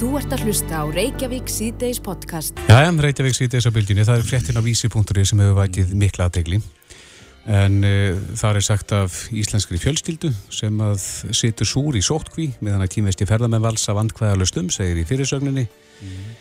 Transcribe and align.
Þú 0.00 0.14
ert 0.16 0.30
að 0.32 0.46
hlusta 0.46 0.78
á 0.80 0.84
Reykjavík 0.88 1.50
C-Days 1.52 1.98
podcast. 2.00 2.56
Já, 2.72 2.88
Reykjavík 2.88 3.34
C-Days 3.36 3.66
á 3.68 3.72
bylginni. 3.74 4.06
Það 4.08 4.22
er 4.22 4.22
fréttin 4.24 4.56
á 4.56 4.64
vísi.ri 4.64 5.24
sem 5.28 5.40
hefur 5.42 5.58
vækið 5.58 5.90
mikla 5.92 6.30
aðdegli. 6.30 6.56
En 7.44 7.74
uh, 7.84 8.16
það 8.40 8.56
er 8.56 8.64
sagt 8.64 8.94
af 8.96 9.18
íslenskri 9.28 9.76
fjölskyldu 9.82 10.30
sem 10.48 10.80
að 10.80 11.02
situr 11.36 11.68
súr 11.68 11.98
í 12.00 12.02
sótkví 12.06 12.46
meðan 12.64 12.86
að 12.86 12.94
kýmvesti 12.94 13.28
ferðamenn 13.28 13.60
vals 13.60 13.84
af 13.92 14.00
andkvæðalustum, 14.00 14.70
segir 14.72 15.02
í 15.02 15.04
fyrirsögninni. 15.04 15.66
Mm. 16.00 16.32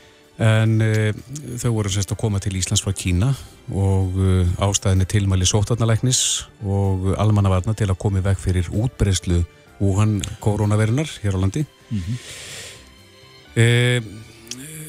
En 0.48 0.78
uh, 0.86 1.20
þau 1.60 1.74
voru 1.82 1.92
sérst 1.92 2.16
að 2.16 2.22
koma 2.24 2.40
til 2.40 2.56
Íslands 2.62 2.86
frá 2.86 2.96
Kína 2.96 3.34
og 3.76 4.16
uh, 4.16 4.54
ástæðinni 4.70 5.10
tilmæli 5.18 5.50
sótarnalæknis 5.52 6.46
og 6.64 7.12
almannavarna 7.20 7.76
til 7.76 7.92
að 7.92 8.00
komi 8.06 8.24
veg 8.24 8.40
fyrir 8.40 8.72
útbreyslu 8.72 9.44
úhann 9.84 10.22
koronavirunar 10.40 11.12
hér 11.20 11.36
á 11.36 11.44
landi. 11.44 11.68
Mm 11.92 12.00
-hmm. 12.00 12.24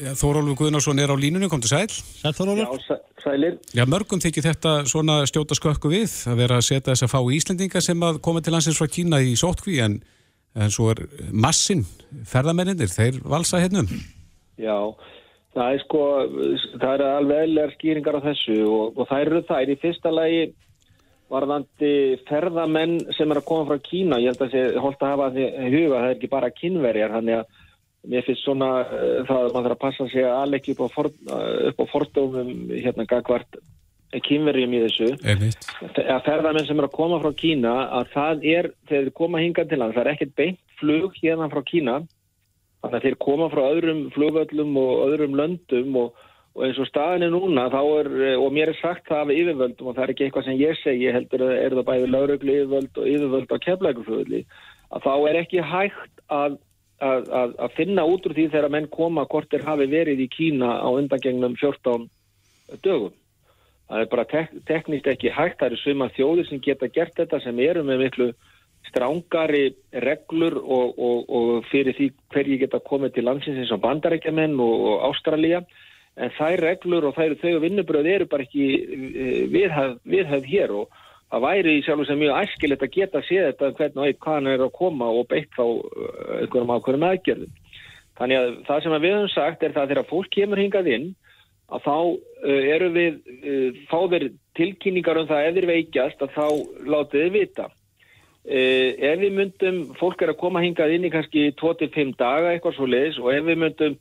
Þórólfur 0.01 0.57
Guðnarsson 0.57 0.99
er 1.01 1.11
á 1.13 1.15
línunni, 1.17 1.49
kom 1.49 1.61
til 1.61 1.71
sæl. 1.71 1.89
Sæl 1.91 2.33
Þórólfur. 2.33 2.65
Já, 2.65 2.97
sælir. 3.21 3.57
Já, 3.75 3.83
mörgum 3.89 4.21
þykir 4.21 4.47
þetta 4.49 4.73
svona 4.89 5.19
stjóta 5.29 5.57
skökku 5.57 5.91
við 5.91 6.15
að 6.31 6.41
vera 6.41 6.57
að 6.57 6.67
setja 6.69 6.93
þess 6.93 7.05
að 7.05 7.13
fá 7.13 7.19
Íslendinga 7.37 7.83
sem 7.85 8.07
að 8.07 8.21
koma 8.25 8.41
til 8.41 8.55
landsins 8.55 8.79
frá 8.81 8.89
Kína 8.89 9.21
í 9.21 9.35
sótkví 9.39 9.77
en, 9.85 9.99
en 10.57 10.73
svo 10.73 10.89
er 10.93 11.03
massin 11.31 11.85
ferðamenninir, 12.27 12.89
þeir 12.91 13.21
valsa 13.29 13.61
hennum. 13.61 13.89
Já, 14.61 14.77
það 15.55 15.77
er 15.77 15.85
sko, 15.85 16.03
það 16.81 16.91
er 16.95 17.05
alveg 17.11 17.45
eðlar 17.45 17.77
skýringar 17.77 18.19
á 18.19 18.25
þessu 18.25 18.57
og, 18.65 18.97
og 18.97 19.09
það 19.09 19.25
eru 19.27 19.45
það 19.49 19.63
er 19.63 19.73
í 19.73 19.79
fyrsta 19.85 20.13
lagi 20.13 20.43
varðandi 21.31 21.95
ferðamenn 22.27 22.97
sem 23.15 23.31
er 23.31 23.39
að 23.39 23.47
koma 23.47 23.69
frá 23.69 23.85
Kína, 23.85 24.19
ég 24.19 24.33
held 24.33 24.41
að 24.43 24.55
það 24.55 24.63
er 24.65 24.79
holdt 24.83 25.03
að 25.05 25.13
hafa 25.13 25.33
því 25.35 25.45
huga, 25.71 25.99
það 26.01 26.07
er 26.07 26.15
ekki 26.17 26.31
bara 26.31 26.55
kynverjar, 26.57 27.13
þannig 27.15 27.37
að 27.39 27.59
mér 28.09 28.25
finnst 28.25 28.45
svona 28.45 28.71
uh, 28.85 29.19
það 29.27 29.43
að 29.43 29.51
maður 29.53 29.67
þarf 29.67 29.75
að 29.75 29.83
passa 29.83 30.07
sig 30.13 30.25
að 30.25 30.39
alveg 30.39 30.71
upp 30.73 30.81
á, 30.81 30.87
for, 30.95 31.11
uh, 31.29 31.69
á 31.69 31.83
fordómum 31.91 32.55
hérna 32.73 33.05
gagvart 33.09 33.61
kínverjum 34.25 34.73
í 34.75 34.81
þessu 34.83 35.11
Einmitt. 35.23 35.67
að 35.79 36.25
ferðarmenn 36.25 36.65
sem 36.67 36.79
er 36.81 36.87
að 36.89 36.95
koma 36.97 37.19
frá 37.21 37.31
Kína 37.37 37.75
að 37.99 38.09
það 38.15 38.47
er, 38.53 38.67
þegar 38.89 39.05
þeir 39.05 39.13
koma 39.21 39.43
hinga 39.43 39.65
til 39.67 39.79
land 39.79 39.95
það 39.95 40.03
er 40.03 40.11
ekkert 40.15 40.33
beint 40.41 40.59
flug 40.81 41.15
hérna 41.21 41.47
frá 41.53 41.61
Kína 41.67 42.01
þannig 42.81 42.97
að 42.97 43.05
þeir 43.05 43.17
koma 43.21 43.47
frá 43.53 43.61
öðrum 43.69 44.01
flugvöllum 44.15 44.75
og 44.81 45.05
öðrum 45.05 45.37
löndum 45.39 45.95
og, 46.01 46.25
og 46.57 46.65
eins 46.67 46.81
og 46.81 46.89
staðin 46.89 47.27
er 47.29 47.31
núna 47.31 47.69
þá 47.71 47.79
er, 47.85 48.11
og 48.41 48.49
mér 48.57 48.73
er 48.73 48.79
sagt 48.81 49.07
það 49.07 49.23
af 49.23 49.33
yfirvöldum 49.37 49.91
og 49.91 49.95
það 49.95 50.03
er 50.03 50.13
ekki 50.15 50.27
eitthvað 50.27 50.49
sem 50.49 50.59
ég 50.59 50.81
segi 50.81 51.15
heldur 51.15 51.45
að 51.47 51.53
er 51.59 51.77
það 51.77 51.87
bæði 51.91 52.11
lauruglu 52.11 52.57
yfirvöld 52.57 52.99
og 52.99 53.09
yfirvöld 53.13 53.55
á 53.55 53.57
keflækuflugvöldi 53.67 54.43
að 54.91 55.07
þá 55.07 55.13
er 55.29 55.41
ekki 55.45 55.63
hægt 55.71 56.25
að 56.27 56.59
að, 57.01 57.31
að, 57.41 57.55
að 57.65 57.75
finna 57.77 58.05
út 58.07 58.27
úr 58.27 58.35
því 58.37 58.47
þegar 58.53 58.73
menn 58.75 58.87
koma 58.93 59.25
hvort 59.29 59.53
er 59.57 59.65
hafi 59.65 59.87
verið 59.91 60.21
í 60.25 60.29
Kína 60.31 60.77
á 60.81 60.89
undangengnum 60.89 61.57
14 61.59 62.07
dögum. 62.85 63.13
Það 63.91 64.05
er 64.05 64.09
bara 64.13 64.25
tek, 64.29 64.53
teknist 64.69 65.07
ekki 65.11 65.33
hægt, 65.35 65.59
það 65.59 65.71
eru 65.71 65.79
svima 65.81 66.07
þjóðir 66.15 66.47
sem 66.47 66.61
geta 66.63 66.87
gert 66.87 67.17
þetta 67.17 67.41
sem 67.43 67.59
eru 67.59 67.83
með 67.83 68.05
miklu 68.05 68.29
strángari 68.87 69.75
reglur 70.03 70.57
og, 70.61 70.97
og, 70.97 71.25
og 71.29 71.67
fyrir 71.69 71.95
því 71.97 72.09
hverji 72.33 72.59
geta 72.63 72.79
komið 72.83 73.17
til 73.17 73.25
landsins 73.27 73.59
eins 73.61 73.73
og 73.75 73.81
bandarækjaman 73.83 74.55
og, 74.63 74.85
og 74.91 75.03
Ástralja 75.11 75.61
en 76.17 76.33
þær 76.37 76.63
reglur 76.65 77.07
og 77.09 77.15
þær 77.15 77.37
þau 77.43 77.59
vinnubröð 77.63 78.09
eru 78.15 78.27
bara 78.31 78.47
ekki 78.47 78.65
eh, 78.79 79.43
viðhæð, 79.51 79.93
viðhæð 80.15 80.49
hér 80.53 80.73
og 80.81 81.00
það 81.31 81.43
væri 81.45 81.73
í 81.77 81.81
sjálf 81.85 82.03
og 82.03 82.09
sem 82.09 82.19
mjög 82.19 82.37
æskilegt 82.41 82.85
að 82.85 82.93
geta 82.97 83.23
séð 83.23 83.47
þetta 83.49 83.71
hvernig 83.77 84.01
og 84.01 84.07
eitt 84.09 84.21
hvaðan 84.25 84.51
er 84.51 84.63
að 84.65 84.75
koma 84.75 85.09
og 85.15 85.27
beitt 85.31 85.51
þá 85.55 85.63
uh, 85.63 85.81
einhverjum 86.41 86.73
ákveðum 86.75 87.07
aðgerðum. 87.07 87.57
Þannig 88.19 88.39
að 88.41 88.55
það 88.67 88.83
sem 88.83 88.95
við 88.97 89.15
höfum 89.15 89.33
sagt 89.33 89.63
er 89.63 89.75
það 89.75 89.83
að 89.83 89.93
þegar 89.93 90.09
fólk 90.11 90.31
kemur 90.35 90.61
hingað 90.61 90.89
inn 90.91 91.07
að 91.71 91.85
þá 91.87 91.95
uh, 91.95 92.63
eru 92.75 92.89
við, 92.97 93.19
uh, 93.39 93.83
fá 93.87 93.99
þeir 94.11 94.27
tilkynningar 94.59 95.21
um 95.21 95.29
það 95.29 95.47
ef 95.47 95.57
þeir 95.57 95.69
veikjast 95.71 96.25
að 96.25 96.35
þá 96.35 96.47
látið 96.95 97.23
þeir 97.23 97.33
vita. 97.37 97.67
Uh, 98.41 98.89
ef 98.97 99.19
við 99.21 99.35
myndum, 99.37 99.81
fólk 100.01 100.23
er 100.25 100.33
að 100.33 100.41
koma 100.41 100.63
hingað 100.65 100.95
inn 100.97 101.07
í 101.07 101.13
kannski 101.13 101.51
2-5 101.61 102.15
daga 102.19 102.51
eitthvað 102.51 102.75
svo 102.75 102.89
leiðis 102.89 103.21
og 103.21 103.31
ef 103.35 103.45
við 103.47 103.61
myndum 103.63 103.99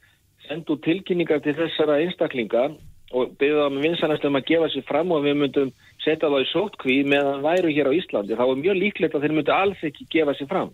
sendu 0.49 0.79
tilkynningar 0.83 1.43
til 1.45 1.55
þessara 1.59 2.01
einstaklinga 2.03 2.71
og 3.15 3.35
byggða 3.39 3.69
með 3.71 3.87
vinsanast 3.89 4.25
um 4.27 4.39
að 4.39 4.47
gefa 4.49 4.71
sér 4.73 4.87
fram 4.89 5.13
og 5.15 5.25
við 5.27 5.37
myndum 5.43 5.73
setja 6.05 6.31
þá 6.31 6.39
í 6.41 6.51
sótkví 6.51 7.01
meðan 7.09 7.43
væru 7.45 7.73
hér 7.75 7.91
á 7.91 7.97
Íslandi. 7.97 8.39
Þá 8.39 8.45
er 8.47 8.63
mjög 8.63 8.79
líklegt 8.79 9.17
að 9.17 9.27
þeir 9.27 9.35
myndu 9.37 9.55
alls 9.55 9.83
ekki 9.87 10.07
gefa 10.13 10.37
sér 10.39 10.51
fram. 10.51 10.73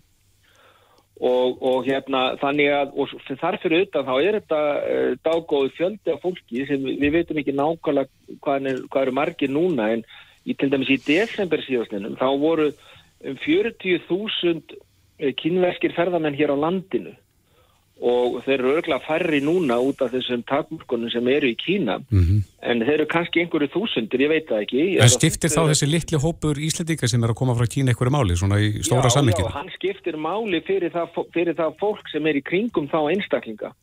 Og, 1.17 1.57
og 1.65 1.87
hérna 1.87 2.35
þannig 2.37 2.67
að 2.77 2.91
þarfir 3.41 3.73
auðvitað 3.73 4.09
þá 4.09 4.15
er 4.21 4.35
þetta 4.37 4.59
uh, 4.77 5.13
dágóði 5.25 5.71
fjöldi 5.73 6.13
af 6.13 6.21
fólki 6.21 6.65
sem 6.69 6.83
við, 6.85 7.07
veitum 7.15 7.39
ekki 7.41 7.55
nákvæmlega 7.57 8.37
hvað, 8.45 8.67
er, 8.69 8.83
hvað 8.85 9.07
eru 9.07 9.15
margir 9.17 9.53
núna. 9.53 9.89
En 9.95 10.03
í, 10.45 10.53
til 10.53 10.69
dæmis 10.69 10.93
í 10.93 10.99
desember 11.07 11.63
síðastlinum 11.65 12.19
þá 12.19 12.27
voru 12.37 12.69
um 13.25 13.39
40.000 13.41 14.77
eh, 15.17 15.33
kynverskir 15.41 15.95
ferðamenn 15.97 16.37
hér 16.37 16.53
á 16.53 16.57
landinu 16.67 17.15
og 17.97 18.41
þeir 18.45 18.59
eru 18.59 18.73
örgla 18.77 18.99
færri 19.01 19.39
núna 19.41 19.79
út 19.81 20.01
af 20.05 20.11
þessum 20.13 20.43
takmörkunum 20.45 21.09
sem 21.09 21.27
eru 21.33 21.49
í 21.49 21.55
Kína 21.57 21.97
mm 21.97 22.21
-hmm. 22.21 22.43
en 22.61 22.83
þeir 22.85 22.93
eru 22.93 23.07
kannski 23.09 23.41
einhverju 23.41 23.69
þúsundir, 23.73 24.21
ég 24.21 24.29
veit 24.29 24.47
það 24.49 24.61
ekki 24.61 24.83
En 25.01 25.09
skiptir 25.09 25.49
þá 25.49 25.61
þessi 25.71 25.89
litli 25.89 26.17
hópur 26.17 26.55
íslendinga 26.57 27.07
sem 27.07 27.23
er 27.23 27.29
að 27.29 27.39
koma 27.41 27.55
frá 27.55 27.65
Kína 27.65 27.91
einhverju 27.91 28.13
máli, 28.13 28.37
svona 28.37 28.59
í 28.61 28.83
stóra 28.83 29.09
sammygginu? 29.09 29.49
Já, 29.49 29.53
já, 29.53 29.57
hann 29.57 29.69
skiptir 29.73 30.17
máli 30.17 30.61
fyrir 30.61 30.91
það, 30.91 31.25
fyrir 31.33 31.55
það 31.55 31.75
fólk 31.79 32.05
sem 32.11 32.25
er 32.27 32.35
í 32.35 32.43
kringum 32.43 32.87
þá 32.87 33.09
einstaklinga 33.09 33.73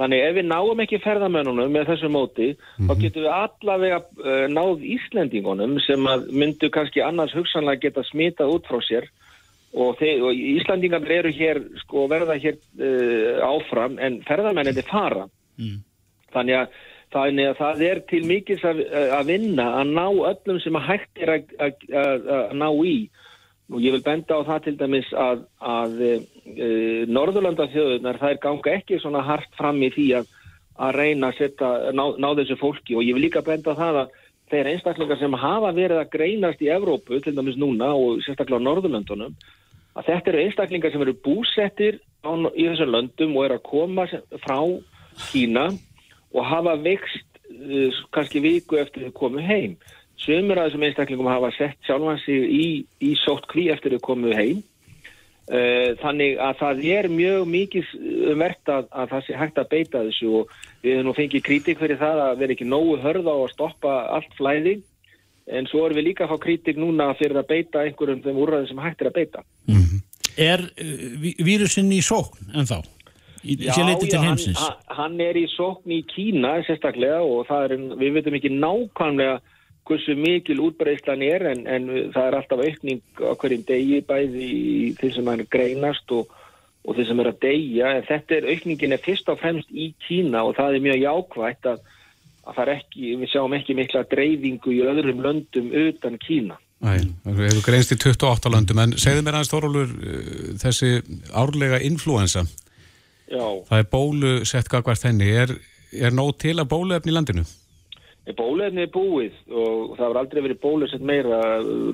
Þannig 0.00 0.22
ef 0.24 0.34
við 0.38 0.46
náum 0.48 0.80
ekki 0.80 0.98
ferðamönunum 1.04 1.72
með 1.74 1.90
þessu 1.90 2.08
móti, 2.08 2.48
mm 2.48 2.56
-hmm. 2.56 2.86
þá 2.88 2.94
mhm. 2.94 3.00
getum 3.02 3.22
við 3.22 3.32
allavega 3.36 3.98
uh, 4.00 4.46
náð 4.48 4.84
Íslendingunum 4.96 5.80
sem 5.84 6.06
myndu 6.32 6.70
kannski 6.72 7.02
annars 7.04 7.34
hugsanlega 7.36 7.80
geta 7.84 8.02
smitað 8.08 8.54
út 8.54 8.64
frá 8.64 8.80
sér 8.80 9.10
og, 9.74 9.98
þeir, 10.00 10.22
og 10.26 10.34
Íslandingar 10.34 11.12
eru 11.14 11.32
hér 11.34 11.60
sko 11.84 12.06
verða 12.10 12.38
hér 12.42 12.58
uh, 12.58 13.42
áfram 13.46 13.98
en 14.02 14.20
ferðarmennandi 14.26 14.86
fara. 14.88 15.28
Mm. 15.60 15.82
þannig, 16.32 16.56
að, 16.56 16.76
þannig 17.12 17.48
að 17.50 17.56
það 17.58 17.82
er 17.84 17.98
til 18.08 18.20
mikils 18.24 18.62
að, 18.64 18.78
að 19.12 19.26
vinna 19.28 19.66
að 19.80 19.90
ná 19.92 20.06
öllum 20.30 20.60
sem 20.62 20.78
að 20.78 20.86
hægt 20.88 21.20
er 21.20 21.34
að, 21.36 21.50
að 21.92 22.54
ná 22.56 22.68
í. 22.86 22.96
Og 23.70 23.84
ég 23.84 23.94
vil 23.94 24.02
benda 24.02 24.40
á 24.40 24.48
það 24.48 24.64
til 24.64 24.76
dæmis 24.80 25.10
að 25.14 25.44
uh, 25.62 27.02
Norðurlandafjöðunar 27.12 28.18
það 28.18 28.34
er 28.34 28.42
ganga 28.42 28.76
ekki 28.80 28.98
svona 29.02 29.22
hart 29.26 29.52
fram 29.58 29.78
í 29.84 29.92
því 29.94 30.08
að 30.20 30.96
reyna 30.96 31.28
að 31.28 31.42
setja, 31.42 31.70
ná, 31.92 32.04
ná 32.16 32.30
þessu 32.40 32.56
fólki. 32.58 32.96
Og 32.96 33.04
ég 33.04 33.14
vil 33.14 33.28
líka 33.28 33.44
benda 33.46 33.76
á 33.76 33.80
það 33.84 34.00
að 34.02 34.18
þeir 34.50 34.72
einstaklingar 34.74 35.18
sem 35.20 35.34
hafa 35.38 35.72
verið 35.76 36.02
að 36.02 36.12
greinast 36.12 36.62
í 36.62 36.70
Evrópu, 36.72 37.20
til 37.22 37.34
dæmis 37.36 37.58
núna 37.60 37.92
og 37.94 38.22
sérstaklega 38.24 38.60
á 38.62 38.66
Norðurlandunum 38.66 39.34
að 39.98 40.06
þetta 40.06 40.30
eru 40.30 40.42
einstaklingar 40.44 40.92
sem 40.92 41.04
eru 41.04 41.16
búsettir 41.24 42.00
á, 42.22 42.30
í 42.54 42.66
þessum 42.68 42.92
löndum 42.94 43.36
og 43.36 43.46
eru 43.46 43.58
að 43.58 43.66
koma 43.66 44.06
frá 44.44 44.58
Kína 45.30 45.66
og 46.30 46.46
hafa 46.46 46.76
vext 46.80 47.40
uh, 47.50 48.02
kannski 48.14 48.42
viku 48.44 48.78
eftir 48.80 49.08
þau 49.08 49.16
komu 49.24 49.42
heim. 49.44 49.76
Sumur 50.20 50.60
af 50.60 50.68
þessum 50.70 50.86
einstaklingum 50.86 51.30
hafa 51.30 51.50
sett 51.56 51.78
sjálfansi 51.88 52.36
í, 52.36 52.66
í 53.02 53.14
sótt 53.24 53.48
kví 53.50 53.68
eftir 53.74 53.96
þau 53.96 54.04
komu 54.12 54.34
heim. 54.36 54.62
Uh, 55.50 55.96
þannig 55.98 56.36
að 56.38 56.58
það 56.60 56.80
er 56.94 57.06
mjög 57.10 57.48
mikið 57.50 57.86
verðt 58.38 58.70
að, 58.70 58.84
að 58.94 59.08
það 59.10 59.24
sé 59.26 59.38
hægt 59.40 59.56
að 59.58 59.70
beita 59.72 60.02
þessu 60.06 60.28
og 60.38 60.52
við 60.84 60.92
hefum 60.92 61.08
nú 61.08 61.14
fengið 61.16 61.42
kritik 61.48 61.80
fyrir 61.80 61.98
það 61.98 62.22
að 62.22 62.36
vera 62.44 62.54
ekki 62.54 62.68
nógu 62.70 63.00
hörða 63.02 63.34
á 63.34 63.38
að 63.40 63.50
stoppa 63.56 63.94
allt 64.14 64.36
flæði 64.38 64.76
en 65.50 65.66
svo 65.66 65.82
erum 65.88 65.98
við 65.98 66.06
líka 66.06 66.28
að 66.28 66.36
fá 66.36 66.44
kritik 66.44 66.78
núna 66.78 67.08
fyrir 67.18 67.40
að 67.40 67.50
beita 67.50 67.82
einhverjum 67.82 68.22
þeim 68.22 68.38
úrræðum 68.44 68.70
sem 68.70 68.82
hægt 68.84 69.02
er 69.02 69.10
að 69.10 69.18
beita. 69.18 69.42
Mm 69.66 69.82
-hmm. 69.82 70.00
Er 70.38 70.62
uh, 70.70 71.28
vírusinn 71.50 71.90
í 71.90 71.98
sókn 71.98 72.54
en 72.54 72.70
þá? 72.70 72.78
Í, 73.42 73.56
já, 73.56 73.72
já, 73.74 74.20
hann, 74.20 74.38
hann 74.86 75.20
er 75.24 75.34
í 75.34 75.46
sókn 75.48 75.90
í 75.96 76.02
Kína 76.06 76.60
sérstaklega 76.62 77.22
og 77.24 77.48
er, 77.56 77.74
við 77.96 78.20
veitum 78.20 78.36
ekki 78.36 78.52
nákvæmlega 78.52 79.40
hversu 79.88 80.16
mikil 80.18 80.60
útbreyslan 80.66 81.22
er 81.26 81.46
en, 81.52 81.64
en 81.66 81.88
það 82.14 82.26
er 82.26 82.36
alltaf 82.38 82.64
aukning 82.64 83.00
á 83.22 83.32
hverjum 83.34 83.64
degi 83.68 84.02
bæði 84.06 84.50
í 84.50 84.90
þeir 85.00 85.14
sem 85.16 85.30
er 85.32 85.46
greinast 85.50 86.12
og, 86.14 86.34
og 86.84 86.98
þeir 86.98 87.08
sem 87.10 87.22
er 87.22 87.30
að 87.32 87.40
deyja 87.44 87.94
en 87.96 88.04
þetta 88.08 88.36
er 88.38 88.50
aukningin 88.54 88.96
er 88.96 89.02
fyrst 89.04 89.32
og 89.32 89.40
fremst 89.40 89.72
í 89.72 89.92
Kína 90.06 90.44
og 90.46 90.56
það 90.58 90.76
er 90.76 90.86
mjög 90.88 91.02
jákvægt 91.04 91.72
að 91.72 91.88
að 92.48 92.72
ekki, 92.74 93.14
við 93.20 93.30
sjáum 93.30 93.54
ekki 93.56 93.76
mikla 93.76 94.02
dreifingu 94.10 94.72
í 94.74 94.82
öðrum 94.88 95.22
löndum 95.24 95.70
utan 95.76 96.18
Kína. 96.22 96.56
Æ, 96.80 97.04
það 97.24 97.42
hefur 97.44 97.64
greinst 97.66 97.92
í 97.92 97.98
28 98.00 98.52
löndum, 98.54 98.80
en 98.80 98.94
segðu 98.96 99.24
mér 99.26 99.36
aðeins 99.36 99.52
Þórólur, 99.52 99.90
eh, 100.00 100.52
þessi 100.62 100.92
árlega 101.36 101.80
influensa, 101.84 102.46
Já. 103.28 103.44
það 103.68 103.78
er 103.78 103.90
bólu 103.92 104.32
sett 104.48 104.70
gagvart 104.72 105.04
henni, 105.04 105.28
er, 105.28 105.52
er 105.92 106.16
nóg 106.16 106.38
til 106.40 106.56
að 106.56 106.70
bóluefni 106.72 107.12
í 107.12 107.16
landinu? 107.18 107.44
Bóluefni 108.38 108.84
er 108.86 108.92
búið 108.94 109.36
og 109.50 109.96
það 109.98 110.06
var 110.06 110.20
aldrei 110.22 110.42
verið 110.46 110.62
bólusett 110.62 111.04
meira, 111.04 111.40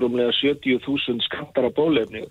rúmlega 0.01 0.35
70.000 0.37 1.25
skantar 1.25 1.69
á 1.69 1.71
bóluefni. 1.73 2.25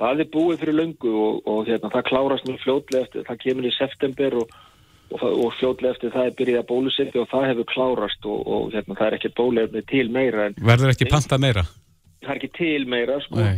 Það 0.00 0.24
er 0.24 0.32
búið 0.32 0.60
fyrir 0.62 0.78
löngu 0.78 1.12
og, 1.12 1.40
og 1.46 1.66
hérna, 1.68 1.92
það 1.92 2.06
klárast 2.08 2.46
mjög 2.48 2.62
fljótlega 2.64 3.06
eftir, 3.06 3.26
það 3.28 3.42
kemur 3.46 3.68
í 3.68 3.74
september 3.76 4.38
og 4.42 4.54
og, 5.12 5.22
og 5.44 5.52
fljótlega 5.58 5.96
eftir 5.96 6.12
það 6.14 6.28
er 6.28 6.34
byrjað 6.38 6.62
að 6.62 6.68
bólusetja 6.70 7.22
og 7.22 7.28
það 7.28 7.46
hefur 7.50 7.68
klárast 7.72 8.28
og, 8.28 8.40
og 8.48 8.72
hérna, 8.72 8.96
það 8.96 9.06
er 9.08 9.16
ekki 9.18 9.30
bólefni 9.36 9.82
til 9.90 10.08
meira 10.14 10.48
en 10.48 10.56
Verður 10.56 10.94
ekki 10.94 11.10
pantað 11.10 11.44
meira? 11.44 11.64
það 12.22 12.34
er 12.34 12.40
ekki 12.40 12.52
til 12.58 12.88
meira 12.90 13.18
sko. 13.24 13.42
E, 13.42 13.52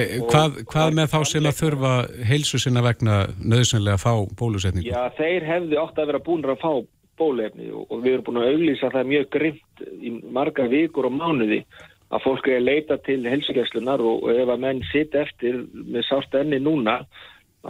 e, 0.00 0.02
hvað, 0.26 0.60
hvað 0.70 0.98
með 0.98 1.12
þá 1.12 1.18
sem 1.30 1.48
að 1.50 1.58
þurfa 1.60 1.94
heilsu 2.30 2.60
sinna 2.62 2.82
vegna 2.86 3.22
nöðsynlega 3.42 3.98
að 3.98 4.04
fá 4.04 4.38
bólusetningu? 4.38 4.90
Já, 4.90 5.02
þeir 5.18 5.48
hefði 5.50 5.80
átt 5.82 6.00
að 6.00 6.12
vera 6.12 6.22
búin 6.26 6.46
að 6.46 6.62
fá 6.62 6.72
bólefni 7.18 7.70
og, 7.72 7.86
og 7.90 8.02
við 8.04 8.16
erum 8.16 8.26
búin 8.28 8.40
að 8.42 8.50
auglýsa 8.54 8.92
það 8.94 9.12
mjög 9.12 9.28
grimt 9.36 9.86
í 10.00 10.14
marga 10.38 10.66
vikur 10.70 11.08
og 11.10 11.16
mánuði 11.16 11.62
að 12.06 12.22
fólk 12.22 12.48
er 12.48 12.60
að 12.60 12.68
leita 12.68 12.98
til 13.02 13.22
helsugæslunar 13.26 14.02
og, 14.02 14.26
og 14.26 14.36
ef 14.36 14.52
að 14.52 14.62
menn 14.62 14.84
sitt 14.92 15.16
eftir 15.18 15.64
með 15.74 16.06
sárt 16.06 16.36
enni 16.38 16.60
núna 16.62 17.00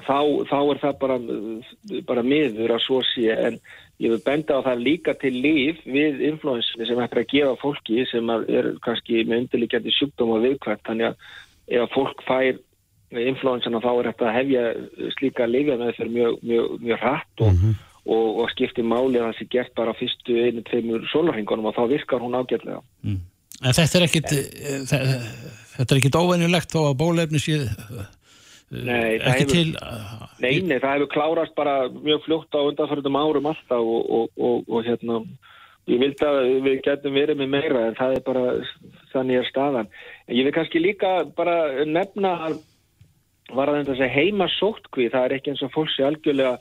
þá, 0.04 0.20
þá 0.50 0.58
er 0.60 0.80
það 0.82 0.98
bara, 1.00 1.16
bara 2.08 2.24
miður 2.26 2.76
að 2.76 2.84
svo 2.84 3.00
sé. 3.14 3.30
En 3.32 3.58
ég 4.02 4.12
vil 4.12 4.20
benda 4.24 4.60
á 4.60 4.66
það 4.66 4.84
líka 4.84 5.16
til 5.20 5.32
líf 5.40 5.80
við 5.88 6.22
influensinu 6.30 6.88
sem 6.88 7.00
hættir 7.00 7.22
að 7.22 7.32
gefa 7.32 7.56
fólki 7.62 8.04
sem 8.10 8.32
er 8.36 8.74
kannski 8.84 9.24
með 9.24 9.44
undirlikjandi 9.44 9.96
sjúkdóm 9.96 10.36
og 10.36 10.44
viðkvæmt. 10.44 10.84
Þannig 10.88 11.10
að 11.10 11.28
ef 11.66 11.86
að 11.86 11.94
fólk 11.96 12.24
fær 12.26 12.62
influensana 13.16 13.80
þá 13.80 13.90
er 13.94 14.08
þetta 14.10 14.34
hefja 14.34 14.62
slíka 15.16 15.48
lifja 15.48 15.78
með 15.80 15.92
þeir 15.96 16.14
mjög, 16.16 16.40
mjög, 16.42 16.72
mjög 16.82 17.04
hratt 17.04 17.44
og, 17.46 17.66
og, 18.06 18.42
og 18.42 18.50
skipti 18.54 18.84
máli 18.86 19.18
að 19.20 19.30
það 19.30 19.38
sé 19.38 19.46
gert 19.52 19.72
bara 19.78 19.94
fyrstu 19.98 20.36
einu, 20.42 20.62
tveimur 20.66 21.06
sólarhingunum 21.12 21.70
og 21.70 21.76
þá 21.76 21.82
virkar 21.90 22.22
hún 22.22 22.36
ágætlega. 22.38 22.82
En 23.06 23.72
þetta 23.76 23.98
er 23.98 24.04
ekkit, 24.06 24.32
eh, 24.36 25.80
er 25.82 25.96
ekkit 25.98 26.18
óvenjulegt 26.20 26.74
þó 26.74 26.82
að 26.90 26.98
bólefni 27.00 27.40
sé 27.42 27.58
eh, 27.64 28.06
Nei, 28.70 29.18
það 29.22 29.32
hefur- 29.32 29.52
til 29.54 29.74
eh, 29.78 30.14
Nei, 30.42 30.54
nei, 30.60 30.78
það 30.82 30.94
hefur 30.96 31.12
klárast 31.14 31.56
bara 31.58 31.76
mjög 31.88 32.24
fljótt 32.26 32.58
á 32.58 32.60
undanfærtum 32.66 33.18
árum 33.18 33.50
alltaf 33.52 33.82
og, 33.82 34.10
og, 34.18 34.30
og, 34.36 34.64
og 34.68 34.86
hérna, 34.86 35.20
ég 35.86 36.02
vildi 36.02 36.26
að 36.26 36.40
við 36.66 36.80
getum 36.84 37.14
verið 37.16 37.40
með 37.42 37.52
meira 37.54 37.84
en 37.88 37.98
það 37.98 38.16
er 38.18 38.24
bara, 38.26 38.46
þannig 39.14 39.40
er 39.40 39.50
staðan. 39.50 39.92
Ég 40.28 40.46
vil 40.48 40.54
kannski 40.54 40.82
líka 40.82 41.12
bara 41.38 41.84
nefna 41.86 42.34
að 42.50 42.58
var 43.54 43.70
að 43.70 43.84
þetta 43.86 44.08
heima 44.10 44.48
sóttkví, 44.58 45.06
það 45.12 45.24
er 45.24 45.34
ekki 45.36 45.52
eins 45.52 45.62
og 45.62 45.70
fólk 45.74 45.92
sé 45.94 46.02
algjörlega 46.02 46.56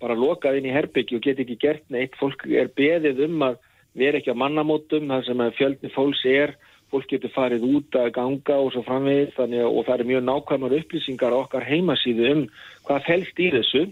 bara 0.00 0.16
lokað 0.18 0.58
inn 0.58 0.70
í 0.70 0.74
herbyggju 0.74 1.18
og 1.18 1.26
get 1.26 1.42
ekki 1.42 1.58
gert 1.60 1.84
neitt, 1.92 2.16
fólk 2.20 2.46
er 2.48 2.72
beðið 2.76 3.24
um 3.28 3.46
að 3.50 3.60
vera 3.98 4.20
ekki 4.20 4.32
á 4.34 4.42
mannamótum, 4.42 5.08
það 5.10 5.24
sem 5.26 5.46
fjöldi 5.58 5.92
fólks 5.94 6.24
er, 6.30 6.54
fólk 6.90 7.06
getur 7.10 7.32
farið 7.34 7.66
út 7.68 7.96
að 7.98 8.12
ganga 8.16 8.58
og 8.58 8.72
svo 8.74 8.82
framvegið 8.86 9.32
þannig 9.36 9.64
og 9.68 9.80
það 9.86 9.96
er 9.96 10.10
mjög 10.10 10.26
nákvæmar 10.26 10.76
upplýsingar 10.80 11.36
okkar 11.36 11.66
heimasíðu 11.66 12.30
um 12.34 12.44
hvað 12.88 13.06
felst 13.06 13.42
í 13.42 13.50
þessu. 13.54 13.86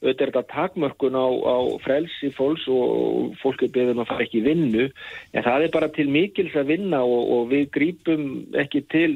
Auðvitað 0.00 0.22
er 0.24 0.30
þetta 0.32 0.54
takmörkun 0.54 1.18
á, 1.20 1.28
á 1.28 1.56
frelsi 1.84 2.30
fólks 2.32 2.64
og 2.72 3.34
fólk 3.42 3.66
er 3.66 3.72
beðið 3.74 3.92
um 3.92 4.00
að 4.00 4.08
fara 4.08 4.24
ekki 4.24 4.40
vinnu. 4.46 4.86
En 5.36 5.44
það 5.44 5.66
er 5.66 5.74
bara 5.74 5.90
til 5.92 6.06
mikils 6.08 6.56
að 6.56 6.72
vinna 6.72 7.02
og, 7.04 7.20
og 7.36 7.50
við 7.52 7.66
grípum 7.74 8.24
ekki 8.56 8.80
til 8.88 9.10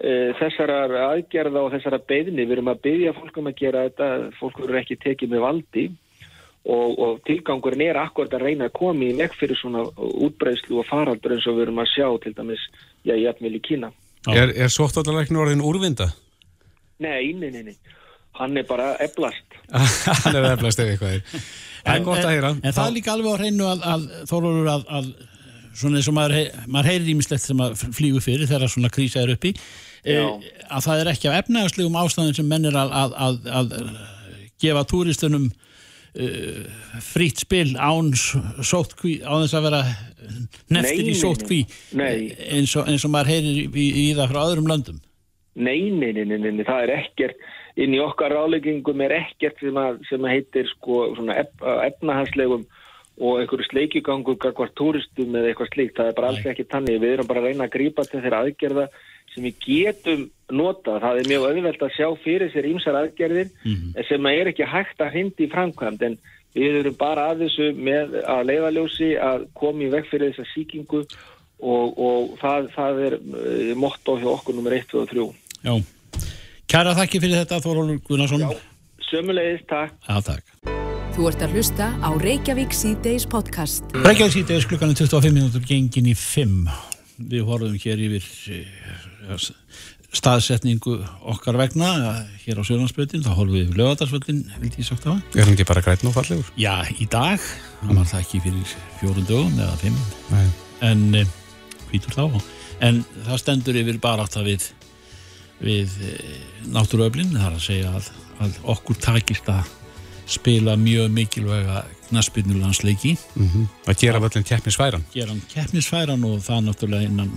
þessarar 0.00 0.94
aðgerða 0.96 1.64
og 1.66 1.74
þessara 1.74 1.98
beðni, 2.08 2.46
við 2.46 2.54
erum 2.56 2.70
að 2.72 2.84
beðja 2.86 3.16
fólk 3.16 3.40
um 3.40 3.50
að 3.50 3.58
gera 3.58 3.82
þetta, 3.88 4.06
fólk 4.38 4.62
eru 4.64 4.78
ekki 4.80 4.96
tekið 5.02 5.34
með 5.34 5.44
valdi 5.44 5.84
og, 6.64 6.98
og 6.98 7.20
tilgangurinn 7.28 7.84
er 7.84 8.00
akkurat 8.00 8.32
að 8.36 8.46
reyna 8.46 8.68
að 8.68 8.76
koma 8.78 9.06
í 9.06 9.16
vekk 9.18 9.36
fyrir 9.40 9.60
svona 9.60 9.84
útbreyslu 9.96 10.80
og 10.80 10.88
faraldur 10.88 11.36
eins 11.36 11.48
og 11.48 11.58
við 11.58 11.66
erum 11.66 11.82
að 11.84 11.92
sjá 11.94 12.08
til 12.24 12.34
dæmis, 12.36 12.66
já, 13.04 13.14
jafnvel 13.16 13.56
í 13.56 13.62
Kína. 13.64 13.92
Er, 14.28 14.52
er 14.52 14.72
sóttvallalæknir 14.72 15.40
orðin 15.40 15.64
úrvinda? 15.64 16.10
Nei, 17.00 17.32
nei, 17.32 17.48
nei, 17.52 17.62
nei, 17.70 17.76
hann 18.40 18.56
er 18.60 18.66
bara 18.68 18.92
eblast. 19.00 19.58
Hann 20.24 20.36
er 20.36 20.50
eflast 20.54 20.80
ef 20.82 20.88
eitthvað 20.90 21.18
er. 21.18 21.42
Það 21.80 21.94
er 21.94 22.02
gott 22.04 22.24
að 22.24 22.32
heyra. 22.34 22.48
En, 22.56 22.64
en 22.68 22.74
það 22.76 22.88
er 22.88 22.96
líka 22.96 23.12
alveg 23.14 23.32
á 23.32 23.40
hreinu 23.40 23.68
að, 23.70 23.84
að 23.88 24.08
Þorlóður 24.28 24.72
að, 24.74 24.82
að 24.98 25.12
svona 25.80 26.00
eins 26.00 26.08
og 26.10 26.16
maður, 26.16 26.50
maður 26.68 26.90
heyrir 26.90 27.12
ímislegt 27.14 27.44
sem 27.44 27.62
að 27.64 27.84
flýgu 27.96 28.20
fyrir 28.24 28.50
þegar 28.50 28.72
svona 28.72 28.90
krísa 28.92 29.22
er 29.22 29.32
uppi 29.36 29.54
e, 29.54 29.62
Já. 30.04 30.22
að 30.72 30.84
það 30.86 31.00
er 31.04 31.10
ekki 31.12 31.28
af 31.28 31.38
efnaðarslegum 31.42 31.98
ástæðum 32.00 32.36
sem 32.38 32.48
menn 32.48 32.68
er 32.70 32.78
að, 32.80 32.94
að, 33.02 33.16
að, 33.26 33.40
að 33.60 33.74
gefa 34.64 34.84
túristunum 34.88 35.50
uh, 35.50 36.62
frýtt 37.10 37.42
spil 37.44 37.74
án 37.76 38.08
s- 38.16 38.32
sóttkví, 38.70 39.18
án 39.26 39.44
þess 39.44 39.58
að 39.60 39.66
vera 39.68 39.82
neftir 40.70 41.04
Nei, 41.04 41.04
í 41.04 41.12
nei, 41.12 41.20
sóttkví 41.20 41.60
nei. 42.00 42.16
eins 42.56 42.74
og, 42.80 42.88
eins 42.88 43.04
og 43.04 43.12
maður 43.12 43.32
heyrir 43.34 43.60
í, 43.60 43.68
í, 43.68 43.86
í 44.06 44.10
það 44.18 44.32
frá 44.34 44.42
öðrum 44.48 44.68
löndum 44.72 45.00
Nei, 45.60 45.90
nei, 45.90 46.12
nei, 46.14 46.24
nei, 46.30 46.62
það 46.64 46.84
er 46.86 46.92
ekkert, 46.94 47.40
inn 47.82 47.92
í 47.96 47.98
okkar 48.00 48.30
ráleggingum 48.32 49.00
er 49.02 49.16
ekkert 49.18 49.58
sem, 49.60 49.76
að, 49.76 49.98
sem 50.08 50.22
að 50.24 50.36
heitir 50.36 50.68
sko 50.70 51.08
svona 51.16 51.34
ef, 51.42 51.50
efnahanslegum 51.88 52.62
og 53.20 53.40
einhverju 53.42 53.66
sleikjugangur 53.66 54.38
gagvart 54.40 54.72
túristum 54.78 55.34
eða 55.36 55.50
eitthvað 55.50 55.72
slíkt, 55.74 55.96
það 55.98 56.08
er 56.12 56.14
bara 56.16 56.30
alls 56.32 56.46
ekki 56.48 56.64
tannig, 56.70 57.00
við 57.02 57.16
erum 57.18 57.28
bara 57.28 57.42
að 57.42 57.48
reyna 57.50 57.66
að 57.66 57.74
grípa 57.74 58.06
til 58.08 58.22
þeirra 58.22 58.38
aðgerða 58.46 58.86
sem 59.34 59.46
við 59.46 59.64
getum 59.64 60.28
notað, 60.50 61.00
það 61.04 61.20
er 61.20 61.30
mjög 61.30 61.46
auðvelt 61.46 61.82
að 61.86 61.94
sjá 61.94 62.08
fyrir 62.24 62.52
sér 62.52 62.66
ímsar 62.70 62.98
aðgerðir 62.98 63.50
en 63.70 64.06
sem 64.08 64.26
að 64.26 64.38
er 64.40 64.50
ekki 64.50 64.66
hægt 64.66 65.02
að 65.04 65.14
hindi 65.14 65.46
í 65.46 65.50
framkvæmd 65.52 66.06
en 66.08 66.16
við 66.56 66.80
erum 66.80 66.96
bara 66.98 67.28
að 67.30 67.44
þessu 67.44 67.68
með 67.78 68.16
að 68.24 68.48
leiðaljósi 68.48 69.12
að 69.22 69.46
koma 69.54 69.86
í 69.86 69.92
veg 69.92 70.08
fyrir 70.10 70.32
þessa 70.32 70.50
síkingu 70.54 71.04
og, 71.04 71.86
og 71.94 72.34
það, 72.40 72.68
það 72.74 73.00
er 73.06 73.16
uh, 73.20 73.72
motto 73.78 74.16
hjá 74.18 74.28
okkur 74.32 74.58
nummer 74.58 74.74
1, 74.74 74.90
2 74.90 75.04
og 75.04 75.14
3 75.14 75.28
Já, 75.60 75.74
kæra 76.70 76.96
þakki 76.98 77.22
fyrir 77.22 77.42
þetta 77.42 77.60
Þorlóður 77.60 77.98
Gunnarsson. 78.08 78.46
Já, 78.46 79.02
sömulegis, 79.10 79.66
takk. 79.68 79.98
Já, 80.08 80.16
takk. 80.24 80.54
Þú 81.10 81.26
ert 81.28 81.42
að 81.44 81.58
hlusta 81.58 81.90
á 82.00 82.10
Reykjavík 82.16 82.72
C-Days 82.72 83.26
podcast. 83.28 83.84
Reykjavík 84.06 84.38
síðdeis 84.38 84.68
klukkan 84.70 84.94
er 84.94 85.02
25 85.02 85.36
minútur 85.36 85.66
gengin 85.68 86.08
í 86.08 86.16
5 86.16 86.89
við 87.30 87.44
horfum 87.48 87.76
hér 87.80 88.00
yfir 88.06 88.28
eh, 88.54 89.34
staðsetningu 90.16 90.96
okkar 91.32 91.58
vegna 91.60 91.90
eh, 92.10 92.20
hér 92.46 92.60
á 92.60 92.66
Sjölandsbreytin, 92.66 93.24
þá 93.26 93.32
horfum 93.34 93.56
við 93.56 93.66
yfir 93.66 93.80
lögadagsvöldin, 93.82 94.40
vildi 94.62 94.82
ég 94.82 94.88
sagt 94.88 95.06
það? 95.06 95.20
Er 95.34 95.46
hann 95.46 95.54
ekki 95.56 95.68
bara 95.68 95.84
grætn 95.84 96.10
og 96.10 96.16
fallegur? 96.16 96.50
Já, 96.60 96.74
í 96.96 97.08
dag, 97.10 97.44
hann 97.82 98.00
var 98.00 98.08
það 98.10 98.24
ekki 98.24 98.42
fyrir 98.46 98.74
fjórun 99.00 99.28
dögum 99.28 99.60
eða 99.60 99.78
fimm 99.82 100.00
Nei. 100.32 100.46
en 100.90 101.06
eh, 101.20 101.36
hvítur 101.90 102.16
þá 102.16 102.24
en 102.80 103.02
það 103.26 103.42
stendur 103.42 103.80
yfir 103.82 104.00
bara 104.02 104.24
átt 104.24 104.40
að 104.40 104.54
við 104.54 104.70
við 105.60 105.92
náttúruöflin, 106.72 107.34
það 107.34 107.42
er 107.50 107.56
að 107.58 107.64
segja 107.66 107.90
að, 107.92 108.06
að 108.40 108.54
okkur 108.72 108.96
takist 108.96 109.50
að 109.52 109.68
spila 110.30 110.72
mjög 110.80 111.10
mikilvæga 111.12 111.82
knaspinnulandsleiki 112.10 113.16
Mm 113.36 113.66
Að 113.90 114.00
gera 114.04 114.20
völlin 114.22 114.46
keppnisværan. 114.46 115.04
gera 115.14 115.32
hann 115.32 115.42
keppnisfæran 115.54 116.24
og 116.28 116.40
það 116.44 116.64
náttúrulega 116.68 117.08
innan 117.08 117.30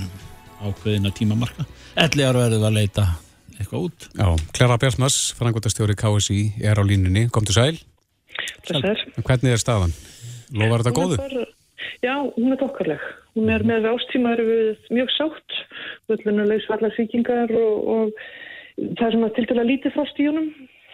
ákveðina 0.63 1.11
tímamarka 1.15 1.65
ellegar 1.95 2.37
verður 2.39 2.67
að 2.69 2.77
leita 2.79 3.07
eitthvað 3.59 3.87
út 3.87 4.07
Já, 4.17 4.27
Klara 4.57 4.77
Bjartmars, 4.81 5.17
frangvöldastjóri 5.37 5.95
KSI, 5.99 6.39
er 6.63 6.79
á 6.79 6.83
línunni. 6.83 7.27
Komdu 7.31 7.53
sæl. 7.55 7.77
Þessar. 8.65 9.01
Hvernig 9.21 9.53
er 9.53 9.61
staðan? 9.61 9.93
Lofar 10.53 10.83
þetta 10.83 10.93
góðu? 10.97 11.17
Bara, 11.21 11.45
já, 12.03 12.15
hún 12.37 12.53
er 12.55 12.59
dokkarleg. 12.61 13.03
Hún 13.37 13.49
er 13.53 13.63
með 13.65 13.87
ástíma 13.89 14.33
eru 14.35 14.45
við 14.49 14.89
mjög 14.93 15.11
sátt, 15.17 15.57
völlunulegs 16.09 16.69
allar 16.73 16.93
sýkingar 16.97 17.53
og, 17.57 17.87
og 17.95 18.11
það 18.97 19.07
er 19.07 19.15
svona 19.17 19.31
til 19.37 19.45
dæla 19.49 19.65
lítið 19.69 19.95
frost 19.95 20.21
í 20.21 20.27
honum 20.29 20.49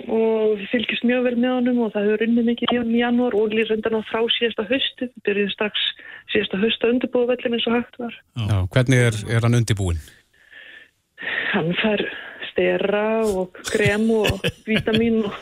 og 0.07 0.61
fylgjast 0.71 1.05
mjög 1.07 1.25
vel 1.27 1.35
með 1.39 1.55
honum 1.57 1.81
og 1.85 1.91
það 1.95 2.07
hefur 2.07 2.23
unnið 2.27 2.47
mikið 2.51 2.71
í 2.73 2.79
honum 2.79 2.95
í 2.95 3.01
janúar 3.01 3.35
og 3.39 3.55
líður 3.55 3.75
undan 3.77 3.99
á 3.99 4.01
frá 4.07 4.21
síðasta 4.37 4.67
hausti. 4.69 5.09
Við 5.09 5.25
byrjuðum 5.27 5.53
strax 5.55 5.89
síðasta 6.33 6.61
hausta 6.63 6.93
undirbúið 6.93 7.33
völlin 7.33 7.57
eins 7.57 7.67
og 7.67 7.77
hægt 7.77 7.99
var. 7.99 8.17
Já, 8.39 8.57
hvernig 8.75 9.05
er, 9.09 9.21
er 9.35 9.45
hann 9.47 9.59
undibúinn? 9.59 10.01
Hann 11.51 11.71
fær 11.81 12.05
stera 12.49 13.03
og 13.27 13.55
krem 13.69 14.09
og 14.11 14.41
vítamin 14.67 15.21
og 15.27 15.35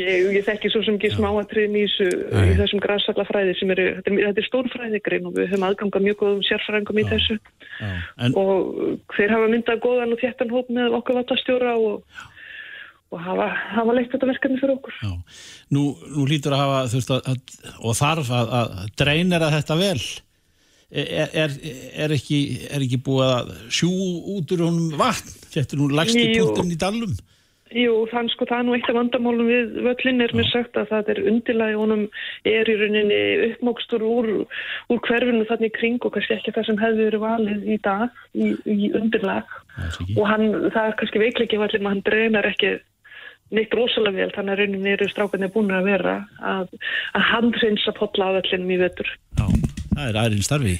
ég, 0.00 0.28
ég 0.36 0.44
þekki 0.46 0.70
svo 0.72 0.82
sem 0.84 0.98
ekki 0.98 1.12
smáatriðin 1.14 1.78
í, 1.78 1.84
þessu, 1.88 2.08
í 2.44 2.56
þessum 2.58 2.82
græsallafræði 2.84 3.56
sem 3.60 3.72
eru, 3.74 3.86
þetta 3.98 4.14
er, 4.14 4.32
er 4.32 4.48
stór 4.48 4.68
fræðigrein 4.72 5.28
og 5.28 5.36
við 5.38 5.50
höfum 5.52 5.66
aðganga 5.68 6.04
mjög 6.04 6.20
góðum 6.22 6.44
sérfræðingum 6.48 7.00
í 7.00 7.06
þessu 7.12 7.38
Já. 7.38 7.90
En, 8.20 8.36
og 8.38 9.10
þeir 9.16 9.34
hafa 9.36 9.50
myndað 9.52 9.82
góðan 9.84 10.14
og 10.14 10.22
þéttan 10.22 10.54
hóp 10.54 10.72
með 10.72 10.98
okkar 11.00 11.20
vatastjóra 11.22 11.76
og, 11.80 12.24
og 13.14 13.22
hafa, 13.22 13.48
hafa 13.78 13.96
leitt 13.96 14.12
þetta 14.12 14.30
verkefni 14.32 14.60
fyrir 14.60 14.76
okkur. 14.76 15.00
já, 15.00 15.12
nú, 15.76 15.84
nú 16.14 16.28
lítur 16.30 16.56
að 16.56 16.64
hafa 16.64 16.80
veist, 16.94 17.12
að, 17.14 17.32
að, 17.32 17.74
og 17.80 17.98
þarf 18.00 18.32
að, 18.34 18.54
að 18.60 18.78
dreinera 19.00 19.52
þetta 19.54 19.80
vel 19.80 19.98
er, 20.94 21.28
er, 21.44 21.54
er, 22.06 22.16
ekki, 22.16 22.40
er 22.70 22.84
ekki 22.84 23.02
búið 23.04 23.30
að 23.30 23.54
sjú 23.80 23.92
út 24.36 24.56
úr 24.56 24.66
honum 24.68 24.98
vatn 24.98 25.38
þetta 25.54 25.76
er 25.76 25.80
nú 25.80 25.92
lagsti 25.92 26.26
Jú. 26.26 26.34
punkturinn 26.42 26.74
í 26.74 26.80
dalum 26.80 27.14
Jú, 27.74 27.94
þann 28.06 28.28
sko 28.30 28.46
það 28.46 28.60
er 28.60 28.66
nú 28.68 28.74
eitt 28.76 28.88
af 28.90 28.94
vandamálum 28.94 29.48
við 29.50 29.78
völlin 29.82 30.22
er 30.22 30.32
mér 30.36 30.46
sagt 30.52 30.76
að 30.78 30.90
það 30.92 31.08
er 31.10 31.20
undirlagi 31.32 31.78
honum 31.80 32.02
er 32.46 32.68
í 32.70 32.74
rauninni 32.78 33.20
uppmókstur 33.48 34.04
úr, 34.06 34.28
úr 34.92 35.00
hverfinu 35.08 35.46
þannig 35.48 35.74
kring 35.74 35.98
og 36.06 36.14
kannski 36.14 36.36
ekki 36.36 36.54
það 36.54 36.68
sem 36.68 36.78
hefði 36.84 37.08
verið 37.08 37.24
valið 37.24 37.64
í 37.66 37.78
dag 37.82 38.20
í, 38.36 38.52
í 38.68 38.90
ekki. 38.94 40.14
og 40.14 40.28
hann, 40.28 40.46
það 40.70 40.84
er 40.84 40.98
kannski 41.00 41.24
veikleiki 41.24 41.62
vallin 41.64 41.88
að 41.88 41.94
hann 41.94 42.04
dreinar 42.06 42.50
ekki 42.52 42.76
neitt 43.54 43.74
rosalega 43.76 44.16
vel, 44.22 44.30
þannig 44.34 44.54
að 44.54 44.62
rauninni 44.62 44.94
eru 44.94 45.08
strákarnir 45.10 45.52
búin 45.54 45.74
að 45.74 45.90
vera 45.90 46.14
að, 46.40 46.72
að 47.14 47.26
handreynsa 47.32 47.94
potla 47.96 48.30
á 48.32 48.36
vellinum 48.38 48.72
í 48.72 48.80
vetur. 48.80 49.10
Já, 49.38 49.46
það 49.92 50.08
er 50.08 50.20
ærinn 50.22 50.46
starfi. 50.46 50.74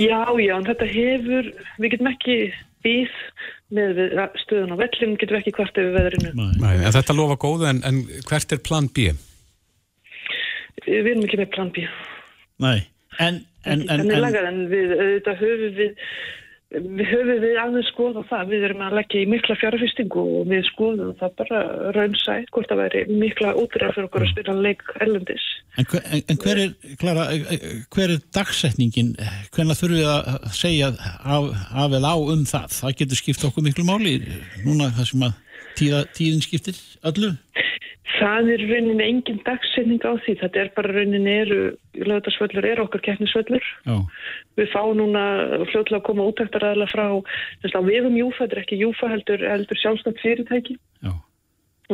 Já, 0.00 0.20
já, 0.40 0.54
en 0.56 0.68
þetta 0.68 0.88
hefur, 0.90 1.50
við 1.78 1.94
getum 1.94 2.10
ekki 2.10 2.36
býð 2.84 3.16
með 3.76 3.98
við 3.98 4.14
stöðun 4.42 4.74
á 4.74 4.76
vellinum, 4.80 5.18
getum 5.20 5.38
ekki 5.40 5.54
hvart 5.56 5.80
yfir 5.80 5.96
veðrinu. 5.96 6.32
Nei. 6.34 6.74
En 6.80 6.96
þetta 6.96 7.16
lofa 7.16 7.38
góðu, 7.40 7.68
en, 7.70 7.82
en 7.86 8.02
hvert 8.28 8.56
er 8.56 8.62
plan 8.66 8.88
B? 8.90 9.10
Við 10.86 11.12
erum 11.12 11.26
ekki 11.26 11.40
með 11.42 11.52
plan 11.54 11.70
B. 11.76 11.86
Nei, 12.60 12.78
en, 13.18 13.42
en, 13.64 13.86
en, 13.88 14.04
en 14.10 14.38
en 14.40 14.60
við, 14.72 14.94
þetta 14.98 15.36
höfum 15.40 15.76
við 15.78 15.96
höfum 16.70 17.40
við 17.42 17.56
alveg 17.58 17.86
skoða 17.88 18.22
það. 18.30 18.50
Við 18.52 18.64
erum 18.68 18.82
að 18.86 18.96
leggja 19.00 19.20
í 19.24 19.28
mikla 19.30 19.56
fjárfestingu 19.58 20.22
og 20.40 20.46
við 20.50 20.62
skoðum 20.68 21.12
það 21.18 21.32
bara 21.40 21.60
raunsætt 21.96 22.50
hvort 22.54 22.70
það 22.70 22.82
væri 22.84 23.02
mikla 23.24 23.54
útræðar 23.58 23.96
fyrir 23.96 24.08
okkur 24.10 24.26
að 24.26 24.32
spila 24.34 24.54
leik 24.66 24.84
erlendis. 25.00 25.46
En, 25.78 25.88
hver- 25.90 26.06
en, 26.14 26.22
en 26.30 26.40
hver 26.44 26.62
er, 26.64 26.72
Klara, 27.00 27.26
hver 27.94 28.14
er 28.16 28.22
dagsetningin, 28.36 29.12
hvernig 29.54 29.78
þurfum 29.80 29.98
við 29.98 30.10
að 30.14 30.48
segja 30.58 30.92
af, 30.94 31.50
af 31.84 31.98
eða 31.98 32.14
á 32.14 32.16
um 32.34 32.46
það? 32.48 32.68
Það 32.80 32.96
getur 33.02 33.22
skipt 33.22 33.46
okkur 33.50 33.66
miklu 33.66 33.86
máli 33.88 34.16
núna 34.66 34.90
það 34.94 35.10
sem 35.12 35.26
að 35.26 35.38
tíða, 35.80 36.04
tíðin 36.18 36.42
skiptir 36.46 36.78
öllu. 37.10 37.34
Það 38.18 38.50
er 38.54 38.62
rauninni 38.66 39.06
engin 39.06 39.40
dagsetning 39.46 40.02
á 40.02 40.12
því. 40.24 40.34
Þetta 40.42 40.60
er 40.60 40.70
bara 40.76 40.92
rauninni 40.96 41.34
eru, 41.44 41.60
lögðarsvöllur 41.94 42.66
eru 42.72 42.84
okkar 42.86 43.04
keppnisvöllur. 43.06 43.66
Já, 43.86 43.96
Við 44.58 44.70
fáum 44.74 44.98
núna 44.98 45.24
fljóðlega 45.70 46.00
að 46.00 46.06
koma 46.08 46.28
útæktaræðilega 46.32 46.92
frá, 46.92 47.06
þess 47.62 47.78
að 47.78 47.90
við 47.92 48.08
um 48.10 48.20
Júfa, 48.20 48.44
þetta 48.44 48.56
er 48.56 48.62
ekki 48.64 48.80
Júfa 48.82 49.10
heldur, 49.12 49.44
heldur 49.54 49.82
sjálfstætt 49.82 50.22
fyrirtæki. 50.24 50.76
já, 51.04 51.12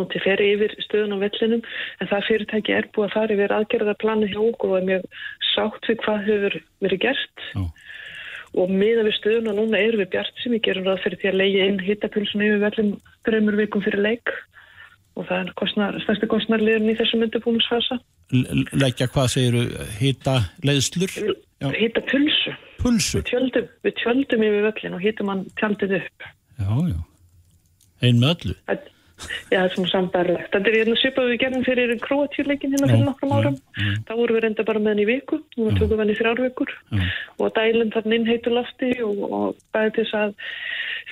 og 0.00 0.08
til 0.12 0.23
fer 0.25 0.42
yfir 0.44 0.75
stöðun 0.85 1.16
á 1.16 1.18
vellinum 1.25 1.62
en 2.00 2.11
það 2.11 2.26
fyrirtæki 2.28 2.75
er 2.76 2.88
búið 2.94 3.06
að 3.08 3.14
fara 3.16 3.37
yfir 3.37 3.54
aðgerðarplanu 3.56 4.30
hjá 4.32 4.40
okkur 4.42 4.73
og 4.75 4.78
er 4.80 4.88
mjög 4.90 5.06
sátt 5.52 5.88
við 5.90 6.02
hvað 6.04 6.26
hefur 6.26 6.58
verið 6.85 7.02
gert 7.06 7.46
já, 7.54 7.62
og 8.56 8.75
miða 8.82 9.06
við 9.06 9.16
stöðuna 9.20 9.56
núna 9.56 9.80
erum 9.80 10.02
við 10.04 10.12
bjart 10.16 10.42
sem 10.42 10.56
við 10.56 10.64
gerum 10.68 10.88
ráð 10.88 11.02
fyrir 11.04 11.23
því 11.23 11.30
að 11.30 11.40
leiði 11.40 11.64
inn 11.70 11.80
hittapilsun 11.87 12.44
yfir 12.49 12.62
vellin 12.66 12.92
þreymur 13.28 13.58
vikum 13.62 13.85
fyrir 13.87 14.04
leik 14.04 14.35
og 15.16 15.26
það 15.28 15.38
er 15.46 15.52
kostnar, 15.61 15.96
stærsti 16.04 16.28
kostnarliðurinn 16.32 16.92
í 16.92 16.99
þessum 16.99 17.25
undirbúinisfasa 17.26 17.99
L- 18.35 18.46
l- 18.50 18.70
leggja 18.82 19.06
hvað 19.12 19.28
segiru 19.37 19.62
hita 20.00 20.37
leiðslur, 20.66 21.12
já, 21.62 21.68
hittapilsu 21.78 22.56
pulsur. 22.82 23.23
við 23.23 23.30
tjöldum, 23.30 23.68
við 23.87 23.94
tjöldum 24.02 24.44
yfir 24.49 24.66
vellin 24.70 24.99
og 24.99 25.04
hittum 25.06 25.30
hann 25.32 25.46
tjaldið 25.61 25.96
upp 26.02 26.28
Já, 26.56 26.68
já, 26.90 26.99
ein 28.02 28.20
með 28.20 28.35
öllu. 28.37 28.54
Það- 28.66 28.92
Já, 29.49 29.56
það 29.56 29.64
er 29.64 29.70
svona 29.73 29.88
sambarlegt. 29.88 30.49
Þetta 30.52 30.68
er 30.68 30.75
hérna 30.76 30.96
svipað 31.00 31.28
við 31.30 31.38
gerðum 31.40 31.62
fyrir 31.64 31.92
króatjúleikin 32.04 32.73
hérna 32.75 32.88
fyrir 32.90 33.00
Já, 33.00 33.06
nokkrum 33.06 33.30
árum. 33.32 33.54
Þá 34.04 34.11
vorum 34.18 34.37
við 34.37 34.42
reynda 34.44 34.64
bara 34.68 34.78
með 34.85 34.90
hann 34.92 35.00
í 35.00 35.06
viku, 35.08 35.38
nú 35.56 35.70
tökum 35.73 35.94
við 35.94 36.02
hann 36.02 36.12
í 36.12 36.16
þrjár 36.18 36.42
vikur 36.44 36.73
Já. 36.92 37.06
og 37.40 37.54
dælum 37.56 37.92
þarna 37.94 38.14
inn 38.18 38.26
heitu 38.28 38.52
lofti 38.52 38.90
og, 39.06 39.23
og 39.38 39.56
bæði 39.73 39.94
þess 40.02 40.18
að 40.20 40.35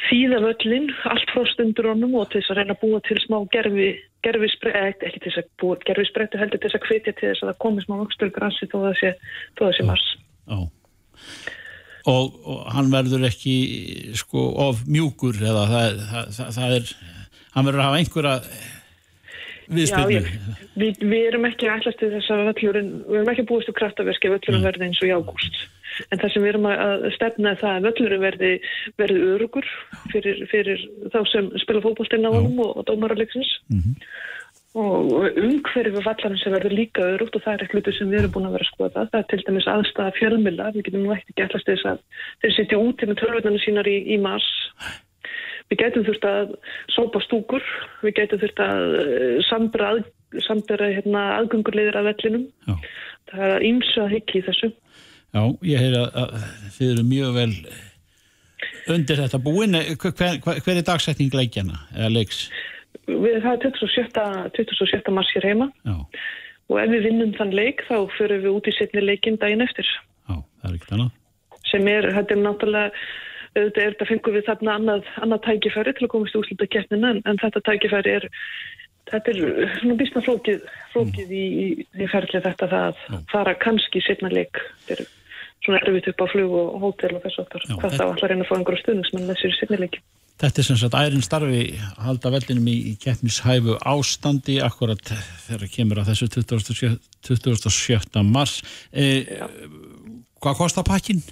þýða 0.02 0.40
völlin, 0.44 0.90
allt 1.10 1.30
frá 1.32 1.44
stundur 1.52 1.90
honum 1.92 2.16
og 2.18 2.28
til 2.30 2.40
þess 2.40 2.52
að 2.52 2.60
reyna 2.60 2.76
að 2.76 2.82
búa 2.82 3.00
til 3.06 3.18
smá 3.22 3.36
gerfi, 3.54 3.88
gerfi 4.26 4.50
spreyt, 4.52 5.04
ekki 5.06 5.22
til 5.22 5.30
þess 5.30 5.42
að 5.42 5.50
búa 5.62 5.80
gerfi 5.86 6.06
spreytu 6.10 6.40
heldur 6.40 6.60
til 6.60 6.70
þess 6.70 6.80
að 6.80 6.88
hvetja 6.88 7.14
til 7.14 7.28
þess 7.30 7.44
að 7.44 7.50
það 7.52 7.60
komi 7.64 7.84
smá 7.84 7.96
vöxtur 8.02 8.32
grassi 8.34 8.70
þó 8.70 8.78
það 8.82 8.96
sé, 9.00 9.12
þó 9.54 9.62
það 9.64 9.74
sé 9.78 9.86
mars. 9.90 10.06
Já. 10.44 10.58
Og, 12.04 12.34
og 12.44 12.64
hann 12.74 12.90
verður 12.92 13.28
ekki 13.30 13.56
sko 14.20 14.48
of 14.66 14.82
mjúkur 14.84 15.38
eða 15.40 15.64
það, 15.70 16.00
það, 16.10 16.32
það, 16.36 16.50
það 16.58 16.74
er, 16.78 16.90
hann 17.54 17.68
verður 17.68 17.84
að 17.84 17.88
hafa 17.88 18.00
einhverja 18.02 18.34
Já, 19.64 19.76
viðspilnu. 19.78 20.18
ég, 20.18 20.58
við, 20.76 20.98
við 21.00 21.30
erum 21.30 21.46
ekki 21.48 21.70
ætlast 21.72 22.02
til 22.02 22.10
þess 22.12 22.34
að 22.34 22.42
völlurinn, 22.50 22.90
við 23.06 23.20
erum 23.22 23.32
ekki 23.32 23.46
búist 23.48 23.70
til 23.70 23.76
kraftaverki 23.78 24.28
að 24.28 24.36
völlurinn 24.36 24.66
verði 24.66 24.88
eins 24.90 25.00
og 25.00 25.08
í 25.08 25.14
ágúst. 25.14 25.62
En 26.10 26.20
það 26.20 26.32
sem 26.32 26.44
við 26.44 26.52
erum 26.52 26.68
að 26.70 27.08
stefna 27.14 27.54
það 27.60 27.78
að 27.78 27.88
völlurinn 27.88 28.24
verði, 28.24 28.52
verði 29.00 29.26
örugur 29.34 29.68
fyrir, 30.12 30.44
fyrir 30.50 30.86
þá 31.14 31.20
sem 31.30 31.50
spila 31.62 31.82
fótballtinn 31.84 32.26
á 32.26 32.34
honum 32.34 32.62
og, 32.64 32.72
og 32.80 32.88
dómaralegsins. 32.90 33.52
Og 34.74 35.12
umhverfi 35.38 36.02
vallarinn 36.02 36.40
sem 36.40 36.54
verður 36.54 36.74
líka 36.74 37.06
örugt 37.14 37.36
og 37.38 37.44
það 37.44 37.54
er 37.54 37.64
eitt 37.64 37.76
hluti 37.76 37.94
sem 37.94 38.10
við 38.10 38.24
erum 38.24 38.34
búin 38.34 38.48
að 38.48 38.56
vera 38.56 38.66
að 38.66 38.72
skoða. 38.72 39.06
Það 39.12 39.20
er 39.20 39.28
til 39.30 39.42
dæmis 39.46 39.70
aðstæða 39.70 40.14
fjölmila, 40.18 40.70
við 40.74 40.88
getum 40.88 41.06
nú 41.06 41.14
ekki 41.14 41.46
ætlast 41.46 41.68
til 41.68 41.76
þess 41.76 41.90
að 41.92 42.02
þeir 42.42 42.56
sitja 42.56 42.80
úti 42.82 43.10
með 43.10 43.20
tölvunarnir 43.22 43.62
sínar 43.62 43.90
í, 43.90 43.98
í 44.16 44.18
mars 44.18 44.50
Við 45.72 45.80
gætum 45.80 46.04
þurft 46.06 46.26
að 46.28 46.50
sópa 46.92 47.20
stúkur, 47.24 47.64
við 48.04 48.18
gætum 48.18 48.40
þurft 48.42 48.60
að 48.62 48.96
eh, 49.00 49.38
sambera, 49.48 49.92
sambera 50.44 50.90
hérna, 50.92 51.24
aðgöngurliðir 51.38 51.98
af 52.00 52.08
vellinum. 52.10 52.48
Já. 52.68 52.74
Það 53.30 53.44
er 53.46 53.54
að 54.04 54.12
hyggja 54.12 54.40
í 54.40 54.44
þessu. 54.48 54.70
Já, 55.34 55.42
ég 55.66 55.82
heyri 55.82 55.98
að, 55.98 56.38
þið 56.76 56.92
eru 56.92 57.04
mjög 57.08 57.34
vel 57.34 57.50
undir 58.94 59.18
þetta 59.18 59.40
búin. 59.42 59.74
Hver, 59.98 60.38
hver, 60.44 60.76
er 60.76 60.86
dagsetning 60.86 61.34
leikjana 61.34 61.80
eða 61.96 62.12
leiks? 62.12 62.44
Við, 63.08 63.40
það 63.42 63.66
er 63.66 63.74
27. 63.80 64.24
27. 64.54 65.12
mars 65.12 65.32
hér 65.34 65.48
heima 65.50 65.68
Já, 65.84 65.96
og 66.70 66.80
ef 66.80 66.92
við 66.92 67.08
vinnum 67.08 67.34
þann 67.36 67.52
leik 67.56 67.82
þá 67.88 67.96
förum 68.16 68.44
við 68.44 68.54
út 68.54 68.70
í 68.70 68.74
setni 68.78 69.02
leikin 69.04 69.40
daginn 69.42 69.64
eftir. 69.64 69.88
já, 70.28 70.36
það 70.38 70.70
er 70.70 70.78
ekkert 70.78 70.94
annað. 70.96 71.10
Sem 71.68 71.90
er, 71.90 72.08
þetta 72.14 72.34
er 72.36 72.40
náttúrulega, 72.44 73.02
auðvitað 73.54 73.82
er 73.82 73.92
þetta 73.96 74.08
fengum 74.12 74.36
við 74.36 74.46
þarna 74.48 74.78
annað, 74.78 75.10
annað 75.24 75.44
tækifæri 75.48 75.96
til 75.96 76.06
að 76.06 76.12
komast 76.14 76.36
í 76.36 76.40
úslita 76.40 76.70
keppnina 76.70 77.12
en, 77.14 77.20
en 77.26 77.42
þetta 77.42 77.64
tækifæri 77.68 78.14
er, 78.20 78.28
þetta 79.10 79.34
er 79.34 79.42
svona 79.80 79.98
býstna 80.00 80.24
flókið, 80.24 80.64
flókið 80.94 81.34
í, 81.34 81.44
í, 81.66 81.68
í 81.98 82.08
ferli 82.12 82.40
þetta 82.46 82.70
það 82.70 82.88
að 82.88 83.20
fara 83.34 83.58
kannski 83.66 84.04
setna 84.06 84.32
leik. 84.32 84.62
Er 84.94 85.04
svona 85.64 85.80
erfitt 85.82 86.10
upp 86.12 86.20
á 86.24 86.26
flug 86.32 86.52
og 86.60 86.74
hótel 86.82 87.16
og 87.16 87.22
þess 87.24 87.40
aftar. 87.42 87.64
Já, 87.64 87.74
Hvað 87.78 87.90
þetta- 87.90 88.04
þá 88.04 88.12
allar 88.12 88.30
reyna 88.30 88.44
að 88.44 88.50
fá 88.50 88.56
einhverja 88.58 88.82
stuðningsmenn 88.84 89.26
með 89.30 89.40
sér 89.40 89.52
í 89.54 89.58
setni 89.60 89.78
leiki. 89.80 90.02
Þetta 90.34 90.58
er 90.58 90.66
sem 90.66 90.76
sagt 90.76 90.94
ærin 90.98 91.22
starfi 91.22 91.60
að 91.78 92.02
halda 92.08 92.30
vellinum 92.34 92.66
í, 92.66 92.96
keppnishæfu 92.98 93.76
ástandi 93.86 94.56
akkurat 94.66 94.98
þegar 95.46 95.68
kemur 95.70 96.00
að 96.02 96.10
þessu 96.10 96.26
27. 96.34 96.98
27. 97.22 98.24
mars. 98.26 98.56
E, 98.92 99.24
hvað 100.42 100.58
kostar 100.58 100.84
pakkin? 100.84 101.22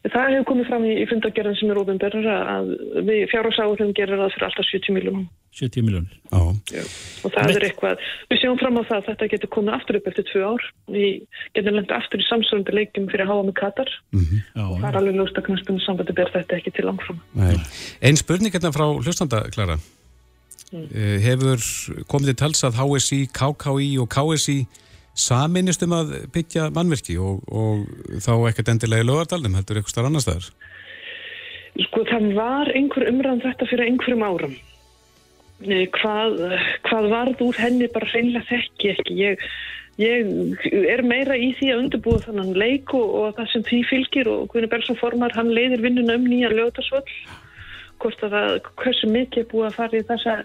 Það 0.00 0.30
hefur 0.32 0.46
komið 0.48 0.68
fram 0.70 0.84
í, 0.88 0.92
í 0.96 1.04
fundagerðin 1.10 1.56
sem 1.58 1.70
er 1.70 1.78
ofinberður 1.82 2.26
að 2.32 2.70
við 3.04 3.18
fjárhásáðum 3.28 3.90
gerir 3.98 4.16
það 4.16 4.32
fyrir 4.32 4.46
alltaf 4.46 4.68
70 4.70 4.96
miljónum 4.96 5.26
70 5.58 5.84
miljónir. 5.84 6.14
Já, 6.30 6.84
og 7.26 7.34
það 7.34 7.52
er 7.56 7.66
eitthvað, 7.66 8.02
við 8.30 8.40
sjáum 8.40 8.58
fram 8.62 8.78
á 8.80 8.82
það 8.86 8.96
að 8.96 9.06
þetta 9.10 9.28
getur 9.34 9.52
komið 9.56 9.76
aftur 9.76 9.98
upp 9.98 10.08
eftir 10.08 10.26
tvö 10.30 10.42
ár 10.46 10.66
við 10.94 11.08
getum 11.58 11.76
lengt 11.76 11.94
aftur 11.96 12.22
í 12.22 12.26
samsvörandi 12.30 12.76
leikum 12.78 13.08
fyrir 13.12 13.28
HM 13.28 13.50
í 13.50 13.56
Katar 13.60 13.90
Já, 13.90 14.64
og 14.64 14.76
það 14.78 14.88
er 14.92 15.00
alveg 15.02 15.18
ljóst 15.18 15.40
að 15.40 15.48
knastbundu 15.50 15.84
sambandi 15.84 16.16
ber 16.16 16.32
þetta 16.32 16.60
ekki 16.60 16.74
til 16.78 16.86
langfram 16.88 17.18
nei. 17.36 17.56
Einn 18.00 18.20
spurning 18.20 18.54
hérna 18.54 18.72
frá 18.72 18.86
hlustanda, 18.88 19.42
Klara. 19.52 19.76
Mm. 20.70 20.86
Eh, 20.94 21.16
Hefur 21.26 21.66
komið 22.08 22.30
til 22.30 22.40
tals 22.44 22.62
að 22.64 22.78
HSI, 22.78 23.24
KKI 23.34 23.90
og 24.00 24.08
KSI 24.14 24.60
saminist 25.20 25.84
um 25.86 25.94
að 25.96 26.14
byggja 26.34 26.70
mannverki 26.74 27.16
og, 27.20 27.44
og 27.48 27.84
þá 28.24 28.32
ekkert 28.50 28.72
endilega 28.74 29.04
í 29.04 29.08
lögardaldum, 29.08 29.56
heldur 29.58 29.80
eitthvað 29.80 29.94
starf 29.94 30.10
annar 30.10 30.24
staðar? 30.24 30.50
Sko 31.86 32.04
það 32.08 32.30
var 32.36 32.70
einhver 32.74 33.08
umræðan 33.10 33.44
þetta 33.44 33.68
fyrir 33.70 33.90
einhverjum 33.90 34.26
árum. 34.26 34.56
Nei, 35.60 35.84
hvað, 35.92 36.38
hvað 36.88 37.10
varð 37.12 37.44
úr 37.44 37.58
henni 37.60 37.90
bara 37.92 38.08
hreinlega 38.08 38.48
þekki 38.48 38.90
ekki. 38.94 39.16
Ég, 39.20 39.44
ég 40.00 40.88
er 40.94 41.02
meira 41.04 41.36
í 41.36 41.50
því 41.58 41.68
að 41.74 41.82
undirbúa 41.84 42.22
þannan 42.24 42.56
leik 42.56 42.94
og, 42.96 43.12
og 43.20 43.36
það 43.36 43.52
sem 43.52 43.66
því 43.68 43.80
fylgir 43.90 44.32
og 44.32 44.48
Guðni 44.52 44.70
Bergson 44.72 44.98
formar 45.00 45.36
hann 45.36 45.52
leiðir 45.52 45.84
vinnuna 45.84 46.16
um 46.16 46.26
nýja 46.26 46.52
lögutarsvöll 46.54 47.04
hvort 48.00 48.24
að 48.24 48.34
það, 48.34 48.54
hversu 48.80 49.10
mikið 49.12 49.42
er 49.42 49.48
búið 49.50 49.66
að 49.68 49.76
fara 49.76 49.98
í 49.98 50.06
þessa, 50.08 50.36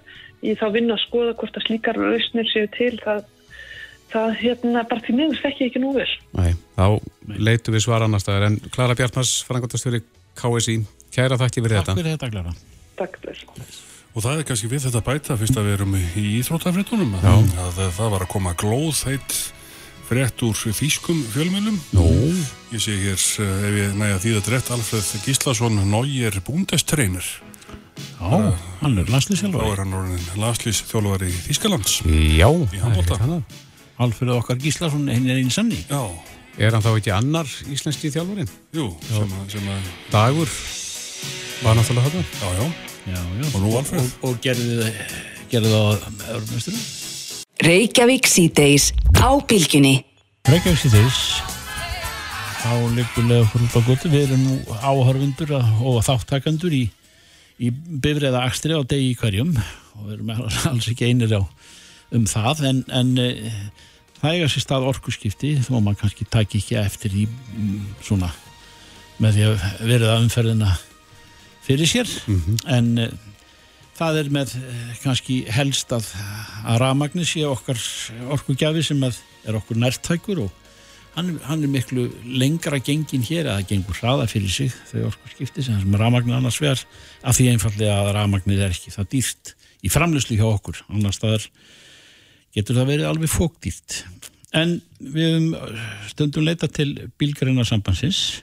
í 0.44 0.56
þá 0.60 0.66
vinna 0.76 0.98
að 0.98 1.04
skoða 1.06 1.36
hvort 1.40 1.60
að 1.60 1.68
slíkar 1.70 2.00
lausnir 2.02 2.50
séu 2.52 2.68
til 2.76 2.92
það, 3.00 3.24
það 4.16 4.36
hérna 4.42 4.84
bara 4.90 5.04
til 5.06 5.16
miður 5.18 5.42
þekki 5.44 5.68
ekki 5.70 5.82
nú 5.84 5.94
vel 5.96 6.10
Nei, 6.40 6.52
þá 6.78 6.86
leitum 7.50 7.76
við 7.78 7.86
svar 7.86 8.06
annar 8.08 8.24
staðar 8.24 8.48
en 8.50 8.60
Klara 8.74 8.96
Bjartmars, 8.98 9.36
frangotastjóri 9.48 10.02
KSI, 10.40 10.78
kæra 11.16 11.38
þakki 11.40 11.64
fyrir 11.66 11.78
Takk 11.82 11.88
þetta. 11.92 12.00
fyrir 12.00 12.16
þetta, 12.16 12.32
Klara. 12.34 12.56
Takk 13.00 13.20
fyrir 13.24 13.44
Og 14.16 14.24
það 14.24 14.38
er 14.40 14.46
kannski 14.48 14.70
við 14.72 14.84
þetta 14.88 15.00
að 15.02 15.08
bæta 15.10 15.36
fyrst 15.42 15.58
að 15.60 15.66
við 15.68 15.74
erum 15.76 15.96
í 16.00 16.26
íþróttafréttunum 16.40 17.16
Já. 17.20 17.34
að 17.66 17.80
það 17.98 18.14
var 18.14 18.24
að 18.24 18.30
koma 18.32 18.54
glóðhætt 18.62 19.34
frétt 20.08 20.44
úr 20.46 20.54
þýskum 20.56 21.20
fjölmjölum. 21.34 21.80
Nú, 21.98 22.06
Ég 22.72 22.80
sé 22.84 22.94
hér, 22.96 23.20
eh, 23.20 23.68
ef 23.68 23.76
ég 23.82 23.98
næja 24.00 24.20
því 24.24 24.32
að 24.38 24.46
drætt 24.48 24.72
Alfred 24.72 25.26
Gíslason 25.26 25.80
Nóir 25.92 26.40
búndestreynir. 26.48 27.26
Já, 28.20 28.56
hann 28.82 28.98
er 29.00 29.04
Þá 29.08 29.12
landslýsjálfari. 29.16 29.72
er 29.72 29.82
hann 29.84 29.94
orðin 30.00 30.26
landslýs 30.40 30.82
þjálfari 30.88 31.32
Þýskalands. 31.48 31.94
já, 32.40 32.48
Í 32.48 32.80
það 32.80 32.96
er 32.96 33.04
ekki 33.04 33.44
Alfred 34.02 34.32
okkar 34.36 34.58
Gíslason, 34.60 35.06
hinn 35.12 35.30
er 35.32 35.38
einn 35.40 35.52
sanni. 35.54 35.80
Já, 35.90 36.02
Er 36.56 36.72
hann 36.72 36.84
þá 36.84 36.94
ekki 36.96 37.12
annar 37.12 37.50
íslenski 37.72 38.08
þjálfarinn? 38.14 38.48
jú, 38.76 38.86
sem 39.10 39.28
að, 39.28 39.48
sem 39.52 39.66
að, 39.68 39.88
Dagur 40.12 40.52
var 41.64 41.76
náttúrulega 41.76 42.12
þetta. 42.14 42.24
já, 42.40 42.50
já. 42.60 42.68
Já, 43.06 43.20
já. 43.20 43.50
Og 43.54 43.60
nú 43.62 43.74
Alfred. 43.78 44.02
Og, 44.02 44.30
og 44.30 44.38
gerði, 44.44 44.92
gerði 45.52 45.74
það 45.74 45.84
á 45.84 45.92
Európmesturum. 46.32 46.86
Reykjavík 47.66 48.28
síðdeis 48.32 48.88
á 49.20 49.30
bylgjunni. 49.48 49.94
Reykjavík 50.48 50.80
síðdeis 50.86 51.20
þá 52.66 52.72
líkulega 52.98 53.46
út 53.62 53.76
á 53.78 53.82
götu 53.86 54.10
við 54.10 54.24
erum 54.30 54.44
nú 54.48 54.56
áhörfundur 54.80 55.54
og 55.60 56.00
þáttakandur 56.08 56.74
í, 56.74 56.86
í 57.62 57.70
bifriða 57.72 58.42
akstri 58.48 58.74
á 58.74 58.82
degi 58.82 59.12
í 59.12 59.18
hverjum 59.20 59.52
og 59.60 60.08
við 60.08 60.16
erum 60.18 60.32
alls 60.72 60.88
ekki 60.90 61.12
einir 61.12 61.36
á 61.36 61.42
um 62.14 62.26
það 62.30 62.64
en, 62.70 62.82
en 62.94 63.14
e, 63.22 63.52
það 64.20 64.34
eiga 64.34 64.50
sér 64.52 64.66
stað 64.66 64.90
orkuskipti 64.92 65.54
þó 65.66 65.78
maður 65.80 66.02
kannski 66.04 66.28
taki 66.30 66.62
ekki 66.62 66.80
eftir 66.82 67.16
í 67.16 67.28
mm, 67.30 67.96
svona 68.06 68.32
með 69.22 69.38
því 69.38 69.46
að 69.48 69.64
verða 69.88 70.18
umferðina 70.20 70.74
fyrir 71.66 71.90
sér. 71.90 72.12
En 72.72 72.92
e, 73.00 73.08
það 73.98 74.22
er 74.22 74.34
með 74.38 74.58
e, 74.60 74.76
kannski 75.04 75.40
helst 75.56 75.96
að, 75.96 76.12
að 76.66 76.82
rafmagni 76.84 77.26
sé 77.28 77.46
okkar 77.48 77.80
orkugjafi 78.36 78.86
sem 78.86 79.02
að 79.08 79.22
er 79.46 79.58
okkur 79.60 79.80
nærtækur 79.82 80.46
og 80.46 80.62
hann, 81.16 81.36
hann 81.46 81.64
er 81.64 81.72
miklu 81.72 82.08
lengra 82.26 82.80
gengin 82.84 83.26
hér 83.26 83.48
að 83.48 83.60
það 83.60 83.70
gengur 83.72 84.00
hraða 84.02 84.28
fyrir 84.32 84.52
sig 84.52 84.74
þau 84.92 85.08
orkurskipti 85.12 85.66
sem 85.66 85.96
rafmagnir 85.96 86.38
annars 86.40 86.60
vegar 86.62 86.82
af 87.24 87.38
því 87.38 87.54
einfallega 87.54 88.02
að 88.02 88.12
rafmagnir 88.18 88.66
er 88.66 88.76
ekki 88.76 88.94
það 88.94 89.12
dýrt 89.14 89.56
í 89.86 89.92
framlöslu 89.94 90.38
hjá 90.40 90.48
okkur. 90.50 90.82
Annars 90.90 91.20
staðar 91.20 91.46
getur 92.56 92.80
það 92.80 92.92
verið 92.94 93.10
alveg 93.10 93.32
fókdýrt 93.32 94.02
en 94.56 94.78
við 95.00 95.32
höfum 95.34 95.80
stundum 96.12 96.46
leita 96.48 96.70
til 96.72 96.90
bílgreina 97.20 97.66
sambansins 97.68 98.42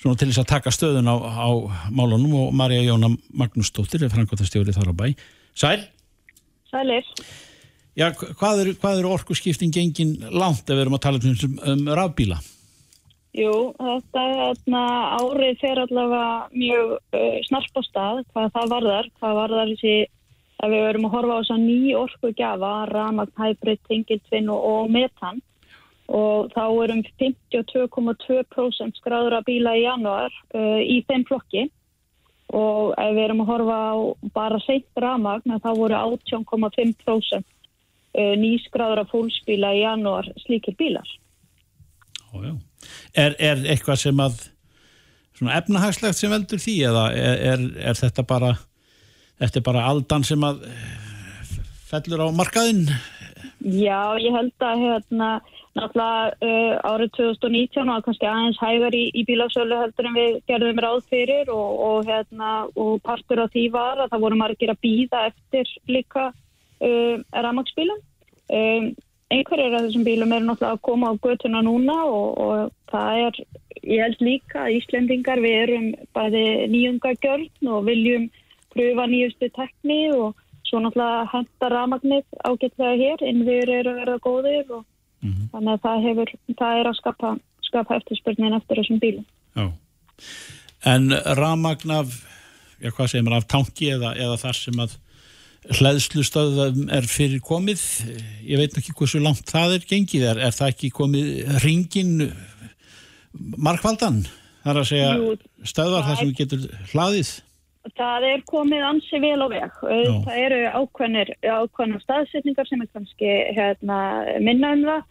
svona 0.00 0.18
til 0.18 0.28
þess 0.30 0.42
að 0.44 0.50
taka 0.52 0.72
stöðun 0.74 1.10
á, 1.10 1.16
á 1.16 1.48
málunum 1.90 2.36
og 2.44 2.54
Marja 2.56 2.84
Jóna 2.84 3.10
Magnúsdóttir 3.34 4.04
er 4.06 4.12
frangotastjóri 4.12 4.74
þar 4.76 4.92
á 4.92 4.94
bæ 4.94 5.06
Sæl, 5.56 5.86
Sælir. 6.68 7.06
já, 7.96 8.10
hvað 8.12 8.60
eru 8.66 8.74
er 8.92 9.08
orkuskiptin 9.08 9.72
gengin 9.72 10.18
langt 10.30 10.68
ef 10.68 10.74
við 10.76 10.84
erum 10.84 10.98
að 10.98 11.06
tala 11.06 11.22
um, 11.24 11.56
um 11.72 11.88
rafbíla? 11.96 12.38
Jú, 13.36 13.52
þetta 13.76 14.22
þarna, 14.36 14.82
árið 15.20 15.58
fer 15.60 15.80
allavega 15.82 16.28
mjög 16.56 16.92
uh, 16.96 17.38
snarp 17.48 17.80
á 17.80 17.82
stað 17.84 18.20
hvað 18.32 18.52
það 18.54 18.70
varðar, 18.72 19.10
hvað 19.20 19.40
varðar 19.40 19.72
þessi 19.72 19.96
að 20.62 20.72
við 20.72 20.84
verum 20.86 21.08
að 21.08 21.14
horfa 21.16 21.36
á 21.36 21.38
þess 21.40 21.54
að 21.54 21.64
ný 21.66 21.80
orku 21.98 22.32
gjafa, 22.36 22.72
ramagn, 22.92 23.32
hybrid, 23.36 23.80
tengiltvinn 23.88 24.52
og, 24.52 24.64
og 24.70 24.90
metan 24.92 25.42
og 26.06 26.52
þá 26.54 26.64
erum 26.84 27.02
52,2% 27.20 29.00
skráður 29.00 29.40
að 29.40 29.48
bíla 29.48 29.74
í 29.74 29.82
januar 29.82 30.30
uh, 30.54 30.80
í 30.80 31.00
þeim 31.08 31.26
flokki 31.26 31.66
og 32.54 32.94
ef 32.94 33.12
við 33.16 33.24
erum 33.24 33.42
að 33.42 33.50
horfa 33.50 33.78
á 33.90 33.94
bara 34.36 34.60
seint 34.62 35.02
ramagn 35.02 35.58
þá 35.58 35.70
voru 35.74 35.98
18,5% 35.98 37.42
uh, 37.42 38.34
nýskráður 38.38 39.02
að 39.02 39.12
fólksbíla 39.14 39.74
í 39.74 39.82
januar 39.82 40.30
slíkir 40.44 40.78
bílar. 40.78 41.08
Ó. 42.30 42.54
Er, 43.16 43.34
er 43.40 43.64
eitthvað 43.66 44.04
sem 44.04 44.22
að 44.22 44.46
efnahagslegt 45.36 46.16
sem 46.16 46.32
veldur 46.32 46.60
því 46.62 46.76
eða 46.88 47.04
er, 47.12 47.42
er, 47.50 47.66
er 47.90 47.98
þetta 47.98 48.24
bara 48.28 48.54
þetta 49.40 49.60
er 49.60 49.66
bara 49.66 49.84
aldan 49.90 50.24
sem 50.26 50.46
að 50.46 50.64
eh, 50.70 51.52
fellur 51.90 52.26
á 52.26 52.28
markaðinn? 52.36 52.88
Já, 53.66 54.14
ég 54.20 54.34
held 54.36 54.64
að 54.64 54.82
hérna, 54.84 55.28
náttúrulega 55.76 56.34
uh, 56.46 56.74
árið 56.86 57.10
2019 57.16 57.90
var 57.90 58.04
kannski 58.04 58.28
aðeins 58.30 58.60
hægar 58.62 58.94
í, 58.96 59.06
í 59.10 59.24
bílásölu 59.26 59.80
heldur 59.80 60.08
en 60.08 60.16
við 60.16 60.36
gerðum 60.48 60.82
ráð 60.84 61.00
fyrir 61.10 61.50
og, 61.52 61.80
og, 61.88 62.06
hérna, 62.06 62.52
og 62.78 63.00
partur 63.04 63.42
af 63.42 63.50
því 63.54 63.66
var 63.74 64.04
að 64.04 64.12
það 64.12 64.24
voru 64.26 64.38
margir 64.40 64.72
að 64.72 64.82
býða 64.86 65.24
eftir 65.32 65.72
líka 65.90 66.28
uh, 66.30 67.16
ramagsbílum. 67.34 68.00
Um, 68.46 68.92
einhverjir 69.34 69.74
af 69.74 69.86
þessum 69.88 70.06
bílum 70.06 70.32
eru 70.36 70.46
náttúrulega 70.46 70.78
að 70.78 70.84
koma 70.86 71.10
á 71.10 71.14
götuna 71.26 71.62
núna 71.66 71.96
og, 72.06 72.26
og 72.38 72.72
það 72.92 73.22
er, 73.26 73.40
ég 73.82 74.02
held 74.04 74.22
líka 74.22 74.66
að 74.66 74.76
Íslendingar 74.78 75.42
við 75.42 75.56
erum 75.64 75.88
bæði 76.14 76.44
nýjungagjörn 76.70 77.72
og 77.74 77.88
viljum 77.88 78.28
pröfa 78.76 79.06
nýjustu 79.10 79.48
tekni 79.56 80.02
og 80.14 80.36
svo 80.66 80.82
náttúrulega 80.82 81.24
henda 81.32 81.70
ramagnir 81.72 82.24
ágætlega 82.44 82.94
hér, 83.00 83.24
innviður 83.30 83.72
eru 83.78 83.94
að 83.94 84.00
verða 84.02 84.18
góðir 84.24 84.76
og 84.78 84.84
þannig 85.52 85.72
að 85.72 85.82
það 85.86 86.06
hefur, 86.06 86.32
það 86.60 86.80
er 86.80 86.90
að 86.90 86.98
skapa, 87.00 87.32
skapa 87.66 87.98
eftirspurnin 88.00 88.56
eftir 88.58 88.80
þessum 88.80 89.00
bílum. 89.02 89.26
Já. 89.56 89.66
En 90.86 91.10
ramagn 91.38 91.94
af, 91.96 92.14
já 92.82 92.92
hvað 92.92 93.10
segir 93.12 93.26
maður, 93.26 93.42
af 93.42 93.50
tanki 93.54 93.90
eða, 93.96 94.14
eða 94.14 94.38
þar 94.42 94.58
sem 94.60 94.84
að 94.84 94.96
hlæðslustöðum 95.76 96.90
er 96.94 97.08
fyrir 97.10 97.42
komið, 97.42 97.82
ég 98.46 98.60
veit 98.60 98.76
ekki 98.78 98.94
hversu 98.94 99.20
langt 99.22 99.48
það 99.50 99.78
er 99.78 99.88
gengið, 99.90 100.26
er, 100.30 100.42
er 100.46 100.54
það 100.54 100.74
ekki 100.74 100.92
komið 100.94 101.32
ringin 101.64 102.12
markvaldan? 103.34 104.22
Það 104.62 104.72
er 104.72 104.80
að 104.82 104.88
segja 104.90 105.10
það 105.74 105.98
þar 106.06 106.20
sem 106.20 106.32
getur 106.38 106.68
hlaðið? 106.92 107.32
Það 107.94 108.24
er 108.32 108.40
komið 108.48 108.86
ansi 108.88 109.20
vel 109.22 109.38
á 109.38 109.48
veg. 109.52 109.76
Já. 109.82 110.14
Það 110.26 110.40
eru 110.42 110.62
ákveðnir, 110.80 111.30
ákveðnir 111.44 112.02
staðsetningar 112.02 112.66
sem 112.68 112.82
er 112.82 112.90
kannski 112.94 113.36
hérna, 113.54 113.98
minna 114.42 114.72
um 114.74 114.82
það 114.88 115.04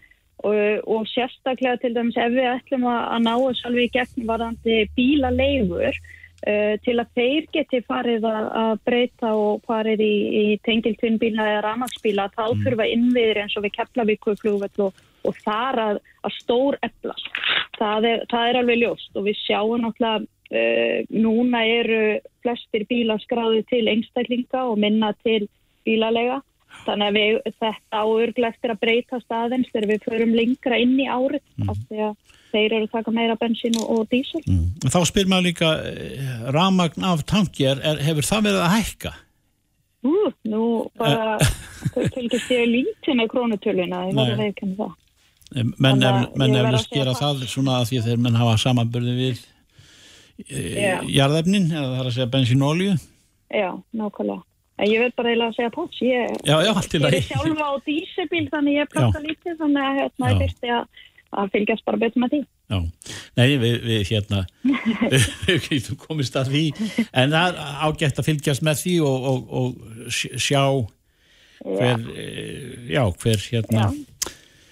og, 0.43 0.83
og 0.91 1.07
sérstaklega 1.09 1.79
til 1.81 1.95
dæmis 1.95 2.19
ef 2.19 2.33
við 2.35 2.49
ætlum 2.51 2.85
að, 2.89 3.01
að 3.15 3.25
ná 3.25 3.33
þessu 3.45 3.69
alveg 3.69 3.87
í 3.87 3.93
gegn 3.95 4.27
varðandi 4.29 4.77
bílaleigur 4.97 5.95
uh, 5.95 6.75
til 6.85 6.97
að 6.99 7.15
þeir 7.17 7.49
geti 7.55 7.81
farið 7.87 8.27
að, 8.29 8.51
að 8.63 8.83
breyta 8.89 9.33
og 9.39 9.65
farið 9.69 10.05
í, 10.05 10.13
í 10.41 10.45
tengiltvinnbíla 10.67 11.49
eða 11.53 11.65
ramagsbíla 11.69 12.29
þá 12.35 12.45
þurfa 12.65 12.91
innviðir 12.91 13.43
eins 13.45 13.57
og 13.57 13.65
við 13.65 13.77
Keflavíku 13.79 14.37
flugvöll 14.41 14.87
og, 14.89 15.03
og 15.25 15.41
þar 15.47 15.81
að, 15.87 16.03
að 16.27 16.39
stór 16.41 16.79
eflast. 16.85 17.43
Það 17.79 18.11
er, 18.11 18.25
það 18.31 18.49
er 18.49 18.61
alveg 18.61 18.81
ljóst 18.83 19.19
og 19.19 19.29
við 19.29 19.41
sjáum 19.45 19.83
náttúrulega 19.83 20.27
núna 21.09 21.63
eru 21.65 22.19
flestir 22.43 22.85
bílar 22.89 23.19
skráði 23.23 23.63
til 23.69 23.87
einstaklinga 23.89 24.61
og 24.69 24.77
minna 24.79 25.13
til 25.25 25.47
bílalega 25.85 26.41
þannig 26.85 27.07
að 27.07 27.15
við, 27.17 27.37
þetta 27.61 28.01
áurglega 28.03 28.51
eftir 28.53 28.71
að 28.73 28.79
breyta 28.83 29.19
staðins 29.23 29.69
þegar 29.71 29.87
við 29.93 30.03
förum 30.05 30.33
lengra 30.35 30.77
inn 30.81 30.97
í 30.99 31.07
árið 31.07 31.41
Mm. 31.55 31.69
af 31.71 31.77
því 31.87 31.99
að 32.03 32.15
þeir 32.51 32.73
eru 32.75 32.85
að 32.85 32.91
taka 32.91 33.11
meira 33.11 33.35
bensin 33.39 33.77
og, 33.79 33.89
og 33.99 34.09
dísil 34.11 34.41
Mm. 34.45 34.65
Þá 34.91 34.99
spyr 35.07 35.27
maður 35.31 35.47
líka 35.49 35.69
eh, 35.87 36.51
ramagn 36.51 37.03
af 37.03 37.23
tanki, 37.25 37.65
er, 37.65 37.79
hefur 38.03 38.27
það 38.27 38.43
verið 38.49 38.61
að 38.65 38.75
hækka? 38.75 39.13
Ú, 40.05 40.13
nú 40.45 40.61
bara 40.99 41.37
Eh. 41.95 42.09
fylgist 42.13 42.51
ég 42.51 42.67
lítið 42.69 43.15
með 43.17 43.27
krónutöluna 43.31 44.03
ég 44.09 44.13
verður 44.13 44.35
Nei. 44.35 44.35
að 44.35 44.43
veikja 44.43 44.67
með 44.67 44.77
það 44.77 44.93
menn, 45.79 45.99
menn 46.35 46.55
að 46.55 46.65
eflust 46.65 46.89
gera 46.91 47.13
það. 47.13 47.43
svona 47.47 47.79
að 47.79 47.87
því 47.89 47.97
að 48.01 48.07
þeir 48.09 48.17
menn 48.25 48.35
hafa 48.35 48.55
samanbörði 48.57 49.15
við 49.21 49.45
Já. 50.49 50.97
jarðefnin 51.15 51.69
eða 51.71 51.85
það 51.93 51.99
er 52.01 52.09
að 52.09 52.15
segja 52.17 52.31
bensínolju 52.33 52.95
Já, 53.55 53.69
nákvæmlega. 53.95 54.41
En 54.75 54.89
ég 54.91 54.99
vil 55.05 55.13
bara 55.15 55.29
eiginlega 55.31 55.51
að 55.53 55.55
segja 55.55 55.71
pass 55.71 55.99
ég, 56.03 56.33
Já, 56.43 56.55
já, 56.59 56.71
ég 56.75 57.05
er 57.07 57.21
sjálfa 57.29 57.67
á 57.71 57.73
dísebíl 57.85 58.47
þannig 58.51 58.75
ég 58.81 58.89
planta 58.91 59.21
lítið 59.23 59.55
þannig 59.61 59.85
að 59.87 59.99
hérna, 60.01 60.31
ég 60.33 60.41
þyrfti 60.41 60.73
að, 60.75 61.05
að 61.39 61.53
fylgjast 61.53 61.85
bara 61.87 62.01
betur 62.01 62.23
með 62.25 62.33
því. 62.35 62.41
Já, 62.65 62.79
nei 63.37 63.47
við, 63.61 63.75
við 63.85 64.01
hérna 64.09 64.41
við 65.69 65.89
komist 66.01 66.35
að 66.41 66.51
því. 66.51 66.63
En 67.13 67.31
það 67.37 67.47
er 67.53 67.79
ágætt 67.87 68.19
að 68.19 68.27
fylgjast 68.31 68.65
með 68.67 68.81
því 68.81 68.95
og, 69.05 69.29
og, 69.31 69.55
og 69.61 70.11
sj- 70.11 70.35
sjá 70.41 70.63
hver, 71.63 72.03
já, 72.11 72.97
já 72.97 73.03
hver 73.23 73.45
hérna. 73.53 73.87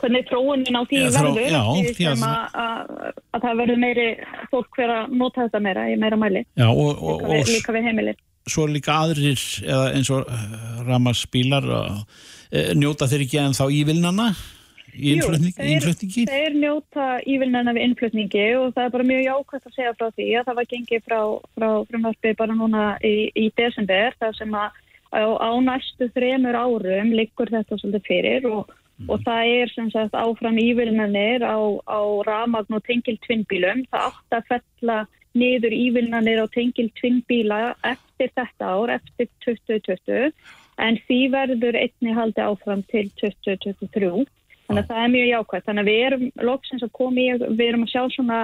Hvernig 0.03 0.27
þróunin 0.29 0.77
á 0.77 0.81
því 0.83 0.99
þró- 1.07 1.31
verður 1.31 1.49
já, 1.55 1.63
því 1.97 2.07
að- 2.11 2.27
að, 2.27 2.59
að, 2.65 3.17
að 3.33 3.47
það 3.47 3.57
verður 3.63 3.81
meiri 3.87 4.07
fólk 4.51 4.77
fyrir 4.77 4.95
að 4.99 5.17
nota 5.23 5.47
þetta 5.47 5.63
meira 5.69 5.87
í 5.89 5.97
meira 6.03 6.19
mæli. 6.19 6.43
Já, 6.59 6.67
og, 6.69 6.91
og, 7.01 7.23
líka, 7.23 7.33
við, 7.33 7.51
líka 7.57 7.75
við 7.79 7.89
heimilir 7.89 8.21
svo 8.43 8.65
líka 8.67 8.91
aðrir 9.05 9.39
eins 9.95 10.09
og 10.11 10.27
ramarsbílar 10.83 11.63
e, 12.51 12.73
njóta 12.75 13.07
þeir 13.07 13.23
ekki 13.23 13.39
en 13.39 13.55
þá 13.55 13.63
ívilnana 13.71 14.25
í 14.93 15.13
innflutning, 15.15 15.53
þeir, 15.57 15.69
innflutningi? 15.77 16.25
þeir 16.29 16.57
njóta 16.59 17.05
ívilnana 17.23 17.73
við 17.73 17.85
innflutningi 17.87 18.43
og 18.59 18.75
það 18.75 18.83
er 18.89 18.93
bara 18.97 19.07
mjög 19.09 19.23
jákvæmt 19.29 19.69
að 19.69 19.77
segja 19.77 19.95
frá 19.97 20.07
því 20.11 20.27
að 20.41 20.45
það 20.49 20.59
var 20.59 20.69
gengið 20.73 21.05
frá, 21.07 21.19
frá 21.55 21.69
frumvarpi 21.89 22.35
bara 22.43 22.57
núna 22.59 22.83
í, 22.99 23.15
í 23.31 23.47
desember 23.57 24.19
þar 24.19 24.37
sem 24.37 24.59
að 24.59 24.79
á, 25.15 25.23
á 25.39 25.49
næstu 25.63 26.09
þremur 26.13 26.59
árum 26.59 27.15
liggur 27.15 27.53
þetta 27.53 27.79
svolítið 27.79 28.07
fyrir 28.11 28.49
og, 28.51 28.75
og 29.09 29.21
það 29.25 29.51
er 29.57 29.73
sem 29.73 29.89
sagt 29.91 30.15
áfram 30.15 30.57
ívilnanir 30.61 31.43
á, 31.43 31.57
á 31.85 32.01
ramagn 32.27 32.77
og 32.77 32.83
tengil 32.87 33.17
tvinnbílum. 33.25 33.85
Það 33.91 34.09
átt 34.09 34.37
að 34.37 34.49
fella 34.51 34.97
niður 35.33 35.73
ívilnanir 35.75 36.43
á 36.43 36.47
tengil 36.53 36.89
tvinnbíla 36.99 37.61
eftir 37.83 38.31
þetta 38.37 38.73
ár, 38.77 38.93
eftir 38.99 39.29
2020 39.45 40.31
en 40.81 40.97
því 41.07 41.19
verður 41.33 41.77
einni 41.77 42.13
haldi 42.15 42.41
áfram 42.41 42.83
til 42.89 43.09
2023. 43.21 44.25
Þannig 44.67 44.83
að 44.83 44.89
það 44.89 45.01
er 45.03 45.13
mjög 45.13 45.27
jákvæmt. 45.29 45.65
Þannig 45.67 45.83
að 45.83 45.89
við 45.91 46.03
erum 46.07 46.27
loksins 46.49 46.85
að 46.85 46.93
koma 46.97 47.21
í, 47.21 47.27
við 47.43 47.65
erum 47.67 47.85
að 47.85 47.91
sjá 47.93 48.03
svona 48.13 48.39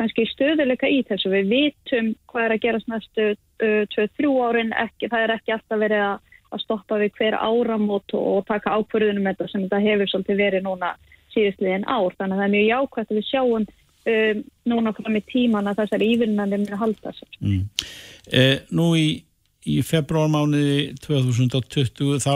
kannski 0.00 0.26
stöðuleika 0.32 0.90
í 0.90 1.02
þessu. 1.08 1.30
Við 1.32 1.52
vitum 1.54 2.10
hvað 2.32 2.46
er 2.46 2.56
að 2.56 2.64
gerast 2.64 2.90
næstu 2.90 3.28
2-3 3.94 4.34
árin, 4.48 4.74
ekki, 4.80 5.10
það 5.12 5.24
er 5.24 5.34
ekki 5.36 5.54
alltaf 5.56 5.82
verið 5.82 6.04
að, 6.06 6.29
að 6.50 6.64
stoppa 6.64 6.98
við 7.00 7.14
hver 7.18 7.36
áramót 7.38 8.14
og, 8.18 8.44
taka 8.48 8.76
ákvörðunum 8.78 9.28
þetta 9.30 9.48
sem 9.50 9.64
þetta 9.64 9.82
hefur 9.84 10.12
svolítið 10.12 10.42
verið 10.44 10.66
núna 10.66 10.94
síðustliðin 11.34 11.86
ár. 11.86 12.14
Þannig 12.18 12.36
að 12.36 12.40
það 12.40 12.46
er 12.46 12.54
mjög 12.54 12.68
jákvæmt 12.70 13.10
að 13.10 13.18
við 13.20 13.28
sjáum 13.28 13.66
um, 14.12 14.44
núna 14.72 14.94
fram 14.96 15.18
í 15.18 15.24
tíman 15.30 15.70
að 15.70 15.82
þessar 15.82 16.06
ívinnandi 16.06 16.60
muni 16.62 16.80
halda 16.82 17.14
sér. 17.16 17.30
Mm. 17.40 17.62
Eh, 18.30 18.56
nú 18.74 18.90
í, 18.98 19.08
í 19.70 19.78
februarmániði 19.86 20.80
2020 21.06 22.22
þá 22.24 22.34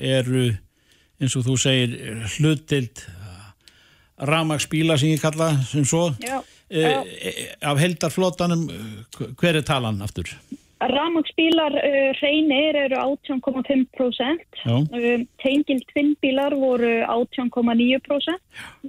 eru 0.00 0.48
eins 1.22 1.36
og 1.38 1.46
þú 1.46 1.58
segir 1.60 1.94
hlutild 2.36 3.04
ramagsbíla 4.24 4.98
sem 4.98 5.14
ég 5.14 5.22
kalla 5.22 5.50
sem 5.66 5.86
svo 5.86 6.10
já, 6.22 6.42
eh, 6.70 6.90
já. 6.90 7.00
E, 7.02 7.32
af 7.62 7.78
heldarflótanum 7.78 8.68
hver 9.38 9.56
er 9.56 9.62
talan 9.62 10.02
aftur? 10.02 10.30
Ramagsbílar 10.80 11.76
uh, 11.78 12.10
reynir 12.20 12.76
eru 12.76 12.96
18,5% 12.98 14.64
um, 14.66 15.22
tengil 15.42 15.80
tvinnbílar 15.92 16.56
voru 16.58 16.90
18,9% 17.06 18.34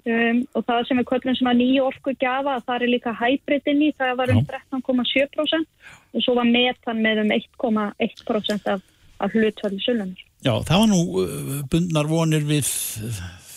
um, 0.01 0.41
og 0.55 0.65
það 0.65 0.81
sem 0.89 0.99
er 1.01 1.07
kvöldun 1.11 1.37
sem 1.37 1.51
að 1.51 1.61
nýju 1.61 1.85
orku 1.85 2.15
gafa 2.21 2.57
það 2.65 2.87
er 2.87 2.93
líka 2.95 3.15
hæbritin 3.21 3.85
í, 3.85 3.93
það 3.99 4.17
var 4.21 4.33
um 4.33 4.43
13,7% 4.49 5.65
og 6.15 6.25
svo 6.25 6.37
var 6.39 6.49
metan 6.49 7.01
með 7.05 7.23
um 7.25 7.33
1,1% 7.37 8.69
af, 8.73 8.85
af 9.21 9.37
hlutvöldu 9.37 9.81
sölunir. 9.85 10.21
Já, 10.45 10.53
það 10.67 10.81
var 10.81 10.91
nú 10.91 11.01
bundnar 11.71 12.09
vonir 12.09 12.45
við 12.45 12.69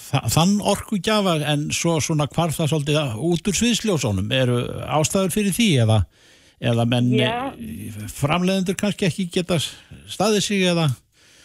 þann 0.08 0.58
orkugjafa 0.64 1.36
en 1.50 1.68
svo 1.74 1.98
svona 2.02 2.28
hvarf 2.32 2.56
það 2.56 2.70
svolítið 2.72 3.18
út 3.28 3.50
úr 3.50 3.58
sviðsljósónum 3.58 4.32
eru 4.32 4.60
ástæður 4.98 5.34
fyrir 5.34 5.56
því 5.56 5.68
eða, 5.84 5.98
eða 6.58 6.86
menn 6.90 7.12
Já. 7.14 7.52
framleiðendur 8.18 8.78
kannski 8.78 9.08
ekki 9.08 9.28
geta 9.38 9.60
staðið 9.60 10.42
sig 10.44 10.64
eða 10.72 10.88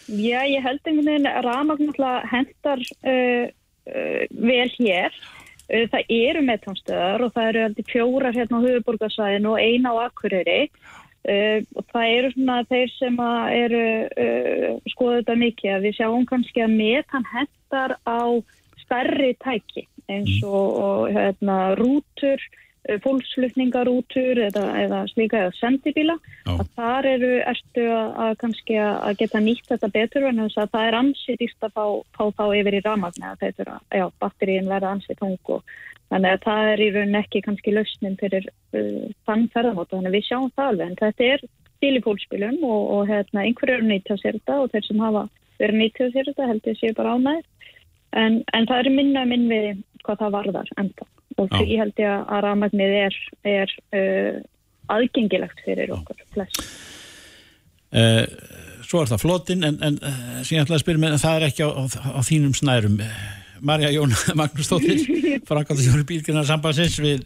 Já, 0.10 0.42
ég 0.44 0.66
held 0.66 0.82
einhvern 0.84 1.08
veginn 1.08 1.30
að 1.30 1.46
Ramagn 1.46 1.94
hendar 2.32 2.82
uh, 3.08 3.46
uh, 3.88 4.24
vel 4.32 4.72
hér 4.80 5.14
uh, 5.14 5.86
það 5.94 6.12
eru 6.18 6.44
meðtámstöðar 6.50 7.24
og 7.28 7.38
það 7.38 7.50
eru 7.52 7.64
aldrei 7.68 7.88
fjórar 7.92 8.36
hérna 8.36 8.60
á 8.60 8.66
höfuborgarsvæðinu 8.66 9.54
og 9.54 9.64
eina 9.64 9.96
á 9.96 9.96
Akureyri 10.10 10.60
Uh, 11.24 11.64
og 11.80 11.86
það 11.94 12.14
eru 12.18 12.30
svona 12.34 12.56
þeir 12.68 12.90
sem 12.98 13.20
eru 13.56 13.84
uh, 14.12 14.66
skoða 14.92 15.22
þetta 15.22 15.36
mikið 15.40 15.70
að 15.72 15.86
við 15.86 15.94
sjáum 15.96 16.26
kannski 16.28 16.64
að 16.66 16.74
metan 16.82 17.28
hendar 17.32 17.94
á 18.04 18.44
stærri 18.82 19.30
tæki 19.40 19.86
eins 20.12 20.34
mm. 20.42 20.50
og, 20.50 20.68
og 20.84 21.16
hérna, 21.16 21.58
rútur, 21.80 22.44
fólksflutningarútur 23.04 24.42
eða, 24.50 24.64
eða 24.82 24.98
slíka 25.08 25.40
eða 25.46 25.54
sendibíla 25.56 26.18
oh. 26.18 26.58
að 26.58 26.68
þar 26.76 27.08
eru 27.14 27.32
erstu 27.48 27.86
að, 27.88 28.10
að 28.26 28.34
kannski 28.42 28.76
að 28.84 29.16
geta 29.22 29.40
nýtt 29.40 29.70
þetta 29.72 29.92
betur 29.94 30.28
en 30.28 30.42
þess 30.44 30.60
að 30.66 30.74
það 30.76 30.90
er 30.90 31.00
ansið 31.00 31.40
dýst 31.40 31.64
að 31.64 31.78
fá, 31.78 31.86
fá 32.18 32.24
þá 32.42 32.44
yfir 32.60 32.78
í 32.80 32.84
ramagn 32.84 33.24
eða 33.24 33.40
þetta 33.46 33.64
er 33.64 34.04
að 34.04 34.14
batterín 34.20 34.72
verða 34.74 34.96
ansið 34.98 35.22
tung 35.24 35.56
og 35.56 35.64
Þannig 36.14 36.36
að 36.36 36.44
það 36.44 36.68
er 36.70 36.82
í 36.84 36.88
raunin 36.94 37.18
ekki 37.18 37.40
kannski 37.42 37.72
lausnin 37.74 38.18
fyrir 38.20 38.44
uh, 38.78 39.06
þann 39.26 39.48
ferðamóta, 39.54 39.96
þannig 39.96 40.12
að 40.12 40.18
við 40.20 40.28
sjáum 40.28 40.52
það 40.54 40.68
alveg. 40.70 40.92
En 40.92 41.00
þetta 41.00 41.30
er 41.30 41.44
stíl 41.48 41.94
í 41.98 42.04
fólkspilum 42.06 42.60
og, 42.68 42.84
og 42.96 43.08
hérna, 43.10 43.46
einhverju 43.48 43.78
eru 43.80 43.88
nýtt 43.90 44.12
á 44.14 44.16
sér 44.22 44.38
þetta 44.38 44.60
og 44.62 44.70
þeir 44.76 44.86
sem 44.86 45.02
hafa 45.02 45.24
verið 45.64 45.80
nýtt 45.80 45.98
á 45.98 46.08
sér 46.14 46.30
þetta 46.30 46.50
held 46.52 46.70
ég 46.70 46.78
séu 46.78 46.98
bara 47.00 47.16
ánægir. 47.18 47.74
En, 48.14 48.38
en 48.54 48.70
það 48.70 48.84
er 48.84 48.92
minna 48.94 49.26
minn 49.26 49.48
við 49.50 49.82
hvað 50.04 50.22
það 50.22 50.38
varðar 50.38 50.72
enda. 50.84 51.10
Og 51.38 51.52
því 51.52 51.68
Já. 51.70 51.80
held 51.82 52.02
ég 52.04 52.34
að 52.36 52.42
rafmagnið 52.46 52.96
er, 53.02 53.20
er 53.54 53.76
uh, 53.98 54.42
aðgengilegt 54.94 55.64
fyrir 55.66 55.94
okkur 55.96 56.26
flest. 56.36 56.66
Uh, 57.94 58.26
svo 58.84 59.04
er 59.04 59.12
það 59.14 59.24
flotinn 59.24 59.66
en, 59.68 59.80
en 59.86 60.00
uh, 60.02 60.42
síðan 60.46 60.68
ætlaði 60.68 60.80
að 60.80 60.84
spyrja 60.86 61.14
að 61.14 61.24
það 61.24 61.40
er 61.40 61.48
ekki 61.50 61.66
á, 61.66 61.70
á, 61.74 61.84
á 62.18 62.22
þínum 62.26 62.58
snærum. 62.58 63.00
Marja 63.64 63.94
Jón 63.94 64.14
Magnúsdóttir 64.40 65.06
framkvæmstjóri 65.50 66.08
bílgjörnar 66.10 66.50
sambansins 66.50 67.00
við 67.02 67.24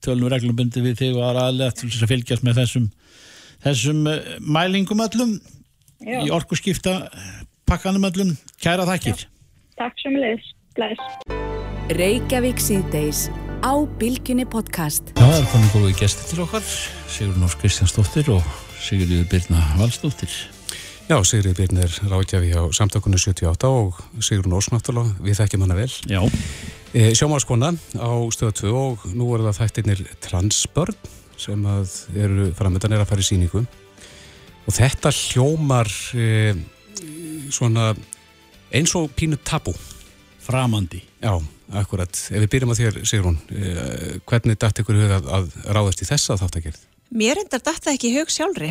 tölnum 0.00 0.30
reglum 0.32 0.56
bundi 0.56 0.82
við 0.84 0.96
þig 1.02 1.18
og 1.18 1.26
aðra 1.26 1.50
aðlega 1.50 1.76
til 1.76 1.90
þess 1.90 2.06
að 2.06 2.12
fylgjast 2.14 2.46
með 2.46 2.62
þessum 2.62 2.88
þessum 3.64 4.06
eh, 4.08 4.36
mælingum 4.40 5.02
öllum 5.04 5.34
Já. 6.00 6.22
í 6.24 6.32
orgu 6.32 6.56
skipta 6.56 6.96
pakkanum 7.68 8.08
öllum. 8.08 8.32
Kæra 8.62 8.86
þakkir. 8.88 9.26
Takk 9.78 10.00
sem 10.00 10.16
leðis. 10.16 10.48
Bless. 10.78 11.00
Reykjavík 11.98 12.62
síðdeis 12.62 13.26
á 13.66 13.74
Bilginni 13.98 14.46
podcast. 14.46 15.10
Já, 15.16 15.26
það 15.26 15.40
er 15.40 15.50
komið 15.50 15.74
góðið 15.74 15.98
gæsti 16.04 16.28
til 16.30 16.40
okkar 16.44 16.70
Sigur 17.10 17.42
Nórs 17.42 17.58
Kristjánsdóttir 17.58 18.30
og 18.36 18.56
Sigur 18.78 19.26
Birna 19.32 19.64
Valsdóttir. 19.80 20.30
Já, 21.10 21.16
Sigrið 21.26 21.56
Birn 21.58 21.80
er 21.82 21.90
ráðgjafi 22.06 22.52
á 22.54 22.62
samtökunni 22.70 23.18
78 23.18 23.66
og 23.66 23.96
Sigrun 24.22 24.54
Ósnáttúrla, 24.54 25.08
við 25.18 25.40
þekkjum 25.40 25.64
hana 25.66 25.74
vel. 25.74 25.90
Já. 26.06 26.22
E, 26.94 27.08
Sjómáskona 27.18 27.72
á 27.98 28.10
stöðu 28.30 28.54
2 28.70 28.74
og 28.78 29.08
nú 29.18 29.26
er 29.34 29.42
það 29.48 29.58
þættirnir 29.58 30.04
transbörn 30.22 30.94
sem 31.34 31.66
eru 32.14 32.52
framöndan 32.54 32.94
er 32.94 33.02
að 33.02 33.10
fara 33.10 33.24
í 33.24 33.26
síningu 33.26 33.64
og 33.64 34.76
þetta 34.76 35.10
hljómar 35.10 35.90
e, 36.14 36.54
svona 37.50 37.90
eins 38.70 38.94
og 38.94 39.10
pínu 39.18 39.42
tabu. 39.42 39.74
Framandi. 40.40 41.02
Já, 41.20 41.34
akkurat. 41.82 42.22
Ef 42.30 42.44
við 42.44 42.50
byrjum 42.54 42.72
að 42.74 42.80
þér, 42.82 43.00
Sigrun, 43.08 43.38
hvernig 44.28 44.60
dætt 44.60 44.82
ykkur 44.82 45.02
huga 45.02 45.20
að, 45.20 45.28
að 45.38 45.50
ráðast 45.76 46.02
í 46.02 46.08
þessa 46.08 46.38
þáttakerð? 46.40 46.86
Mér 47.10 47.40
endar 47.42 47.62
dætta 47.66 47.90
ekki 47.90 48.12
hug 48.14 48.28
sjálfri 48.30 48.68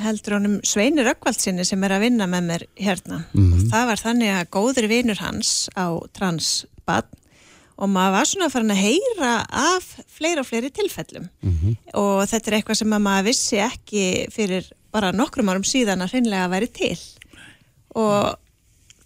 heldur 0.00 0.38
honum 0.38 0.54
Sveinir 0.64 1.10
Ökkvaldsinni 1.10 1.66
sem 1.68 1.82
er 1.84 1.92
að 1.92 2.06
vinna 2.06 2.26
með 2.30 2.46
mér 2.46 2.62
hérna 2.80 3.18
mm 3.26 3.42
-hmm. 3.42 3.58
og 3.58 3.66
það 3.74 3.90
var 3.90 4.00
þannig 4.00 4.30
að 4.32 4.48
góður 4.56 4.88
vinur 4.88 5.20
hans 5.20 5.50
á 5.76 5.86
transbad 6.16 7.10
og 7.76 7.90
maður 7.90 8.14
var 8.16 8.30
svona 8.30 8.46
að 8.46 8.54
fara 8.54 8.72
að 8.72 8.84
heyra 8.86 9.34
af 9.50 9.90
fleiri 10.16 10.40
og 10.40 10.48
fleiri 10.48 10.70
tilfellum 10.70 11.28
mm 11.42 11.58
-hmm. 11.58 11.76
og 12.00 12.24
þetta 12.28 12.50
er 12.50 12.56
eitthvað 12.56 12.80
sem 12.80 12.88
maður 12.88 13.28
vissi 13.28 13.60
ekki 13.60 14.04
fyrir 14.32 14.72
bara 14.92 15.12
nokkrum 15.12 15.48
árum 15.48 15.64
síðan 15.64 16.02
að 16.02 16.14
hreinlega 16.14 16.48
væri 16.48 16.70
til 16.72 16.98
og 17.94 18.38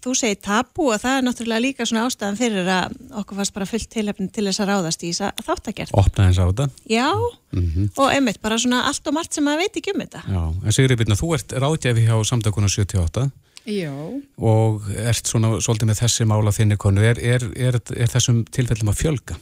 þú 0.03 0.13
segir 0.15 0.39
tabu 0.43 0.87
og 0.93 1.01
það 1.01 1.17
er 1.17 1.25
náttúrulega 1.25 1.63
líka 1.63 1.87
svona 1.87 2.05
ástæðan 2.07 2.39
fyrir 2.39 2.69
að 2.71 2.95
okkur 3.19 3.39
fannst 3.39 3.55
bara 3.55 3.67
fullt 3.67 3.89
tilhefni 3.91 4.29
til 4.31 4.45
þess 4.47 4.63
að 4.63 4.71
ráðast 4.71 5.03
í 5.03 5.11
þess 5.11 5.25
að 5.27 5.43
þáttagerð. 5.49 5.93
Opna 5.99 6.27
þess 6.29 6.39
á 6.39 6.45
þetta? 6.47 6.67
Já, 6.87 7.09
mm 7.51 7.65
-hmm. 7.65 7.89
og 7.97 8.13
einmitt 8.13 8.41
bara 8.41 8.57
svona 8.57 8.85
allt 8.87 9.07
og 9.07 9.13
margt 9.13 9.33
sem 9.33 9.43
maður 9.43 9.63
veit 9.65 9.77
ekki 9.77 9.93
um 9.93 10.01
þetta. 10.03 10.21
Já, 10.27 10.43
en 10.65 10.71
Sigri 10.71 10.95
Birna, 10.95 11.19
þú 11.19 11.33
ert 11.35 11.51
ráðgjafi 11.51 12.07
hjá 12.07 12.15
samtökuna 12.23 12.69
78 12.69 13.31
Já. 13.65 13.93
og 14.37 14.81
ert 14.95 15.27
svona 15.27 15.59
svolítið 15.59 15.91
með 15.91 15.99
þessi 15.99 16.25
mála 16.25 16.51
þinni 16.51 16.77
konu. 16.77 17.03
Er, 17.03 17.19
er, 17.19 17.43
er, 17.55 17.75
er 17.75 18.07
þessum 18.07 18.45
tilfellum 18.45 18.93
að 18.93 18.99
fjölga? 19.03 19.35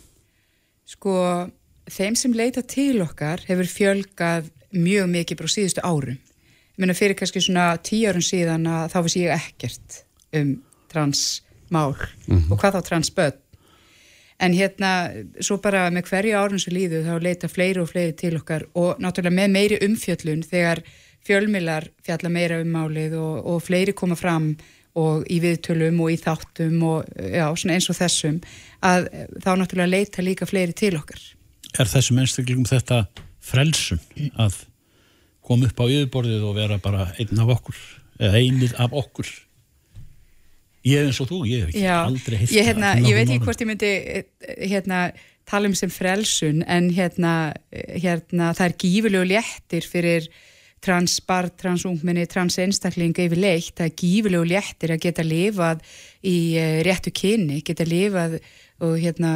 Sko, 0.88 1.13
þeim 1.86 2.15
sem 2.15 2.34
leita 2.34 2.62
til 2.62 3.02
okkar 3.02 3.43
hefur 3.46 3.67
fjölgað 3.67 4.50
mjög 4.74 5.08
mikið 5.08 5.38
brá 5.38 5.48
síðustu 5.48 5.86
árum. 5.86 6.17
Ég 6.17 6.82
menna 6.82 6.93
fyrir 6.93 7.15
kannski 7.17 7.41
svona 7.41 7.78
tíu 7.78 8.10
árum 8.10 8.22
síðan 8.22 8.67
að 8.67 8.91
þá 8.93 9.00
vissi 9.06 9.24
ég 9.24 9.34
ekkert 9.34 10.07
um 10.34 10.63
transmál 10.92 11.96
mm 12.28 12.38
-hmm. 12.38 12.52
og 12.52 12.60
hvað 12.60 12.76
þá 12.76 12.82
transböld 12.90 13.38
en 14.40 14.54
hérna 14.54 15.10
svo 15.42 15.58
bara 15.58 15.90
með 15.94 16.10
hverju 16.12 16.38
árun 16.38 16.62
sem 16.62 16.74
líðu 16.74 17.04
þá 17.06 17.22
leita 17.22 17.50
fleiri 17.50 17.82
og 17.82 17.90
fleiri 17.90 18.13
til 18.13 18.38
okkar 18.38 18.68
og 18.78 19.00
náttúrulega 19.02 19.40
með 19.40 19.54
meiri 19.56 19.80
umfjöllun 19.82 20.44
þegar 20.46 20.84
fjölmilar 21.28 21.90
fjalla 22.06 22.30
meira 22.30 22.62
um 22.62 22.72
málið 22.72 23.18
og, 23.20 23.46
og 23.46 23.63
fleiri 23.66 23.96
koma 23.98 24.16
fram 24.16 24.56
og 24.98 25.26
í 25.30 25.40
viðtölum 25.42 26.00
og 26.02 26.13
í 26.13 26.18
þáttum 26.22 26.78
og 26.88 27.10
já, 27.18 27.46
eins 27.70 27.90
og 27.92 27.98
þessum 27.98 28.40
að 28.86 29.10
þá 29.44 29.52
náttúrulega 29.60 29.94
leita 29.94 30.26
líka 30.26 30.48
fleiri 30.50 30.74
til 30.78 30.96
okkar. 30.98 31.20
Er 31.78 31.90
þessum 31.90 32.22
einstaklingum 32.22 32.66
þetta 32.70 33.04
frelsun 33.44 34.02
að 34.38 34.63
koma 35.46 35.70
upp 35.70 35.82
á 35.82 35.86
yfirborðið 35.86 36.48
og 36.48 36.58
vera 36.58 36.80
bara 36.82 37.12
einn 37.18 37.44
af 37.44 37.54
okkur 37.60 37.78
eða 38.18 38.42
einið 38.42 38.74
af 38.82 38.96
okkur 38.98 39.30
Ég 40.88 41.02
er 41.02 41.10
eins 41.10 41.21
og 41.23 41.30
þú, 41.30 41.41
ég 41.50 41.65
hef 41.65 41.71
ekki 41.73 41.86
Já, 41.86 41.95
aldrei 42.06 42.41
heilt 42.41 42.54
ég, 42.56 42.67
hérna, 42.69 42.91
ég 43.04 43.17
veit 43.17 43.28
ekki 43.28 43.43
hvort 43.45 43.63
ég 43.63 43.69
myndi 43.69 43.93
hérna, 44.71 45.00
tala 45.47 45.69
um 45.69 45.76
sem 45.78 45.91
frelsun 45.91 46.62
en 46.67 46.91
hérna, 46.95 47.34
hérna 47.73 48.52
það 48.58 48.67
er 48.69 48.78
gífurlegu 48.84 49.32
léttir 49.34 49.88
fyrir 49.88 50.30
transbar, 50.84 51.50
transungminni, 51.58 52.28
transeinstaklinga 52.30 53.26
yfir 53.26 53.41
leitt, 53.41 53.73
það 53.80 53.88
er 53.89 53.95
gífurlegu 54.02 54.50
léttir 54.52 54.93
að 54.93 55.02
geta 55.08 55.26
lifað 55.26 55.82
í 56.21 56.38
uh, 56.60 56.76
réttu 56.86 57.12
kynni, 57.15 57.63
geta 57.65 57.88
lifað 57.88 58.38
og 58.86 58.93
hérna 59.02 59.32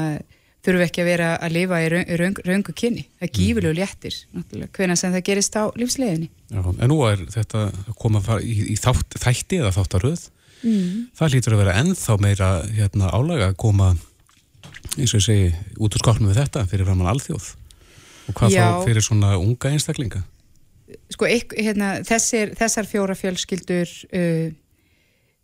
þurfu 0.62 0.86
ekki 0.86 1.02
að 1.02 1.10
vera 1.10 1.30
að 1.42 1.56
lifa 1.56 1.80
í 1.82 1.88
raung, 1.92 2.12
raung, 2.22 2.42
raungu 2.46 2.76
kynni 2.78 3.08
það 3.08 3.26
er 3.28 3.34
gífurlegu 3.38 3.78
léttir, 3.80 4.20
náttúrulega 4.36 4.78
hvena 4.78 4.98
sem 5.00 5.16
það 5.16 5.26
gerist 5.32 5.58
á 5.58 5.64
lífsleginni 5.82 6.30
Já, 6.52 6.62
En 6.62 6.92
nú 6.92 7.00
er 7.08 7.26
þetta 7.34 7.64
koma 7.98 8.22
í, 8.44 8.58
í 8.70 8.78
þátt, 8.78 9.18
þætti 9.24 9.62
eða 9.64 9.74
þáttaröð 9.80 10.28
mm. 10.64 11.10
það 11.18 11.34
lítur 11.36 11.56
að 11.56 11.64
vera 11.66 11.78
ennþá 11.82 12.18
meira 12.22 12.52
hérna, 12.70 13.12
álaga 13.14 13.52
að 13.52 13.60
koma 13.62 13.94
eins 14.98 15.14
og 15.14 15.22
ég 15.22 15.26
segi 15.28 15.50
út 15.78 15.96
úr 15.96 16.04
skálnum 16.04 16.32
við 16.32 16.42
þetta 16.44 16.68
fyrir 16.70 16.88
framann 16.90 17.12
alþjóð 17.14 17.56
Og 18.30 18.36
hvað 18.38 18.54
Já. 18.54 18.62
þá 18.62 18.84
fyrir 18.86 19.04
svona 19.04 19.32
unga 19.42 19.72
einstaklinga? 19.74 20.22
sko, 21.12 21.28
hérna, 21.28 21.94
þessir, 22.08 22.56
þessar 22.58 22.88
fjóra 22.90 23.16
fjölskyldur 23.18 23.94
uh, 24.18 24.50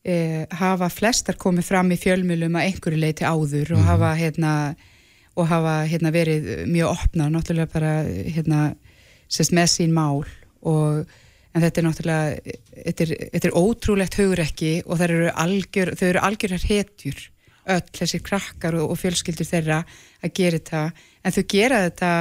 uh, 0.07 0.43
hafa 0.59 0.89
flestar 0.93 1.37
komið 1.39 1.69
fram 1.69 1.93
í 1.93 1.99
fjölmjölum 2.01 2.57
að 2.57 2.71
einhverju 2.71 3.01
leiti 3.01 3.27
áður 3.27 3.75
og 3.77 3.85
hafa 3.87 4.13
hérna 4.19 4.53
og 5.37 5.49
hafa 5.51 5.79
hérna 5.89 6.11
verið 6.13 6.49
mjög 6.69 6.95
opnar 6.95 7.31
náttúrulega 7.33 7.73
bara 7.73 7.93
hérna 8.07 8.61
sérst 9.29 9.53
með 9.53 9.71
sín 9.75 9.93
mál 9.93 10.23
og 10.65 11.05
en 11.57 11.63
þetta 11.65 11.81
er 11.81 11.87
náttúrulega 11.87 12.57
þetta 12.85 13.05
er, 13.05 13.13
þetta 13.33 13.49
er 13.49 13.57
ótrúlegt 13.57 14.17
hugrekki 14.21 14.73
og 14.85 14.99
þær 15.01 15.13
eru 15.15 15.31
algjör, 15.45 15.93
þau 15.97 16.07
eru 16.11 16.23
algjörðar 16.29 16.67
hetjur 16.69 17.23
öll 17.67 17.87
þessir 17.97 18.23
krakkar 18.23 18.77
og, 18.79 18.91
og 18.93 18.99
fjölskyldur 19.01 19.47
þeirra 19.47 19.81
að 20.23 20.35
gera 20.37 20.59
þetta 20.59 20.83
en 21.23 21.35
þau 21.35 21.43
gera 21.51 21.85
þetta 21.87 22.11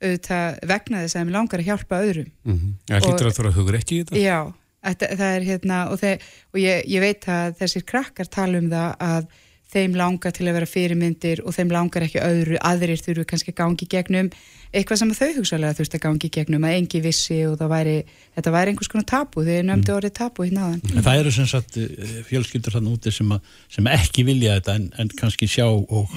auðvitað 0.00 0.58
vegna 0.70 1.02
þess 1.04 1.16
að 1.16 1.20
þeim 1.20 1.34
langar 1.34 1.62
að 1.62 1.68
hjálpa 1.70 2.00
öðrum 2.06 2.32
Mm 2.44 2.56
-hmm. 2.56 2.72
Já, 2.88 2.96
hlýtur 3.00 3.28
að 3.28 3.36
þú 3.36 3.46
að 3.46 3.58
hugur 3.58 3.78
ekki 3.78 3.94
í 3.94 4.00
þetta? 4.00 4.18
Já, 4.18 4.38
þetta, 4.88 5.06
það 5.20 5.36
er 5.36 5.46
hérna 5.50 5.78
og, 5.90 6.00
þeir, 6.00 6.26
og 6.52 6.58
ég, 6.60 6.82
ég 6.88 7.00
veit 7.00 7.28
að 7.28 7.56
þessir 7.60 7.84
krakkar 7.84 8.28
tala 8.28 8.58
um 8.58 8.70
það 8.70 8.94
að 8.98 9.30
þeim 9.70 9.94
langar 9.94 10.32
til 10.34 10.48
að 10.48 10.56
vera 10.58 10.66
fyrirmyndir 10.66 11.42
og 11.44 11.54
þeim 11.54 11.70
langar 11.70 12.02
ekki 12.02 12.22
öðru, 12.24 12.56
aðrir 12.60 12.98
þurfu 13.00 13.24
kannski 13.24 13.52
að 13.52 13.60
gangi 13.60 13.86
gegnum 13.86 14.30
eitthvað 14.70 15.00
sem 15.00 15.12
þau 15.18 15.30
hugsalega 15.40 15.76
þurft 15.78 15.96
að 15.96 16.02
gangi 16.04 16.30
gegnum 16.32 16.66
að 16.68 16.76
engi 16.78 17.00
vissi 17.02 17.40
og 17.48 17.56
það 17.58 17.72
væri, 17.72 17.94
þetta 18.36 18.52
væri 18.54 18.72
einhvers 18.72 18.90
konar 18.92 19.08
tabu, 19.10 19.44
þeir 19.46 19.66
nöfndi 19.66 19.94
orðið 19.94 20.14
tabu 20.20 20.46
hérna 20.46 20.68
aðan. 20.68 20.94
En 20.94 21.06
það 21.06 21.22
eru 21.22 21.32
sem 21.34 21.48
sagt 21.50 21.78
eh, 21.80 22.14
fjölskyldur 22.28 22.76
þannig 22.76 22.98
úti 22.98 23.14
sem, 23.14 23.34
að, 23.34 23.50
sem 23.76 23.90
ekki 23.90 24.26
vilja 24.28 24.56
þetta 24.60 24.78
en, 24.78 24.86
en 25.02 25.12
kannski 25.18 25.50
sjá 25.50 25.66
og, 25.66 26.14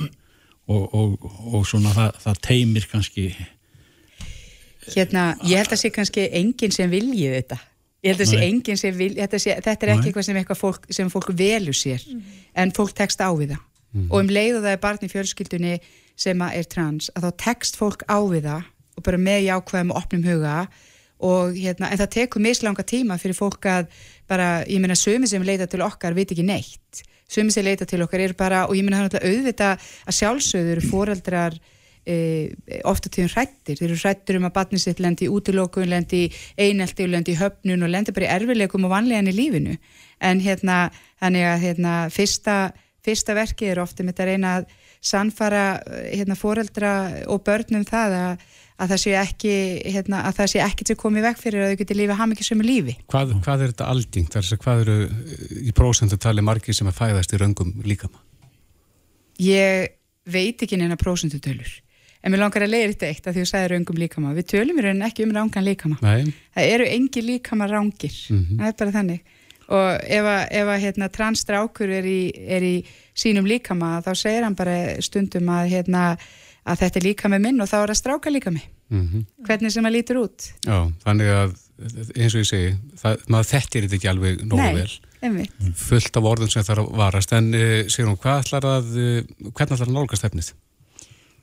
og, 0.69 0.85
og, 0.85 1.27
og 1.49 1.67
svona 1.69 1.95
það, 1.97 2.23
það 2.27 2.41
teimir 2.49 2.89
kannski 2.91 3.27
Hérna, 4.83 5.29
ég 5.47 5.61
held 5.61 5.71
að 5.71 5.79
sé 5.79 5.89
kannski 5.95 6.25
enginn 6.35 6.73
sem 6.75 6.89
vilji 6.91 7.29
þetta. 7.31 7.55
Ég 8.03 8.11
held 8.11 8.23
að 8.25 8.31
sé 8.33 8.39
enginn 8.43 8.79
sem 8.79 8.95
vilji, 8.97 9.15
þetta, 9.21 9.39
sé, 9.39 9.53
þetta 9.63 9.85
er 9.87 9.91
ekki 9.93 10.01
Nei. 10.01 10.07
eitthvað 10.09 10.25
sem, 10.27 10.39
eitthvað 10.41 10.59
fólk, 10.59 10.87
sem 10.91 11.11
fólk 11.13 11.29
velur 11.39 11.77
sér, 11.77 12.03
en 12.59 12.73
fólk 12.75 12.91
tekst 12.97 13.23
á 13.23 13.31
við 13.31 13.53
það. 13.53 13.61
Og 14.09 14.15
um 14.19 14.31
leið 14.33 14.57
og 14.57 14.65
það 14.65 14.75
er 14.75 14.81
barn 14.83 15.05
í 15.05 15.09
fjölskyldunni 15.11 15.73
sem 16.19 16.41
er 16.45 16.67
trans, 16.69 17.09
að 17.15 17.27
þá 17.27 17.43
tekst 17.45 17.79
fólk 17.79 18.05
á 18.05 18.19
við 18.21 18.49
það 18.49 18.69
og 18.93 19.05
bara 19.07 19.19
með 19.21 19.47
jákvæðum 19.47 19.93
og 19.93 20.01
opnum 20.03 20.25
huga 20.27 20.57
og 21.23 21.55
hérna, 21.55 21.89
en 21.89 22.01
það 22.01 22.11
tekur 22.17 22.43
mislanga 22.43 22.83
tíma 22.85 23.17
fyrir 23.21 23.37
fólk 23.37 23.65
að 23.69 23.89
bara, 24.29 24.63
ég 24.67 24.81
meina 24.83 24.97
sömi 24.97 25.29
sem 25.29 25.43
leita 25.45 25.69
til 25.71 25.83
okkar 25.85 26.15
veit 26.17 26.31
ekki 26.31 26.45
neitt. 26.45 27.03
Sömi 27.31 27.53
sem 27.53 27.65
leita 27.65 27.87
til 27.89 28.01
okkar 28.03 28.23
er 28.25 28.35
bara, 28.37 28.65
og 28.67 28.75
ég 28.77 28.83
meina 28.83 28.99
það 28.99 29.05
er 29.05 29.09
náttúrulega 29.09 29.37
auðvita 29.37 29.69
að 30.03 30.17
sjálfsögður 30.19 30.83
foreldrar 30.89 31.57
e, 32.05 32.15
ofta 32.89 33.11
tíðum 33.13 33.31
hrættir, 33.31 33.79
þeir 33.79 33.87
eru 33.87 33.99
hrættir 34.01 34.39
um 34.39 34.47
að 34.49 34.55
batni 34.57 34.81
sitt 34.83 34.99
lendi 35.03 35.29
í 35.29 35.31
útilókun, 35.31 35.89
lendi 35.89 36.25
í 36.25 36.31
einelti 36.67 37.07
og 37.07 37.13
lendi 37.15 37.35
í 37.37 37.39
höfnun 37.39 37.87
og 37.87 37.93
lendi 37.93 38.15
bara 38.15 38.27
í 38.27 38.33
erfileikum 38.35 38.87
og 38.87 38.93
vanlegan 38.93 39.31
í 39.31 39.35
lífinu. 39.37 39.77
En 40.23 40.43
hérna, 40.43 40.85
þannig 41.23 41.49
að 41.49 41.67
hérna, 41.67 41.97
fyrsta, 42.13 42.57
fyrsta 43.03 43.37
verkið 43.37 43.73
er 43.73 43.83
ofta 43.83 44.03
með 44.03 44.17
þetta 44.17 44.29
reyna 44.31 44.57
að 44.59 44.71
sannfara 45.03 45.63
hérna, 46.07 46.37
foreldra 46.39 46.91
og 47.31 47.43
börnum 47.43 47.83
það 47.87 48.17
að, 48.17 48.43
að 48.79 48.93
það 48.93 49.01
sé 49.03 49.15
ekki 49.19 49.55
hérna, 49.95 50.25
að 50.29 50.37
það 50.41 50.51
sé 50.53 50.61
ekkert 50.63 50.93
sem 50.93 51.01
komið 51.03 51.27
veg 51.27 51.41
fyrir 51.41 51.65
að 51.65 51.73
þau 51.73 51.81
geti 51.83 51.99
lífið 51.99 52.21
hamingisömu 52.21 52.67
lífi. 52.67 52.97
Hvað, 53.11 53.33
hvað 53.45 53.65
er 53.65 53.73
þetta 53.73 53.89
aldingt? 53.93 54.37
Er 54.39 54.47
að 54.47 54.63
hvað 54.63 54.85
eru 54.85 54.99
eh, 55.07 55.57
í 55.67 55.75
prósentu 55.75 56.19
tali 56.21 56.45
margir 56.45 56.77
sem 56.77 56.87
að 56.87 57.01
fæðast 57.01 57.35
í 57.35 57.41
röngum 57.43 57.75
líkama? 57.83 58.23
ég 59.41 59.93
veit 60.29 60.61
ekki 60.63 60.77
neina 60.79 60.97
prósentutölur 60.99 61.71
en 62.23 62.31
mér 62.31 62.43
langar 62.45 62.63
að 62.63 62.71
leiða 62.71 62.91
þetta 62.93 63.07
eitt 63.09 63.25
að 63.27 63.35
því 63.35 63.43
að 63.43 63.49
sagði 63.49 63.69
raungum 63.73 63.97
líkama. 63.99 64.29
Við 64.37 64.45
tölum 64.53 64.77
í 64.79 64.83
raunin 64.85 65.03
ekki 65.09 65.25
um 65.25 65.33
rángan 65.35 65.65
líkama. 65.65 65.97
Nei, 65.99 66.31
það 66.55 66.69
eru 66.77 66.85
engi 66.87 67.23
líkama 67.25 67.67
rángir 67.67 68.13
það 68.29 68.69
er 68.69 68.77
bara 68.79 68.93
þannig 68.93 69.32
og 69.71 69.89
ef 70.03 70.27
að, 70.27 70.41
ef 70.59 70.71
að 70.75 70.83
hérna, 70.83 71.09
transstrákur 71.13 71.91
er 71.93 72.07
í, 72.07 72.21
er 72.33 72.65
í 72.65 72.75
sínum 73.17 73.47
líkama 73.47 73.97
þá 74.05 74.13
segir 74.17 74.47
hann 74.47 74.57
bara 74.57 74.77
stundum 75.03 75.51
að, 75.53 75.69
hérna, 75.75 76.05
að 76.67 76.85
þetta 76.85 76.99
er 76.99 77.07
líkami 77.09 77.41
minn 77.43 77.63
og 77.63 77.69
þá 77.71 77.77
er 77.81 77.93
það 77.93 78.01
stráka 78.01 78.33
líkami 78.33 78.63
mm 78.93 79.23
hvernig 79.43 79.73
sem 79.73 79.83
það 79.83 79.95
lítur 79.97 80.19
út. 80.21 80.45
Já, 80.63 80.77
þannig 81.03 81.31
að 81.33 81.55
eins 82.15 82.35
og 82.35 82.43
ég 82.43 82.47
segi, 82.47 82.69
það, 83.01 83.25
maður 83.33 83.49
þekkir 83.49 83.85
þetta 83.85 83.97
ekki 83.97 84.09
alveg 84.11 84.43
nógu 84.45 84.59
Nei. 84.61 84.75
vel. 84.77 84.93
einmitt. 85.23 85.65
Fullt 85.79 86.19
af 86.19 86.27
orðum 86.29 86.51
sem 86.51 86.63
þarf 86.63 86.85
að 86.85 86.97
varast. 87.01 87.33
En 87.35 87.49
uh, 87.57 87.73
Sigrun, 87.91 88.19
hvað 88.21 88.43
ætlar 88.43 88.67
að 88.69 88.93
uh, 88.93 89.17
hvernig 89.49 89.75
ætlar 89.75 89.89
að 89.89 89.95
nálgast 89.97 90.27
efnið? 90.29 90.53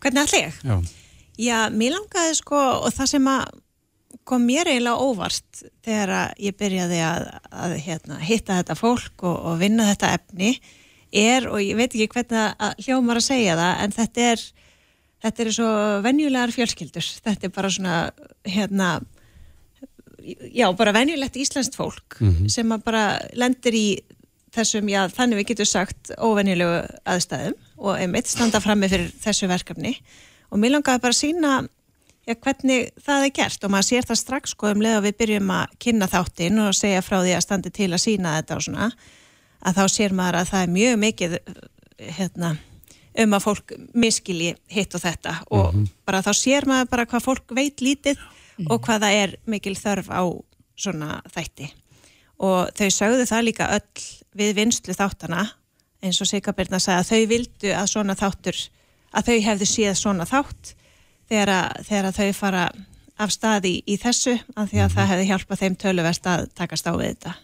Hvernig 0.01 0.23
ætla 0.23 0.41
ég? 0.41 0.61
Já, 0.65 0.77
Já, 1.41 1.71
mér 1.73 1.95
langaði 1.97 2.37
sko 2.37 2.59
og 2.85 2.91
það 2.93 3.13
sem 3.15 3.29
að 3.33 3.53
kom 4.27 4.45
mér 4.47 4.69
eiginlega 4.71 5.03
óvart 5.03 5.65
þegar 5.87 6.35
ég 6.41 6.57
byrjaði 6.59 7.01
að, 7.07 7.27
að 7.51 7.77
hérna, 7.85 8.21
hitta 8.23 8.61
þetta 8.61 8.79
fólk 8.79 9.25
og, 9.27 9.37
og 9.53 9.61
vinna 9.61 9.89
þetta 9.93 10.15
efni 10.19 10.55
er, 11.11 11.49
og 11.51 11.63
ég 11.63 11.79
veit 11.79 11.91
ekki 11.91 12.11
hvernig 12.15 12.57
að 12.59 12.85
hljómar 12.87 13.21
að 13.21 13.27
segja 13.27 13.59
það, 13.59 13.73
en 13.85 13.95
þetta 13.97 14.27
er 14.33 14.45
þetta 15.21 15.45
er 15.45 15.51
svo 15.55 15.71
venjulegar 16.05 16.53
fjölskyldur. 16.55 17.09
Þetta 17.25 17.49
er 17.49 17.55
bara 17.55 17.73
svona 17.73 17.97
hérna 18.49 18.91
já, 20.53 20.69
bara 20.77 20.95
venjulegt 20.97 21.39
íslenskt 21.41 21.77
fólk 21.79 22.19
sem 22.53 22.73
að 22.73 22.87
bara 22.87 23.05
lendir 23.39 23.77
í 23.77 23.87
þessum, 24.55 24.89
já, 24.91 25.05
þannig 25.15 25.41
við 25.41 25.51
getum 25.53 25.69
sagt 25.69 26.11
óvenjulegu 26.19 26.81
aðstæðum 27.07 27.59
og 27.79 28.01
einmitt 28.01 28.27
standa 28.27 28.61
frammi 28.61 28.89
fyrir 28.91 29.13
þessu 29.23 29.49
verkefni. 29.51 29.95
Og 30.51 30.59
mér 30.59 30.75
langaði 30.75 31.05
bara 31.05 31.15
að 31.15 31.21
sína 31.21 31.53
já, 32.29 32.35
hvernig 32.35 32.91
það 33.01 33.27
er 33.27 33.35
gert? 33.37 33.65
Og 33.65 33.73
maður 33.73 33.89
sér 33.89 34.09
það 34.09 34.21
strax 34.21 34.55
sko 34.55 34.71
um 34.71 34.83
leið 34.85 34.99
að 34.99 35.07
við 35.09 35.19
byrjum 35.23 35.53
að 35.57 35.77
kynna 35.85 36.09
þáttinn 36.11 36.63
og 36.65 36.77
segja 36.77 37.05
frá 37.05 37.19
því 37.21 37.37
að 37.37 37.45
standi 37.47 37.73
til 37.75 37.91
að 37.91 38.03
sína 38.05 38.35
þetta 38.39 38.59
og 38.59 38.67
svona 38.67 38.91
að 39.61 39.79
þá 39.81 39.85
sér 39.93 40.17
maður 40.17 40.41
að 40.41 40.51
það 40.51 40.65
er 40.65 40.75
mjög 40.77 40.99
mikið 41.05 41.37
hérna, 42.17 42.51
um 43.21 43.37
að 43.37 43.45
fólk 43.45 43.75
miskilji 43.93 44.55
hitt 44.73 44.97
og 44.97 45.05
þetta. 45.05 45.35
Og 45.53 45.83
bara 46.09 46.23
þá 46.25 46.33
sér 46.37 46.69
maður 46.69 46.93
bara 46.95 47.09
hvað 47.11 47.27
fólk 47.27 47.55
veit 47.57 47.85
lítið 47.85 48.21
og 48.69 48.81
hvað 48.85 49.07
það 49.07 49.21
er 49.21 49.37
mikil 49.51 49.77
þörf 49.77 50.11
á 50.13 50.23
svona 50.81 51.21
þætti. 51.29 51.71
Og 52.41 52.73
þau 52.77 52.89
sögðu 52.95 53.27
það 53.29 53.47
líka 53.51 53.69
öll 53.77 54.05
við 54.41 54.55
vinslu 54.57 54.97
þáttana 54.97 55.47
eins 56.01 56.21
og 56.23 56.29
Sigabirna 56.31 56.81
sagði 56.81 57.01
að 57.01 57.11
þau 57.11 57.33
vildu 57.35 57.73
að 57.77 57.91
svona 57.93 58.17
þáttur 58.17 58.61
að 59.11 59.27
þau 59.29 59.39
hefðu 59.45 59.69
séð 59.69 59.97
svona 59.99 60.27
þátt 60.29 60.75
þegar 61.31 61.55
að, 61.55 61.85
þegar 61.89 62.09
að 62.11 62.19
þau 62.19 62.41
fara 62.41 62.65
af 63.21 63.33
staði 63.35 63.77
í, 63.77 63.81
í 63.95 63.97
þessu 64.01 64.37
af 64.57 64.71
því 64.71 64.83
að 64.85 64.95
það 64.97 65.11
hefði 65.13 65.31
hjálpað 65.31 65.63
þeim 65.63 65.79
töluvert 65.81 66.29
að 66.31 66.45
takast 66.59 66.89
á 66.89 66.93
við 66.97 67.11
þetta. 67.13 67.35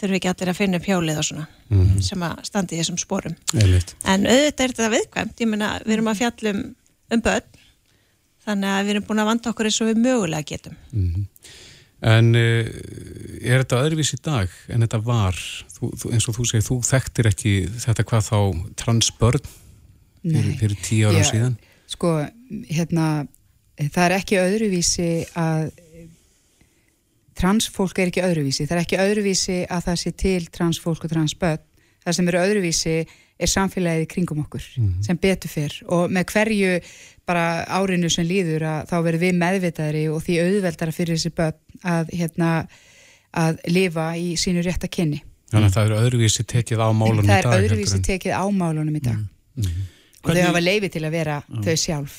Þurfi 0.00 0.16
ekki 0.16 0.30
allir 0.30 0.50
að 0.52 0.60
finna 0.60 0.78
upp 0.80 0.86
hjólið 0.88 1.18
og 1.20 1.26
svona 1.28 1.46
sem 2.00 2.22
að 2.24 2.44
standi 2.48 2.76
í 2.76 2.80
þessum 2.80 3.00
sporum. 3.00 3.34
Einmitt. 3.52 3.94
en 4.08 4.24
auðvitað 4.24 4.64
er 4.64 4.72
þetta 4.74 4.92
viðkvæmt. 4.94 5.42
Ég 5.42 5.50
meina 5.50 5.72
við 5.84 5.96
erum 5.96 6.12
að 6.12 6.20
fjallum 6.22 6.62
um 7.10 7.24
börn 7.26 7.58
þannig 8.46 8.72
að 8.72 8.86
við 8.86 8.94
erum 8.94 9.08
búin 9.08 9.22
að 9.22 9.30
vanda 9.30 9.52
okkur 9.52 9.68
eins 9.68 9.80
og 9.82 9.90
við 9.90 10.00
mögulega 10.06 10.48
getum. 10.48 10.78
En 12.00 12.30
uh, 12.32 12.70
er 13.44 13.60
þetta 13.60 13.82
öðruvís 13.84 14.14
í 14.16 14.20
dag 14.24 14.54
en 14.72 14.86
þetta 14.86 15.02
var, 15.04 15.40
þú, 15.74 15.90
þú, 16.00 16.12
eins 16.16 16.28
og 16.30 16.38
þú 16.38 16.46
segir, 16.48 16.64
þú 16.64 16.78
þekktir 16.88 17.28
ekki 17.28 17.56
þetta 17.84 18.06
hvað 18.08 18.30
þá 18.30 18.38
transbörn 18.80 19.50
fyrir, 20.24 20.54
fyrir 20.62 20.80
tíu 20.86 21.10
ára 21.10 21.26
síðan? 21.28 21.58
Sko, 21.90 22.14
hérna 22.70 23.06
það 23.80 24.04
er 24.06 24.14
ekki 24.20 24.38
öðruvísi 24.40 25.08
að 25.40 25.70
transfólk 27.40 27.98
er 28.02 28.10
ekki 28.10 28.22
öðruvísi. 28.24 28.66
Það 28.68 28.76
er 28.76 28.82
ekki 28.84 28.98
öðruvísi 29.00 29.58
að 29.72 29.84
það 29.88 29.98
sé 30.02 30.12
til 30.20 30.40
transfólk 30.52 31.06
og 31.06 31.12
transbörn 31.14 31.62
það 32.04 32.16
sem 32.16 32.28
eru 32.32 32.40
öðruvísi 32.42 32.94
er 33.40 33.48
samfélagið 33.48 34.06
kringum 34.12 34.42
okkur 34.42 34.64
sem 35.04 35.16
betur 35.20 35.48
fyrr 35.52 35.78
og 35.88 36.10
með 36.12 36.26
hverju 36.34 36.72
bara 37.28 37.44
árinu 37.78 38.10
sem 38.12 38.26
líður 38.28 38.66
að 38.68 38.90
þá 38.90 38.94
verður 39.06 39.22
við 39.24 39.38
meðvitaðri 39.40 40.02
og 40.12 40.20
því 40.26 40.36
auðveldara 40.44 40.92
fyrir 40.96 41.16
þessi 41.16 41.32
börn 41.38 41.88
að 41.94 42.12
hérna 42.20 42.50
að 43.40 43.60
lifa 43.72 44.06
í 44.20 44.34
sínu 44.40 44.64
rétta 44.66 44.90
kynni 44.92 45.22
Þannig 45.50 45.70
að 45.70 45.76
það 45.78 45.86
er 45.88 45.94
öðruvísi 46.04 46.44
tekið 46.52 46.78
á 46.84 46.88
málunum 46.94 47.24
í 47.24 47.30
það 47.30 47.40
dag. 47.42 47.54
er 47.54 47.62
öðruvísi 47.64 47.94
heldur 47.96 47.98
en- 47.98 48.08
tekið 48.10 48.34
á 48.38 48.44
málunum 48.54 48.96
í 48.96 49.00
dag. 49.02 49.16
Og 49.58 49.64
þau 49.64 49.72
Hvernig- 50.22 50.46
hafa 50.46 50.60
leifi 50.60 50.90
til 50.92 51.02
að 51.06 51.14
vera 51.16 51.42
þau 51.48 51.76
sjálf. 51.80 52.16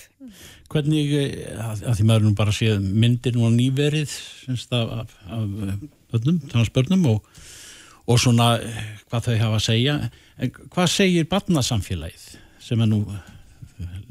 Hvernig, 0.72 1.12
eh, 1.14 1.58
að, 1.60 1.84
að 1.92 1.98
því 2.00 2.06
maður 2.08 2.24
nú 2.26 2.36
bara 2.36 2.52
séð 2.56 2.80
myndir 2.82 3.36
nú 3.36 3.46
á 3.46 3.52
nýverið 3.52 4.14
semst 4.46 4.72
af, 4.74 4.94
af, 5.02 5.16
af 5.28 5.44
eh, 5.68 5.76
börnum, 6.14 6.40
transbörnum 6.52 7.06
og, 7.12 7.28
og 8.08 8.20
svona 8.24 8.56
eh, 8.62 8.88
hvað 9.12 9.28
þau 9.28 9.38
hafa 9.44 9.60
að 9.60 9.66
segja. 9.68 9.98
En 10.42 10.52
hvað 10.52 10.90
segir 10.96 11.28
barnasamfélagið 11.30 12.26
sem 12.62 12.82
er 12.82 12.90
nú 12.90 13.04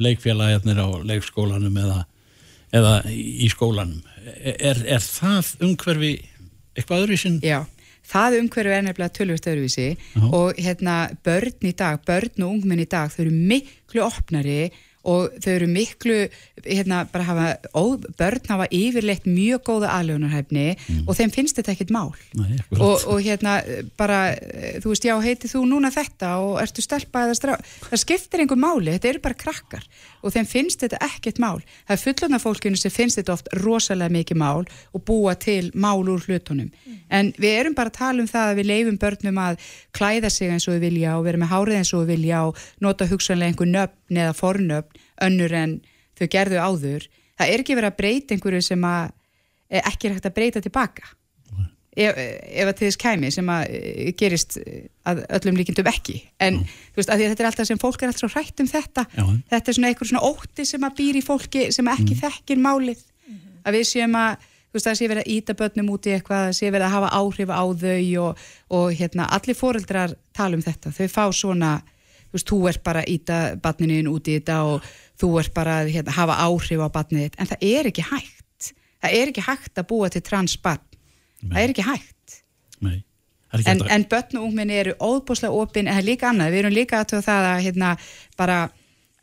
leikfélagarnir 0.00 0.80
á 0.80 0.88
leikskólanum 1.06 1.76
eða, 1.80 2.04
eða 2.76 2.94
í 3.10 3.48
skólanum? 3.52 4.02
Er, 4.40 4.84
er 4.86 5.02
það 5.04 5.54
umhverfi 5.66 6.12
eitthvað 6.76 7.04
öðru 7.06 7.18
sinn? 7.20 7.40
Já, 7.44 7.64
það 8.10 8.38
umhverju 8.40 8.74
er 8.74 8.86
nefnilega 8.86 9.14
tölvist 9.16 9.48
öðruvísi 9.50 9.88
Já. 9.94 10.22
og 10.26 10.58
hérna 10.58 10.96
börn 11.24 11.68
í 11.70 11.74
dag, 11.76 12.00
börn 12.06 12.44
og 12.44 12.54
ungmenn 12.56 12.84
í 12.84 12.88
dag 12.90 13.12
þau 13.12 13.24
eru 13.26 13.34
miklu 13.34 14.04
opnari 14.06 14.62
og 15.08 15.36
þau 15.40 15.52
eru 15.54 15.68
miklu 15.70 16.16
hérna 16.60 17.04
bara 17.08 17.24
hafa, 17.24 17.46
ó, 17.72 17.96
börn 18.18 18.50
hafa 18.50 18.66
yfirleitt 18.74 19.24
mjög 19.24 19.62
góða 19.70 19.94
aðlögunarhæfni 19.96 20.64
mm. 20.76 21.02
og 21.08 21.16
þeim 21.16 21.32
finnst 21.32 21.56
þetta 21.56 21.72
ekkit 21.72 21.92
mál 21.94 22.10
Nei, 22.36 22.58
og, 22.76 23.06
og 23.08 23.22
hérna 23.24 23.58
bara 24.00 24.34
þú 24.82 24.92
veist, 24.92 25.06
já, 25.08 25.14
heiti 25.24 25.48
þú 25.48 25.64
núna 25.70 25.92
þetta 25.94 26.34
og 26.44 26.58
ertu 26.60 26.84
stelpa 26.84 27.24
eða 27.24 27.38
strá 27.38 27.54
það 27.86 28.02
skiptir 28.04 28.44
einhver 28.44 28.60
máli, 28.60 28.92
þetta 28.96 29.12
eru 29.14 29.22
bara 29.24 29.38
krakkar 29.40 29.86
og 30.20 30.34
þeim 30.34 30.50
finnst 30.50 30.84
þetta 30.84 31.00
ekkit 31.08 31.40
mál 31.40 31.62
það 31.62 31.96
er 31.96 32.02
fullona 32.04 32.42
fólkinu 32.42 32.80
sem 32.80 32.92
finnst 32.92 33.22
þetta 33.22 33.38
oft 33.38 33.48
rosalega 33.62 34.12
mikið 34.18 34.40
mál 34.42 34.66
og 34.68 35.04
búa 35.08 35.36
til 35.40 35.70
mál 35.72 36.04
úr 36.04 36.20
hlutunum, 36.26 36.68
mm. 36.68 37.00
en 37.08 37.32
við 37.40 37.56
erum 37.62 37.78
bara 37.78 37.92
að 37.92 38.00
tala 38.02 38.20
um 38.20 38.28
það 38.28 38.52
að 38.52 38.60
við 38.60 38.70
leifum 38.74 39.00
börnum 39.00 39.40
að 39.46 39.64
klæða 39.96 40.32
sig 40.34 40.52
eins 40.52 40.68
og 40.68 40.76
við 40.76 40.90
vilja 40.90 41.16
og 41.16 41.24
vera 41.24 41.40
með 41.40 41.52
hárið 41.54 41.80
eins 41.80 41.94
og 41.96 42.04
við 42.04 42.14
vilja 42.18 42.44
og 42.50 42.60
nota 42.84 43.08
hugsanlega 43.08 43.54
einhver 43.54 43.72
nöfn 44.10 44.24
eða 44.26 44.36
fornöfn 44.36 45.00
önnur 45.26 45.54
en 45.54 45.78
þau 46.18 46.26
gerðu 46.34 46.60
áður 46.60 47.08
það 47.38 47.54
er 47.54 47.62
ekki 47.62 47.78
verið 47.78 47.92
að 47.92 47.98
breyta 48.02 48.34
einhverju 48.34 48.62
sem 48.66 48.84
að 48.84 49.10
eh, 49.70 49.82
ekki 49.84 50.08
er 50.08 50.14
hægt 50.16 50.28
að 50.28 50.36
breyta 50.36 50.60
tilbaka 50.64 51.08
ef, 51.96 52.18
ef 52.18 52.68
að 52.68 52.74
til 52.78 52.88
þess 52.88 53.00
kæmi 53.00 53.30
sem 53.34 53.48
að 53.50 53.64
eh, 53.78 54.12
gerist 54.18 54.58
að 55.08 55.24
öllum 55.38 55.58
líkindum 55.60 55.90
ekki 55.90 56.20
en 56.38 56.60
mm. 56.60 56.76
þú 56.92 57.02
veist 57.02 57.14
að 57.14 57.24
þetta 57.24 57.44
er 57.44 57.50
alltaf 57.50 57.70
sem 57.70 57.80
fólk 57.80 58.02
er 58.02 58.12
alltaf 58.12 58.36
hrætt 58.36 58.62
um 58.62 58.70
þetta 58.70 59.06
Já. 59.14 59.24
þetta 59.54 59.72
er 59.72 59.78
svona 59.78 59.90
einhver 59.92 60.10
svona 60.10 60.26
ótti 60.28 60.66
sem 60.68 60.86
að 60.86 60.96
býr 61.00 61.20
í 61.20 61.24
fólki 61.24 61.66
sem 61.74 61.92
ekki 61.94 62.14
mm. 62.14 62.22
þekkir 62.24 62.62
málið 62.62 63.00
mm. 63.00 63.44
að 63.64 63.78
við 63.78 63.88
séum 63.94 64.18
að 64.20 64.48
þú 64.70 64.78
veist 64.78 64.86
það 64.86 64.98
sé 64.98 65.08
verið 65.10 65.24
að 65.24 65.32
íta 65.34 65.56
börnum 65.58 65.94
út 65.96 66.06
í 66.06 66.12
eitthvað 66.14 66.44
það 66.46 66.58
sé 66.60 66.68
verið 66.70 66.86
að 66.86 66.94
hafa 66.94 67.14
áhrif 67.18 67.50
á 67.50 67.64
þau 67.80 68.02
og, 68.22 68.44
og 68.78 68.92
hérna 69.00 69.30
allir 69.34 69.58
foreldrar 69.58 70.14
tala 70.36 70.58
um 70.58 70.62
þetta 70.62 70.92
þau 70.94 71.08
fá 71.10 71.24
svona 71.34 71.72
þú 72.30 72.38
veist, 72.38 72.50
þú 72.50 72.60
ert 72.70 72.84
bara 72.86 73.02
að 73.04 73.14
íta 73.16 73.38
barninu 73.62 74.14
út 74.14 74.28
í 74.30 74.38
þetta 74.38 74.60
og 74.70 74.92
þú 75.20 75.32
ert 75.42 75.54
bara 75.54 75.80
að 75.82 75.90
hérna, 75.96 76.14
hafa 76.16 76.38
áhrif 76.46 76.80
á 76.80 76.88
þitt, 77.02 77.36
en 77.36 77.50
það 77.50 77.66
er 77.70 77.90
ekki 77.90 78.06
hægt. 78.06 78.72
Það 79.00 79.16
er 79.16 79.32
ekki 79.32 79.44
hægt 79.46 79.80
að 79.80 79.90
búa 79.90 80.08
til 80.12 80.22
transbarn 80.24 80.90
það 81.48 81.62
er 81.62 81.72
ekki 81.72 81.86
hægt. 81.86 82.36
Nei, 82.84 82.98
en, 83.64 83.82
en 83.88 84.04
börn 84.10 84.40
og 84.40 84.46
ungminni 84.48 84.76
eru 84.80 84.96
óbúslega 85.00 85.56
opinn, 85.56 85.88
en 85.88 85.96
það 85.96 86.02
er 86.02 86.08
líka 86.08 86.28
annað, 86.30 86.52
við 86.54 86.62
erum 86.62 86.76
líka 86.76 87.02
að 87.02 87.16
það 87.26 87.48
að 87.50 87.62
hérna, 87.66 87.92
bara 88.40 88.58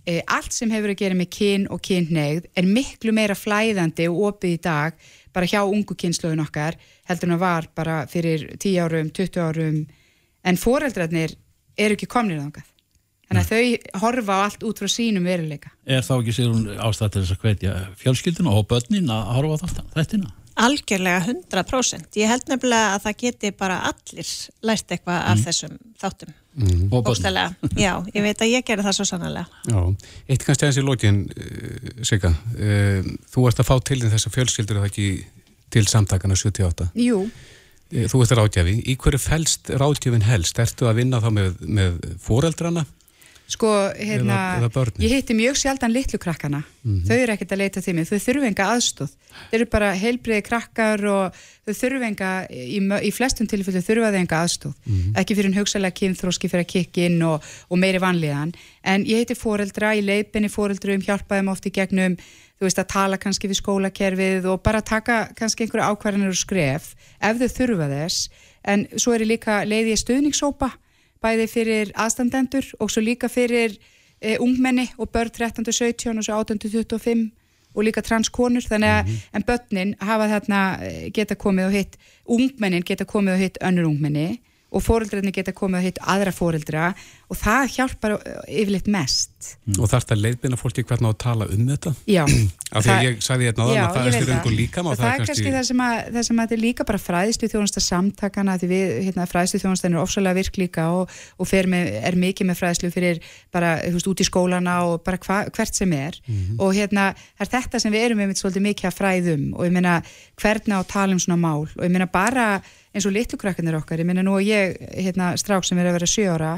e, 0.04 0.20
allt 0.26 0.56
sem 0.56 0.72
hefur 0.74 0.94
að 0.94 1.02
gera 1.04 1.20
með 1.20 1.32
kyn 1.38 1.68
og 1.74 1.84
kynneigð 1.86 2.50
er 2.58 2.70
miklu 2.70 3.14
meira 3.16 3.38
flæðandi 3.38 4.10
og 4.12 4.24
opið 4.32 4.56
í 4.56 4.62
dag, 4.68 4.98
bara 5.36 5.50
hjá 5.50 5.62
ungu 5.66 5.98
kynsluðun 5.98 6.46
okkar, 6.48 6.80
heldur 7.10 7.30
en 7.30 7.38
að 7.38 7.44
var 7.44 7.70
bara 7.78 8.00
fyrir 8.10 8.48
10 8.58 8.80
árum, 8.86 9.12
20 9.14 9.44
árum. 9.44 9.84
En 10.48 10.58
foreldrarnir 10.58 11.36
eru 11.78 11.98
ekki 11.98 12.10
komnir 12.10 12.42
þángað 12.42 12.74
Þannig 13.28 13.44
að 13.44 13.50
þau 13.52 14.02
horfa 14.06 14.36
á 14.40 14.40
allt 14.46 14.62
út 14.64 14.80
frá 14.80 14.88
sínum 14.92 15.26
veruleika. 15.28 15.72
Er 15.84 16.04
þá 16.06 16.14
ekki 16.22 16.36
sér 16.38 16.52
hún 16.54 16.68
ástætt 16.80 17.16
til 17.16 17.24
þess 17.26 17.36
að 17.36 17.42
hvetja 17.44 17.74
fjölskyldinu 18.00 18.54
og 18.56 18.68
börnin 18.72 19.12
að 19.12 19.32
horfa 19.36 19.68
á 19.68 19.84
þettina? 19.98 20.32
Algjörlega 20.58 21.20
100%. 21.28 22.16
Ég 22.18 22.32
held 22.32 22.48
nefnilega 22.50 22.96
að 22.96 23.04
það 23.04 23.18
geti 23.22 23.52
bara 23.54 23.82
allir 23.92 24.32
lært 24.66 24.96
eitthvað 24.96 25.20
mm. 25.20 25.28
af 25.34 25.44
þessum 25.44 25.76
þáttum. 26.02 26.32
Mm. 26.58 26.88
Og 26.88 27.04
börnin. 27.06 27.58
Já, 27.78 27.92
ég 28.16 28.26
veit 28.26 28.42
að 28.42 28.54
ég 28.56 28.66
gerir 28.66 28.88
það 28.88 28.98
svo 28.98 29.10
sannlega. 29.12 29.62
Já, 29.68 29.78
eitt 30.32 30.48
kannski 30.48 30.66
aðeins 30.66 30.80
í 30.80 30.88
lógin, 30.88 31.22
uh, 31.28 32.02
Sigga, 32.08 32.32
uh, 32.56 33.14
þú 33.36 33.48
ert 33.52 33.62
að 33.62 33.70
fá 33.70 33.76
til 33.92 34.02
þess 34.08 34.32
að 34.32 34.40
fjölskyldur 34.40 34.80
er 34.80 34.86
það 34.86 34.92
ekki 34.94 35.12
til 35.76 35.88
samtakana 35.92 36.40
78? 36.40 36.90
Jú. 37.04 37.26
Uh, 37.28 38.08
þú 38.08 38.24
ert 38.24 38.34
að 38.34 38.42
ráðgjafi. 38.42 38.80
Í 38.88 38.98
hverju 39.04 39.22
fælst 39.22 39.74
ráðgjafin 39.84 40.26
helst? 40.32 40.64
Ertu 40.64 40.90
að 40.90 41.04
vinna 41.04 41.22
þá 41.22 41.34
með, 41.38 41.66
með 41.68 42.00
foreldrana? 42.24 42.88
Sko, 43.48 43.70
hérna, 43.96 44.38
eða, 44.60 44.68
eða 44.68 45.04
ég 45.06 45.14
hitti 45.16 45.36
mjög 45.38 45.56
sjaldan 45.56 45.94
litlu 45.96 46.20
krakkana, 46.20 46.60
mm 46.84 46.90
-hmm. 46.92 47.04
þau 47.08 47.16
eru 47.16 47.32
ekkert 47.32 47.52
að 47.56 47.62
leita 47.62 47.94
mig, 47.96 48.08
þau 48.10 48.20
þurfu 48.20 48.48
enga 48.48 48.66
aðstóð, 48.74 49.12
þau 49.32 49.54
eru 49.56 49.66
bara 49.72 49.92
heilbriði 49.96 50.42
krakkar 50.44 51.06
og 51.08 51.38
þau 51.64 51.74
þurfu 51.80 52.04
enga, 52.10 52.32
í, 52.52 52.80
í 53.08 53.12
flestum 53.16 53.48
tilfellu 53.48 53.80
þurfa 53.80 54.12
þau 54.12 54.20
enga 54.20 54.42
aðstóð, 54.44 54.74
mm 54.76 54.98
-hmm. 54.98 55.14
ekki 55.22 55.36
fyrir 55.36 55.56
hugsalega 55.56 55.96
kynþróski 55.96 56.50
fyrir 56.52 56.66
að 56.66 56.74
kikki 56.74 57.06
inn 57.08 57.24
og, 57.24 57.46
og 57.70 57.80
meiri 57.80 58.02
vanlíðan, 58.04 58.52
en 58.84 59.06
ég 59.08 59.24
hitti 59.24 59.36
fóreldra, 59.36 59.96
í 59.96 60.04
leipinni 60.04 60.50
fóreldrum, 60.52 61.00
hjálpaði 61.00 61.40
þeim 61.40 61.52
oft 61.54 61.66
í 61.66 61.72
gegnum, 61.72 62.18
þú 62.60 62.68
veist 62.68 62.80
að 62.84 62.92
tala 62.92 63.18
kannski 63.18 63.48
við 63.48 63.62
skólakerfið 63.62 64.50
og 64.52 64.60
bara 64.62 64.82
taka 64.82 65.30
kannski 65.38 65.64
einhverja 65.64 65.88
ákvarðanir 65.88 66.36
og 66.36 66.36
skref 66.36 66.96
ef 67.22 67.40
þau 67.40 67.48
þurfa 67.48 67.88
þess, 67.88 68.30
en 68.68 68.88
svo 68.98 69.14
er 69.16 69.24
ég 69.24 69.32
líka 69.32 69.64
leiðið 69.64 70.04
stuðningssópa 70.04 70.74
bæði 71.22 71.48
fyrir 71.48 71.92
aðstandendur 71.96 72.66
og 72.80 72.92
svo 72.92 73.02
líka 73.02 73.30
fyrir 73.30 73.78
e, 74.22 74.38
ungmenni 74.38 74.88
og 74.98 75.12
börn 75.12 75.32
13-17 75.34 76.18
og 76.18 76.24
svo 76.26 76.42
18-25 76.44 77.30
og 77.78 77.86
líka 77.86 78.02
transkonur 78.02 78.66
þannig 78.66 78.90
að 78.90 79.04
mm 79.04 79.14
-hmm. 79.14 79.36
en 79.36 79.44
börnin 79.50 79.96
hafa 80.00 80.28
þarna 80.28 80.62
eh, 80.84 81.12
geta 81.14 81.36
komið 81.36 81.66
og 81.66 81.72
hitt 81.72 81.98
ungmennin 82.26 82.84
geta 82.84 83.06
komið 83.06 83.34
og 83.34 83.40
hitt 83.40 83.58
önnur 83.62 83.86
ungmenni 83.86 84.42
og 84.68 84.84
fóreldrarnir 84.84 85.32
geta 85.36 85.54
komið 85.56 85.80
og 85.80 85.86
hitt 85.88 86.00
aðra 86.04 86.34
fóreldra 86.36 86.88
og 87.28 87.40
það 87.40 87.70
hjálpar 87.76 88.14
yfirleitt 88.48 88.88
mest. 88.92 89.54
Mm. 89.68 89.78
Og 89.80 89.90
þarf 89.92 90.06
þetta 90.06 90.18
leiðbina 90.20 90.60
fólki 90.60 90.84
hvernig 90.88 91.14
að 91.14 91.18
tala 91.24 91.48
um 91.52 91.64
þetta? 91.70 91.94
Já. 92.18 92.24
Af 92.28 92.84
því 92.84 92.92
að 92.92 93.04
ég 93.06 93.22
sagði 93.24 93.48
hérna 93.48 93.68
að 93.68 93.78
það 93.96 94.08
er 94.10 94.16
styrjöngur 94.18 94.56
líka 94.58 94.84
og 94.84 94.98
það, 95.00 95.12
er 95.12 95.24
kannski, 95.24 95.52
það 95.56 95.68
sem 95.70 95.84
að, 95.86 96.00
að 96.20 96.32
þetta 96.42 96.56
er 96.58 96.62
líka 96.64 96.88
bara 96.88 97.00
fræðistu 97.00 97.50
þjónasta 97.54 97.84
samtakana 97.84 98.58
því 98.60 98.70
við, 98.72 98.96
hérna, 99.08 99.28
fræðistu 99.32 99.62
þjónasta 99.64 99.88
er 99.88 100.00
ofsalega 100.02 100.40
virk 100.42 100.60
líka 100.60 100.88
og, 100.96 101.14
og 101.40 101.54
með, 101.72 101.92
er 102.10 102.20
mikið 102.20 102.50
með 102.52 102.60
fræðislu 102.60 102.92
fyrir 102.92 103.22
bara, 103.56 103.78
þú 103.86 103.96
veist, 103.96 104.12
út 104.12 104.24
í 104.24 104.28
skólana 104.28 104.76
og 104.88 105.00
bara 105.08 105.22
hva, 105.24 105.40
hvert 105.56 105.80
sem 105.80 105.94
er 105.96 106.20
mm 106.20 106.36
-hmm. 106.36 106.60
og 106.60 106.76
hérna, 106.76 107.14
er 107.40 107.52
þetta 107.56 107.80
sem 107.80 107.94
við 107.94 108.04
erum 108.10 108.20
með 108.20 108.36
svolítið 108.36 108.68
mikið 108.68 108.90
að 108.92 108.98
fræðum 109.00 109.48
og 109.56 109.64
ég 109.64 109.72
meina 109.72 110.02
eins 112.98 113.08
og 113.08 113.16
litlukrakkanir 113.16 113.78
okkar, 113.80 114.02
ég 114.02 114.10
meina 114.10 114.26
nú 114.26 114.38
og 114.40 114.46
ég 114.46 114.76
hérna, 114.98 115.32
strák 115.40 115.66
sem 115.68 115.80
er 115.80 115.92
að 115.92 116.00
vera 116.00 116.12
sjöara 116.12 116.54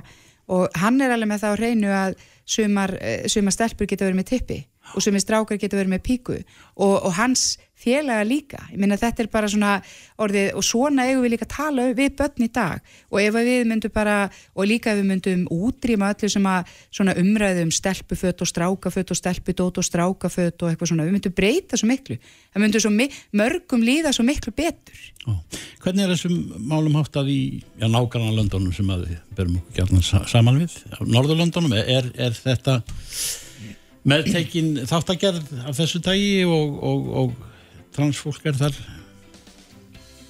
og 0.50 0.80
hann 0.82 1.00
er 1.04 1.14
alveg 1.14 1.30
með 1.30 1.44
það 1.44 1.54
á 1.54 1.62
reynu 1.62 1.94
að 1.94 2.20
sumar, 2.50 2.96
eh, 2.98 3.28
sumar 3.30 3.54
stelpur 3.54 3.90
geta 3.90 4.08
verið 4.08 4.22
með 4.22 4.30
tippi 4.32 4.60
og 4.96 5.04
sumir 5.04 5.24
strákar 5.24 5.60
geta 5.62 5.80
verið 5.80 5.96
með 5.96 6.06
píku 6.06 6.38
og, 6.40 6.96
og 7.06 7.12
hans 7.20 7.58
félaga 7.80 8.26
líka. 8.28 8.60
Ég 8.74 8.80
minna 8.82 8.98
þetta 9.00 9.24
er 9.24 9.30
bara 9.32 9.50
svona 9.50 9.78
orðið 10.20 10.58
og 10.60 10.66
svona 10.68 11.06
eigum 11.08 11.24
við 11.24 11.34
líka 11.36 11.48
að 11.48 11.54
tala 11.54 11.86
við 11.96 12.16
börn 12.20 12.44
í 12.44 12.50
dag. 12.56 12.92
Og 13.14 13.22
ef 13.24 13.38
við 13.38 13.68
myndum 13.70 13.94
bara 13.96 14.18
og 14.54 14.68
líka 14.68 14.92
ef 14.92 15.00
við 15.00 15.08
myndum 15.14 15.46
útrýma 15.54 16.12
öllu 16.14 16.32
sem 16.34 16.50
að 16.50 16.74
svona 16.92 17.16
umræðum 17.22 17.72
stelpufött 17.76 18.44
og 18.44 18.52
strákafött 18.52 19.14
og 19.16 19.20
stelpudót 19.22 19.80
og 19.80 19.88
strákafött 19.88 20.66
og 20.66 20.74
eitthvað 20.74 20.92
svona, 20.92 21.08
við 21.08 21.16
myndum 21.16 21.36
breyta 21.40 21.80
svo 21.80 21.90
miklu. 21.92 22.20
Það 22.52 22.66
myndum 22.66 22.86
svo 22.86 22.94
mörgum 23.40 23.86
líða 23.88 24.16
svo 24.16 24.28
miklu 24.28 24.56
betur. 24.56 25.04
Ó. 25.30 25.40
Hvernig 25.84 26.04
er 26.04 26.16
þessum 26.16 26.40
málum 26.68 26.98
hátt 27.00 27.20
að 27.22 27.32
í 27.32 27.42
nákvæmlega 27.80 28.42
löndunum 28.42 28.76
sem 28.76 28.92
að 28.92 29.08
við 29.08 29.20
berum 29.38 29.60
okkur 29.62 29.78
gætna 29.80 30.26
saman 30.28 30.60
við, 30.66 30.76
Norðurlöndunum 31.00 31.78
er, 31.80 32.12
er 32.20 32.36
þetta 32.36 32.82
meðtekin 34.08 34.86
þáttagerð 34.90 35.54
af 35.66 35.78
þessu 35.80 36.02
tægi 36.04 36.44
og, 36.48 36.78
og, 36.84 37.10
og 37.24 37.90
transfólk 37.96 38.46
er 38.50 38.60
þar. 38.60 38.78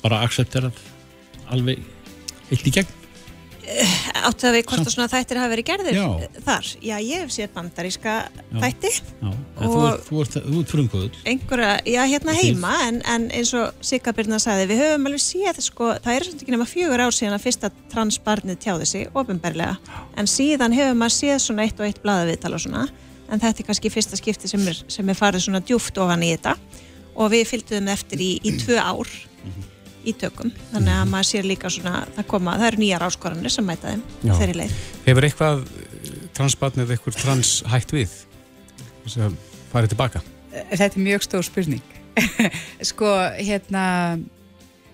Bara 0.03 0.23
aksepterað 0.25 0.79
alveg 1.51 1.84
eitt 2.49 2.65
í 2.65 2.73
gegn. 2.73 2.95
Eh, 3.69 3.95
Áttu 4.25 4.47
það 4.47 4.55
við 4.55 4.63
hvort 4.69 4.82
að 4.88 4.93
svona 4.95 5.10
þættir 5.12 5.39
hafa 5.39 5.51
verið 5.51 5.65
gerðir 5.67 5.97
já. 5.99 6.05
þar? 6.45 6.69
Já, 6.82 6.93
ég 7.05 7.21
hef 7.21 7.34
séð 7.36 7.51
bandaríska 7.53 8.13
já. 8.25 8.62
þætti 8.63 8.91
Já, 8.95 9.29
en 9.29 9.73
þú 10.08 10.21
ert, 10.23 10.38
ert, 10.39 10.71
frumkvöður 10.71 11.19
Einhverja, 11.29 11.75
já, 11.86 11.99
hérna 12.10 12.36
heima 12.39 12.71
en, 12.88 12.97
en 13.05 13.27
eins 13.36 13.51
og 13.58 13.86
Sigga 13.86 14.13
Byrna 14.17 14.39
sagði, 14.41 14.71
við 14.71 14.82
höfum 14.82 15.10
alveg 15.12 15.21
séð 15.21 15.62
sko, 15.67 15.91
það 16.01 16.15
er 16.15 16.25
svona 16.25 16.41
ekki 16.41 16.55
nema 16.55 16.67
fjögur 16.71 17.03
ár 17.05 17.15
síðan 17.19 17.38
að 17.38 17.45
fyrsta 17.45 17.71
transbarnið 17.93 18.60
tjáði 18.65 18.89
sig, 18.89 19.12
ofinberlega 19.13 19.77
en 20.17 20.32
síðan 20.34 20.77
hefur 20.79 20.97
maður 21.03 21.17
séð 21.19 21.38
svona 21.45 21.67
eitt 21.67 21.84
og 21.84 21.91
eitt 21.91 22.01
blaðaviðtal 22.05 22.55
og 22.58 22.65
svona, 22.65 22.88
en 23.29 23.41
þetta 23.41 23.63
er 23.63 23.67
kannski 23.67 23.91
fyrsta 23.93 24.19
skipti 24.19 24.49
sem 24.51 24.63
er, 24.67 24.77
sem 24.91 25.09
er 25.09 25.17
farið 25.17 25.45
svona 25.45 25.61
djúft 25.65 25.97
ofan 26.01 26.25
í 26.25 26.31
þetta. 26.35 26.55
Og 27.19 27.33
við 27.33 27.45
fylgduðum 27.49 27.91
eftir 27.91 28.21
í, 28.23 28.31
í 28.47 28.55
tvö 28.61 28.79
ár 28.79 29.11
í 30.07 30.13
tökum, 30.15 30.51
þannig 30.71 30.95
að 30.95 31.09
maður 31.11 31.27
sér 31.27 31.47
líka 31.47 31.69
svona 31.73 32.05
það 32.15 32.27
koma, 32.32 32.55
það 32.59 32.69
eru 32.69 32.82
nýjar 32.84 33.05
áskoranir 33.09 33.53
sem 33.53 33.65
mæta 33.67 33.91
þeim 33.91 34.34
þeirri 34.39 34.55
leið. 34.61 34.75
Hefur 35.05 35.27
eitthvað 35.27 35.63
eh, 35.65 36.09
transbarn 36.38 36.84
eða 36.86 36.95
eitthvað 36.95 37.19
trans 37.19 37.53
hægt 37.67 37.93
við? 37.97 38.15
Þess 39.03 39.19
að 39.27 39.38
farið 39.73 39.93
tilbaka? 39.93 40.23
Þetta 40.53 40.88
er 40.88 41.05
mjög 41.09 41.27
stór 41.27 41.45
spurning. 41.45 41.95
Sko, 42.89 43.11
hérna 43.38 43.84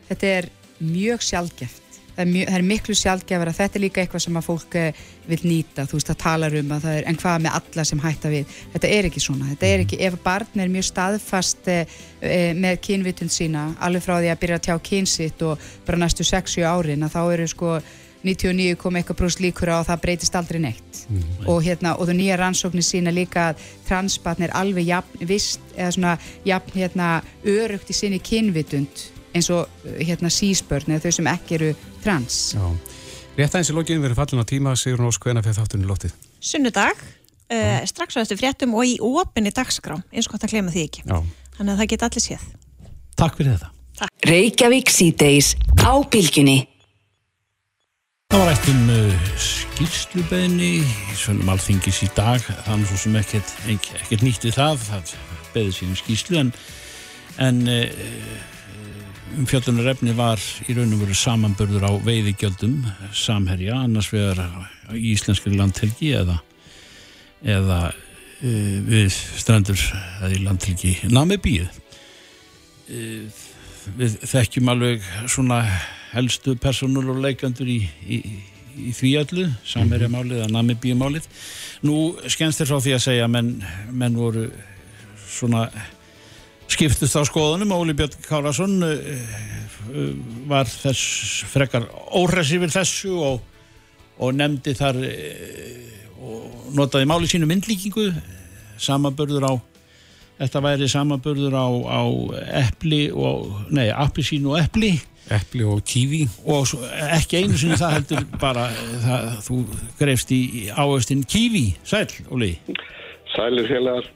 þetta 0.09 0.31
er 0.39 0.49
mjög 0.81 1.23
sjálfgeft 1.25 1.84
það 2.15 2.23
er, 2.23 2.31
mjög, 2.31 2.49
það 2.49 2.57
er 2.59 2.67
miklu 2.69 2.95
sjálfgefur 2.99 3.51
að 3.51 3.59
þetta 3.59 3.79
er 3.79 3.83
líka 3.83 4.03
eitthvað 4.03 4.25
sem 4.25 4.39
að 4.39 4.47
fólk 4.47 4.77
eh, 4.79 5.03
vil 5.25 5.41
nýta. 5.43 5.85
Þú 5.89 5.99
veist 5.99 6.11
það 6.11 6.21
talar 6.23 6.57
um 6.61 6.71
að 6.75 6.87
það 6.87 6.99
er 6.99 7.09
en 7.09 7.19
hvað 7.21 7.43
með 7.45 7.59
alla 7.59 7.85
sem 7.89 8.03
hætta 8.05 8.31
við, 8.33 8.55
þetta 8.75 8.93
er 8.97 9.09
ekki 9.09 9.25
svona. 9.25 9.49
Þetta 9.51 9.69
er 9.71 9.85
ekki, 9.85 10.01
ef 10.07 10.17
barn 10.23 10.63
er 10.63 10.73
mjög 10.73 10.89
staðfast 10.91 11.71
eh 11.75 12.01
með 12.25 12.79
kynvitund 12.81 13.29
sína 13.29 13.67
alveg 13.85 14.01
frá 14.01 14.15
því 14.17 14.29
að 14.31 14.39
byrja 14.41 14.55
að 14.57 14.63
tjá 14.65 14.75
kynsitt 14.87 15.41
og 15.45 15.61
bara 15.85 15.99
næstu 15.99 16.25
6-7 16.25 16.63
árin 16.65 17.05
að 17.05 17.13
þá 17.13 17.21
eru 17.35 17.47
sko 17.51 17.75
99 18.25 18.77
kom 18.81 18.95
eitthvað 18.97 19.19
brúst 19.19 19.41
líkur 19.43 19.69
á 19.69 19.77
að 19.77 19.89
það 19.91 20.03
breytist 20.05 20.37
aldrei 20.39 20.59
neitt. 20.63 21.01
Og 21.45 21.61
hérna, 21.65 21.93
og 21.99 22.09
þú 22.09 22.15
nýja 22.17 22.39
rannsóknir 22.41 22.85
sína 22.85 23.13
líka 23.13 23.51
að 23.51 23.65
transbatn 23.85 24.47
er 24.47 24.55
alveg 24.57 24.89
jafn 24.89 25.27
vist, 25.29 25.61
eða 25.77 25.91
svona 25.93 26.15
jafn 26.47 26.79
hérna 26.79 27.09
örugt 27.45 27.91
í 27.93 27.97
sinni 27.97 28.21
kynvitund 28.23 29.05
eins 29.35 29.49
og 29.53 29.89
hérna 29.99 30.31
sísbörn 30.31 30.95
eða 30.95 31.05
þau 31.05 31.17
sem 31.19 31.29
ekki 31.33 31.57
eru 31.59 31.71
trans 32.03 32.39
Já. 32.55 32.65
Rétt 33.35 33.51
aðeins 33.51 33.71
í 33.73 33.75
lokin 33.75 34.03
verið 34.03 34.19
fallin 34.21 34.43
á 34.43 34.47
tíma 34.47 34.73
Sigur 34.79 35.03
Nós, 35.03 35.19
hvenær 35.19 35.43
fyrir 35.43 35.57
þáttunni 35.57 35.87
lótið? 35.89 36.13
Sunnudag, 36.39 37.01
uh, 37.51 37.81
strax 37.89 38.15
á 38.15 38.23
eftir 38.23 38.39
fréttum 38.39 38.77
og 38.79 38.87
í 38.87 38.95
opinni 39.03 39.51
dagskrá, 39.55 39.97
eins 40.13 40.29
og 40.29 40.35
gott 40.35 40.45
að 40.47 40.55
glema 40.55 40.71
því 40.71 40.85
ekki. 40.87 41.03
Já. 41.03 41.17
Þannig 41.57 41.73
að 41.73 41.81
það 41.81 41.89
geta 41.91 42.07
allir 42.09 42.23
séð. 42.23 42.45
Takk 43.19 43.35
fyrir 43.39 43.57
þetta. 43.57 44.07
Reykjavík 44.29 44.91
síðdeis 44.91 45.51
á 45.83 45.93
bylginni. 46.11 46.57
Það 48.31 48.41
var 48.41 48.53
eitt 48.53 48.71
um 48.71 48.89
uh, 48.95 49.29
skýrslubeðni 49.49 50.71
í 50.79 51.19
svonum 51.19 51.51
alþingis 51.51 52.01
í 52.07 52.11
dag 52.15 52.43
þannig 52.65 52.89
svo 52.89 53.03
sem 53.03 53.19
ekkert, 53.19 53.55
ekkert 53.75 54.25
nýtt 54.25 54.47
við 54.47 54.57
það 54.61 54.81
það 54.87 55.15
beði 55.53 55.75
síðan 55.75 55.99
skýrslu 55.99 56.39
en, 56.39 56.51
en 57.43 57.63
uh, 57.67 58.54
fjöldunarefni 59.49 60.13
var 60.15 60.41
í 60.69 60.75
raun 60.77 60.93
og 60.95 61.01
veru 61.03 61.15
samanbörður 61.17 61.87
á 61.89 61.91
veiðigjöldum 62.05 62.77
samherja, 63.15 63.81
annars 63.83 64.11
vegar 64.13 64.39
í 64.95 65.11
íslenskri 65.11 65.55
landhelgi 65.55 66.13
eða 66.21 66.39
eða 67.45 67.79
uh, 67.91 68.77
við 68.87 69.11
strandur 69.11 69.81
eða 70.21 70.31
í 70.31 70.41
landhelgi 70.45 70.95
Namibíu 71.11 71.67
uh, 71.67 73.43
við 73.99 74.17
þekkjum 74.25 74.71
alveg 74.73 75.05
svona 75.29 75.61
helstu 76.15 76.55
personur 76.61 77.11
og 77.13 77.21
leikandur 77.23 77.69
í, 77.69 77.81
í, 78.07 78.21
í 78.87 78.93
því 78.95 79.11
öllu, 79.21 79.49
samverjamálið 79.67 80.41
eða 80.41 80.53
namibíumálið. 80.55 81.27
Nú 81.85 82.15
skemmst 82.31 82.61
þér 82.61 82.71
frá 82.71 82.79
því 82.85 82.95
að 82.95 83.03
segja 83.03 83.27
að 83.27 83.33
menn, 83.35 83.51
menn 83.91 84.17
voru 84.17 84.47
svona 85.25 85.67
skiptust 86.71 87.17
á 87.17 87.23
skoðunum. 87.27 87.73
Óli 87.75 87.95
Björn 87.97 88.17
Kárasson 88.25 88.79
uh, 88.85 88.95
var 90.49 90.69
þess 90.69 91.45
frekar 91.51 91.87
óhress 92.15 92.53
yfir 92.55 92.73
þessu 92.73 93.15
og, 93.19 93.39
og 94.19 94.35
nefndi 94.37 94.75
þar 94.77 94.99
uh, 95.03 95.85
og 96.25 96.75
notaði 96.77 97.09
máli 97.09 97.29
sínu 97.29 97.49
myndlíkingu. 97.49 98.09
Samanbörður 98.81 99.49
á 99.49 99.53
þetta 100.39 100.61
væri 100.63 100.87
samanbörður 100.91 101.55
á, 101.55 101.67
á 101.71 102.01
epli 102.65 103.07
og, 103.11 103.51
nei, 103.71 103.87
appisín 103.91 104.47
og 104.49 104.59
epli. 104.59 104.95
Epli 105.33 105.63
og 105.65 105.81
kífi 105.87 106.25
og 106.45 106.67
svo, 106.69 106.83
ekki 107.15 107.39
einu 107.41 107.57
sinni 107.57 107.79
það 107.79 107.95
heldur 107.95 108.25
bara 108.41 108.67
það, 109.01 109.29
þú 109.47 109.55
greifst 109.97 110.33
í 110.35 110.41
áherstin 110.69 111.23
kífi, 111.25 111.63
sæl, 111.87 112.05
Óli. 112.29 112.51
Sælir 113.33 113.65
félagar 113.71 114.11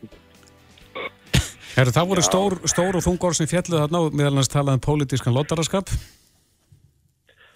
Herru, 1.76 1.94
það 1.94 2.10
voru 2.12 2.24
stór, 2.26 2.56
stór 2.70 2.98
og 2.98 3.06
þungor 3.06 3.38
sem 3.38 3.50
fjalluð 3.50 3.84
þarna 3.84 4.02
og 4.06 4.16
meðal 4.18 4.40
hans 4.40 4.52
talaði 4.52 4.80
um 4.80 4.88
pólitískan 4.88 5.36
lotaraskap 5.36 5.94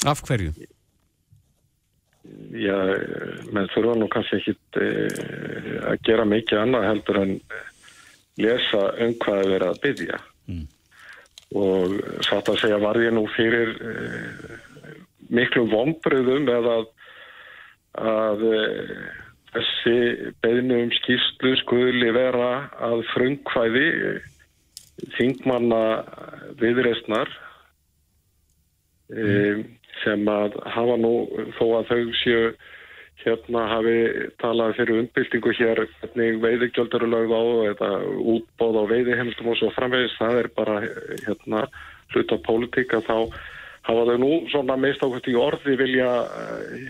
Af 0.06 0.22
hverju? 0.28 0.52
Já, 2.54 2.76
menn 3.54 3.70
þurfa 3.74 3.96
nú 3.98 4.08
kannski 4.12 4.40
ekki 4.40 4.54
e, 4.80 4.90
að 5.90 6.04
gera 6.08 6.26
mikið 6.28 6.62
annað 6.62 6.88
heldur 6.90 7.20
en 7.22 7.34
lesa 8.42 8.84
um 9.04 9.16
hvað 9.24 9.42
er 9.42 9.50
verið 9.54 9.68
að 9.70 9.82
byggja 9.84 10.20
mm. 10.52 10.64
og 11.62 11.96
satt 12.28 12.52
að 12.52 12.60
segja 12.62 12.80
var 12.84 13.00
ég 13.04 13.16
nú 13.16 13.26
fyrir 13.36 13.74
e, 13.76 13.94
miklu 15.34 15.66
vonbröðum 15.72 16.50
eða 16.54 16.78
að, 16.80 16.88
að 18.14 18.46
e, 18.50 18.62
þessi 19.54 19.96
beðinu 20.44 20.82
um 20.86 20.92
skýrslu 21.00 21.56
skuli 21.62 22.12
vera 22.16 22.52
að 22.82 23.04
frungkvæði 23.14 23.88
þingmanna 25.18 25.82
viðreistnar 26.62 27.32
mm. 29.14 29.66
sem 30.04 30.30
að 30.30 30.58
hafa 30.76 31.00
nú 31.02 31.14
þó 31.58 31.66
að 31.80 31.92
þau 31.92 32.16
séu 32.22 32.54
hérna 33.24 33.64
hafi 33.72 33.96
talað 34.42 34.76
fyrir 34.80 35.02
umbyltingu 35.04 35.54
hér 35.56 35.84
hvernig 35.86 36.40
veiðigjöld 36.44 36.96
eru 36.98 37.10
lögð 37.12 37.36
á 37.38 37.44
eða 37.72 37.92
útbóð 38.36 38.80
á 38.80 38.84
veiðihemstum 38.92 39.52
og 39.54 39.60
svo 39.60 39.70
framvegis, 39.76 40.16
það 40.20 40.40
er 40.42 40.50
bara 40.58 40.80
hérna 41.28 41.66
hlut 42.14 42.34
af 42.36 42.44
pólitík 42.48 42.96
að 42.98 43.08
þá 43.08 43.18
hafa 43.88 44.06
þau 44.10 44.18
nú 44.20 44.32
svona 44.52 44.78
meist 44.80 45.04
ákvæmt 45.04 45.30
í 45.32 45.38
orði 45.40 45.78
vilja 45.80 46.12
e, 46.24 46.84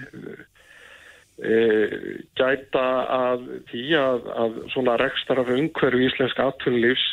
gæta 2.37 2.85
að 3.09 3.47
því 3.71 3.85
að, 3.97 4.27
að 4.43 4.57
svona 4.69 4.97
rekstar 5.01 5.41
af 5.41 5.49
umhverju 5.49 6.05
íslenska 6.05 6.45
atvinnlífs 6.51 7.05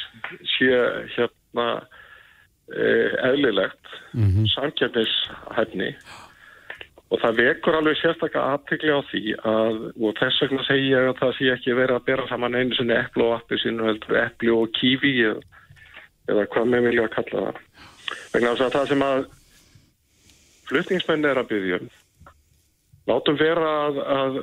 sé 0.58 0.68
hérna 1.14 1.68
e, 2.68 2.84
eðlilegt 3.30 3.94
mm 4.12 4.26
-hmm. 4.28 4.50
samkjöfnishæfni 4.54 5.94
Og 7.10 7.18
það 7.18 7.40
vekur 7.40 7.74
alveg 7.74 7.96
sérstaklega 7.98 8.52
aðtegli 8.54 8.92
á 8.94 9.00
því 9.08 9.22
að, 9.50 9.78
og 9.98 10.12
þess 10.20 10.42
vegna 10.44 10.66
segi 10.68 10.92
ég 10.92 11.08
að 11.10 11.16
það 11.18 11.32
sé 11.36 11.48
ekki 11.56 11.74
verið 11.74 11.96
að 11.96 12.04
bera 12.06 12.26
saman 12.30 12.54
einu 12.54 12.76
sinni 12.78 12.94
epplu 12.94 13.26
og 13.26 13.34
appi 13.40 13.58
sinu 13.58 13.88
heldur, 13.88 14.18
epplu 14.20 14.54
og 14.60 14.70
kífi 14.78 15.10
eða, 15.26 15.40
eða 16.30 16.44
hvað 16.52 16.70
með 16.70 16.86
vilja 16.86 17.08
að 17.08 17.16
kalla 17.16 17.42
það. 17.48 17.58
Vegna 18.34 18.52
þess 18.52 18.66
að 18.66 18.76
það 18.76 18.86
sem 18.92 19.02
að 19.08 19.24
flutningsmenn 20.70 21.26
er 21.32 21.42
að 21.42 21.50
byggja 21.50 21.80
um, 21.80 21.90
látum 23.11 23.38
vera 23.40 23.70
að, 23.86 24.00
að 24.16 24.40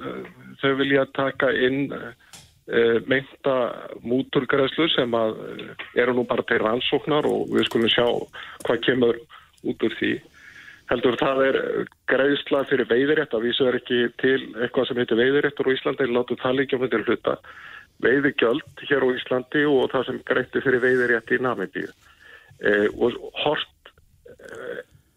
þau 0.61 0.71
vilja 0.81 1.05
taka 1.15 1.51
inn 1.55 1.91
e, 1.93 2.81
meinta 3.09 3.57
múturgræslu 4.03 4.89
sem 4.93 5.13
að 5.17 5.37
eru 5.97 6.17
nú 6.17 6.25
bara 6.29 6.45
til 6.47 6.59
rannsóknar 6.63 7.27
og 7.29 7.53
við 7.53 7.69
skulum 7.69 7.93
sjá 7.93 8.07
hvað 8.65 8.83
kemur 8.87 9.21
út 9.67 9.87
úr 9.87 9.95
því. 9.99 10.17
Heldur 10.87 11.17
það 11.19 11.41
er 11.43 11.57
greiðsla 12.07 12.63
fyrir 12.69 12.87
veiðirétt 12.87 13.33
að 13.35 13.49
vísu 13.49 13.65
er 13.67 13.79
ekki 13.79 14.03
til 14.21 14.37
eitthvað 14.55 14.87
sem 14.87 15.01
heitir 15.01 15.19
veiðiréttur 15.19 15.67
á 15.67 15.75
Íslandi 15.75 16.07
látum 16.11 16.39
það 16.39 16.61
líka 16.61 16.79
myndir 16.79 17.03
hluta. 17.03 17.35
Veiðigjöld 18.03 18.85
hér 18.87 19.03
á 19.03 19.09
Íslandi 19.11 19.65
og 19.67 19.89
það 19.91 20.05
sem 20.07 20.21
greiðti 20.29 20.63
fyrir 20.63 20.83
veiðirétt 20.85 21.33
í 21.35 21.41
Namibíu. 21.43 21.89
E, 22.57 22.71
og 22.95 23.17
hort 23.43 23.73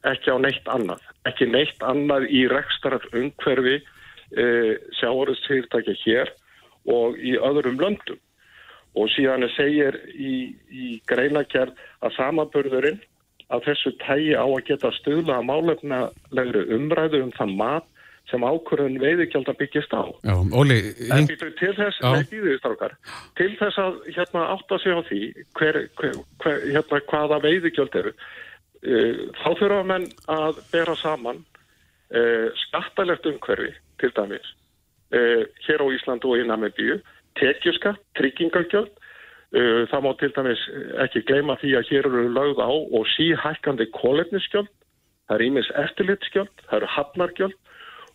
ekki 0.09 0.33
á 0.33 0.37
neitt 0.41 0.71
annað. 0.71 1.03
Ekki 1.29 1.49
neitt 1.51 1.85
annað 1.85 2.27
í 2.33 2.47
rekstaraf 2.51 3.05
umhverfi 3.13 3.77
e, 3.81 4.47
sjáarðsfyrirtækja 5.01 5.97
hér 6.05 6.33
og 6.89 7.19
í 7.21 7.37
öðrum 7.37 7.81
löndum. 7.81 8.21
Og 8.99 9.07
síðan 9.15 9.47
segir 9.55 10.01
í, 10.11 10.57
í 10.71 10.99
greinakerð 11.07 11.77
að 12.03 12.17
samaburðurinn 12.17 12.99
að 13.51 13.69
þessu 13.69 13.93
tægi 14.03 14.35
á 14.35 14.47
að 14.47 14.67
geta 14.67 14.91
stuðla 14.99 15.39
að 15.39 15.49
málefnalegri 15.51 16.67
umræðu 16.75 17.25
um 17.27 17.33
það 17.37 17.57
mat 17.61 17.89
sem 18.31 18.45
ákvörðun 18.47 18.99
veiðikjálta 19.03 19.55
byggist 19.59 19.95
á. 19.95 20.07
Já, 20.27 20.35
Óli... 20.55 20.79
En 21.11 21.27
býtu 21.27 21.49
til 21.59 21.73
þess, 21.75 21.99
nei, 22.05 22.23
býðist 22.31 22.67
ákvar, 22.67 22.95
til 23.39 23.51
þess 23.59 23.81
að 23.83 23.97
hérna 24.15 24.45
átta 24.55 24.79
sig 24.79 24.95
á 24.95 25.01
því 25.09 25.21
hver, 25.59 25.81
hver, 25.99 26.21
hver, 26.45 26.61
hérna 26.71 27.01
hvaða 27.11 27.41
veiðikjöld 27.43 27.99
eru, 28.03 28.13
uh, 28.15 28.50
þá 28.81 29.49
þurfa 29.59 29.83
menn 29.85 30.07
að 30.33 30.61
bera 30.73 30.97
saman 30.97 31.43
uh, 31.43 32.49
skattalegt 32.65 33.29
umhverfi, 33.29 33.75
til 34.01 34.13
dæmis, 34.17 34.55
uh, 35.13 35.45
hér 35.67 35.85
á 35.85 35.87
Íslandu 35.93 36.33
og 36.33 36.41
í 36.41 36.47
Namibíu, 36.49 37.01
tekjuskatt, 37.41 38.01
tryggingargjöld, 38.19 38.97
það 39.51 40.03
má 40.05 40.13
til 40.15 40.29
dæmis 40.31 40.61
ekki 41.03 41.25
gleyma 41.27 41.57
því 41.59 41.73
að 41.75 41.89
hér 41.89 42.07
eru 42.07 42.21
lögð 42.31 42.61
á 42.63 42.71
og 42.71 43.09
síhækkandi 43.17 43.89
kólefnisgjöld, 43.97 44.69
það 45.27 45.35
er 45.35 45.45
ímis 45.49 45.71
eftirlitskjöld, 45.75 46.53
það 46.69 46.77
eru 46.77 46.91
hafnargjöld 46.95 47.57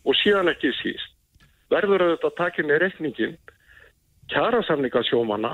og 0.07 0.15
síðan 0.21 0.51
ekki 0.53 0.71
síst. 0.79 1.11
Verður 1.73 2.05
auðvitað 2.05 2.29
að 2.29 2.37
taka 2.39 2.63
inn 2.63 2.71
í 2.71 2.79
reikningin 2.79 3.35
kjærasamninga 4.31 5.03
sjómana, 5.09 5.51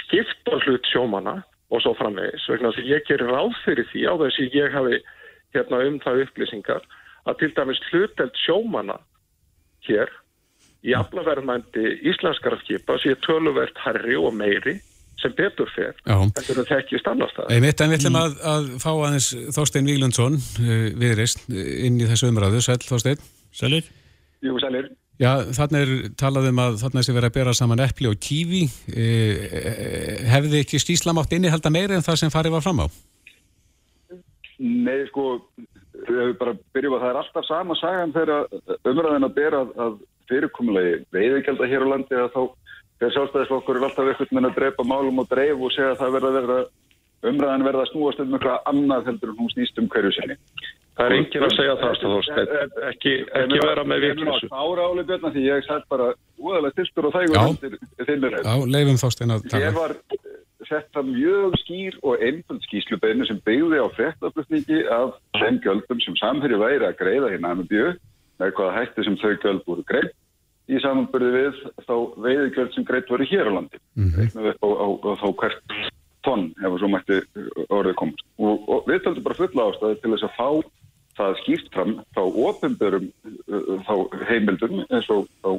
skipta 0.00 0.56
hlut 0.64 0.88
sjómana 0.88 1.42
og 1.72 1.82
svo 1.82 1.94
framvegis. 1.96 2.44
Vegna 2.52 2.72
þess 2.72 2.82
að 2.82 2.90
ég 2.92 3.06
gerir 3.08 3.32
ráð 3.32 3.56
fyrir 3.64 3.88
því 3.92 4.04
á 4.08 4.14
þess 4.22 4.42
að 4.42 4.58
ég 4.58 4.76
hafi 4.76 4.98
hérna 5.56 5.80
um 5.88 5.98
það 6.04 6.24
upplýsingar 6.26 6.86
að 7.28 7.38
til 7.40 7.50
dæmis 7.56 7.82
hluteld 7.90 8.38
sjómana 8.44 8.98
hér 9.86 10.10
í 10.82 10.94
aflaverðmændi 10.98 11.98
íslenskara 12.10 12.58
skipa 12.62 12.98
sé 13.00 13.14
töluvert 13.24 13.78
herri 13.84 14.16
og 14.18 14.34
meiri 14.34 14.78
sem 15.22 15.34
betur 15.38 15.70
fer, 15.70 15.92
þetta 16.02 16.42
er 16.42 16.64
það 16.66 16.80
ekki 16.80 16.98
stannast 16.98 17.36
það. 17.36 17.52
Einmitt, 17.54 17.82
en 17.84 17.92
við 17.92 18.00
ætlum 18.00 18.18
að, 18.18 18.32
að 18.52 18.64
fá 18.82 18.88
aðeins 18.90 19.28
Þorstein 19.54 19.86
Víglundsson 19.86 20.38
uh, 20.40 20.88
viðreist 20.98 21.44
inn 21.52 22.00
í 22.02 22.08
þessu 22.10 22.32
umræðu, 22.32 22.62
sæl 22.64 22.80
Þorstein. 22.82 23.22
Sælir. 23.54 23.86
Jú, 24.42 24.56
sælir. 24.58 24.90
Já, 25.22 25.30
þarna 25.54 25.82
er 25.84 25.90
talað 26.18 26.48
um 26.50 26.60
að 26.64 26.80
er 26.82 27.04
sem 27.06 27.14
verið 27.14 27.28
að 27.28 27.36
bera 27.36 27.54
saman 27.54 27.82
epli 27.84 28.08
og 28.10 28.18
kífi 28.18 28.64
uh, 28.66 29.44
hefði 30.32 30.62
ekki 30.64 30.80
skýslamátt 30.82 31.36
innihalda 31.36 31.70
meira 31.70 31.94
en 31.94 32.02
það 32.02 32.24
sem 32.24 32.32
farið 32.32 32.56
var 32.56 32.64
fram 32.64 32.82
á? 32.82 32.86
Nei, 34.62 35.04
sko 35.10 35.26
við 36.08 36.34
bara 36.40 36.56
byrjum 36.74 36.96
að 36.96 37.04
það 37.04 37.12
er 37.12 37.20
alltaf 37.20 37.46
sama 37.46 37.76
sagan 37.78 38.14
þegar 38.14 38.48
umræðin 38.90 39.28
að 39.28 39.36
bera 39.36 39.62
að, 39.62 40.00
fyrirkomulegi 40.30 40.98
veiðigjald 41.14 41.64
hér 41.70 41.86
á 41.86 41.92
landi 41.92 42.18
að 42.18 42.28
þá 42.34 42.42
þegar 42.98 43.14
sjálfstæðisflokkur 43.16 43.78
er 43.78 43.86
alltaf 43.88 44.10
eitthvað 44.10 44.36
með 44.38 44.48
að 44.48 44.58
drepa 44.58 44.86
málum 44.86 45.22
og 45.22 45.30
dreif 45.30 45.58
og 45.58 45.74
segja 45.74 45.92
að 45.92 46.00
það 46.02 46.14
verða 46.16 46.32
verða 46.38 46.58
umræðan 47.30 47.66
verða 47.66 47.84
að 47.86 47.90
snúast 47.92 48.22
um 48.22 48.36
eitthvað 48.36 48.70
annað 48.70 49.10
heldur 49.10 49.32
en 49.32 49.40
hún 49.40 49.52
snýst 49.52 49.78
um 49.80 49.88
hverju 49.92 50.12
sinni. 50.16 50.38
Það 50.92 51.06
er 51.06 51.14
enginn 51.16 51.46
að 51.46 51.54
segja 51.56 51.76
það, 51.80 51.94
Þorstein. 52.02 52.50
Ekki, 52.90 53.12
ekki 53.40 53.60
vera 53.62 53.84
með 53.88 54.02
viklísu. 54.06 54.48
Ára 54.52 54.88
áli 54.90 55.04
björna 55.08 55.30
því 55.32 55.44
ég 55.46 55.64
sætt 55.64 55.86
bara 55.88 56.10
úðalega 56.36 56.76
tilstur 56.76 57.08
og 57.08 57.14
þægur 57.16 57.38
undir 57.46 57.78
þinnir. 58.10 58.36
Já, 58.42 58.54
leifum 58.74 59.00
Þorstein 59.00 59.32
að 59.32 59.46
tala. 59.48 59.62
Ég 59.64 59.78
var 59.78 59.96
sett 60.68 60.88
það 60.94 61.10
mjög 61.10 61.56
skýr 61.62 61.96
og 62.06 62.22
einföld 62.22 62.66
skýslubeinu 62.66 63.26
sem 63.28 63.40
byggði 63.46 63.80
á 63.82 63.86
frettaflutningi 63.96 64.82
af 64.94 65.16
þeim 65.40 65.60
göldum 65.64 66.02
sem 66.04 66.18
samhverju 66.20 66.60
væri 66.60 66.88
að 66.88 66.98
greiða 67.00 67.32
hérna 67.32 67.54
með 67.58 67.72
bjöð 67.72 67.94
með 68.42 68.54
hvaða 68.58 68.76
hætti 68.78 69.06
sem 69.06 69.16
þau 69.22 69.32
göld 69.42 69.64
voru 69.66 69.86
greið 69.88 70.10
í 70.70 70.78
samanbyrði 70.82 71.32
við 71.34 71.58
þá 71.88 71.94
veiðugjöld 72.24 72.76
sem 72.76 72.86
greitt 72.86 73.10
voru 73.10 73.26
hér 73.28 73.50
á 73.50 73.52
landi 73.56 73.78
mm 73.98 74.08
-hmm. 74.14 75.90
Tonn 76.26 76.48
ef 76.62 76.78
svo 76.78 76.90
mætti 76.92 77.18
orðið 77.68 77.98
komast. 77.98 78.24
Og, 78.38 78.68
og 78.68 78.88
við 78.90 79.02
taldum 79.04 79.26
bara 79.26 79.38
fulla 79.40 79.68
ástæði 79.70 80.00
til 80.00 80.14
þess 80.14 80.28
að 80.28 80.36
fá 80.38 80.48
það 81.18 81.38
skýrt 81.42 81.72
fram 81.74 81.94
þá 82.16 82.22
ofinbörum 82.46 83.08
þá 83.86 83.94
heimildum 84.30 84.84
eins 84.88 85.10
og 85.12 85.26
þá 85.42 85.50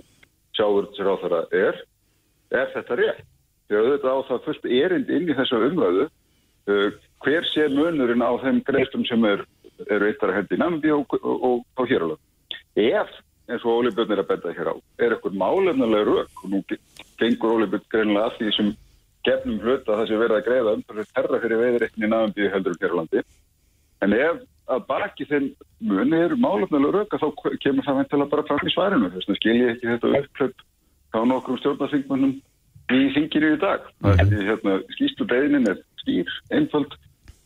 sjáður 0.58 0.90
sér 0.98 1.10
á 1.10 1.16
þeirra 1.22 1.42
er 1.60 1.82
er 2.54 2.72
þetta 2.74 2.98
rétt? 3.00 3.26
Því 3.68 3.80
að 3.80 3.90
þetta 3.92 4.14
á 4.14 4.18
það 4.30 4.46
fullt 4.48 4.66
erind 4.80 5.12
inn 5.14 5.30
í 5.30 5.36
þessu 5.38 5.60
umræðu 5.70 6.08
uh, 6.08 6.88
hver 7.24 7.50
sé 7.50 7.68
munurinn 7.72 8.26
á 8.26 8.32
þeim 8.44 8.64
greistum 8.68 9.06
sem 9.10 9.24
er, 9.30 9.46
eru 9.88 10.10
eittar 10.10 10.34
að 10.34 10.42
hendi 10.42 10.58
í 10.58 10.62
Nambi 10.62 10.94
og, 10.94 11.16
og, 11.22 11.64
og 11.64 11.90
hér 11.90 12.08
landi? 12.08 12.60
Ef 12.84 13.14
eins 13.52 13.66
og 13.66 13.82
Óli 13.82 13.92
Björn 13.94 14.14
er 14.16 14.24
að 14.24 14.30
benda 14.32 14.56
hér 14.56 14.72
á 14.72 14.76
er 15.04 15.16
eitthvað 15.16 15.40
málefnulega 15.40 16.10
rauk 16.10 16.44
og 16.44 16.52
nú 16.52 16.62
gengur 17.20 17.58
Óli 17.58 17.70
Björn 17.72 17.90
greinlega 17.92 18.30
að 18.30 18.38
því 18.40 18.54
sem 18.58 18.74
gefnum 19.28 19.62
hlut 19.64 19.88
að 19.88 20.00
það 20.00 20.10
sé 20.10 20.20
verið 20.22 20.38
að 20.38 20.48
greiða 20.48 20.76
umfyrir 20.78 21.12
terra 21.14 21.40
fyrir 21.44 21.62
veiðreikni 21.62 22.10
náðum 22.10 22.52
heldur 22.56 22.76
um 22.76 22.82
Kjærlandi 22.82 23.24
en 24.04 24.16
ef 24.18 24.42
að 24.74 24.86
baki 24.88 25.28
þinn 25.28 25.50
muni 25.84 26.20
eru 26.26 26.38
málefnulega 26.40 27.04
rauk 27.04 27.18
þá 27.20 27.58
kemur 27.64 27.88
það 27.88 28.00
veintilega 28.00 28.32
bara 28.32 28.46
fram 28.48 28.68
í 28.68 28.74
svarinu 28.74 29.12
þess 29.14 29.28
vegna 29.28 29.40
skil 29.40 29.56
ég 29.60 29.72
ekki 29.74 29.90
þetta 29.92 30.14
uppklöpp 30.20 30.66
á 31.14 31.20
nokkrum 31.30 31.60
stjórnarþingmannum 31.62 32.36
í 32.94 33.02
þinginu 33.16 33.54
í 33.56 33.60
dag 33.62 33.90
því 34.04 34.46
hérna, 34.48 34.78
skýstu 34.96 35.28
beinin 35.28 35.70
er 35.72 35.82
skýr, 36.04 36.30
einföld 36.52 36.96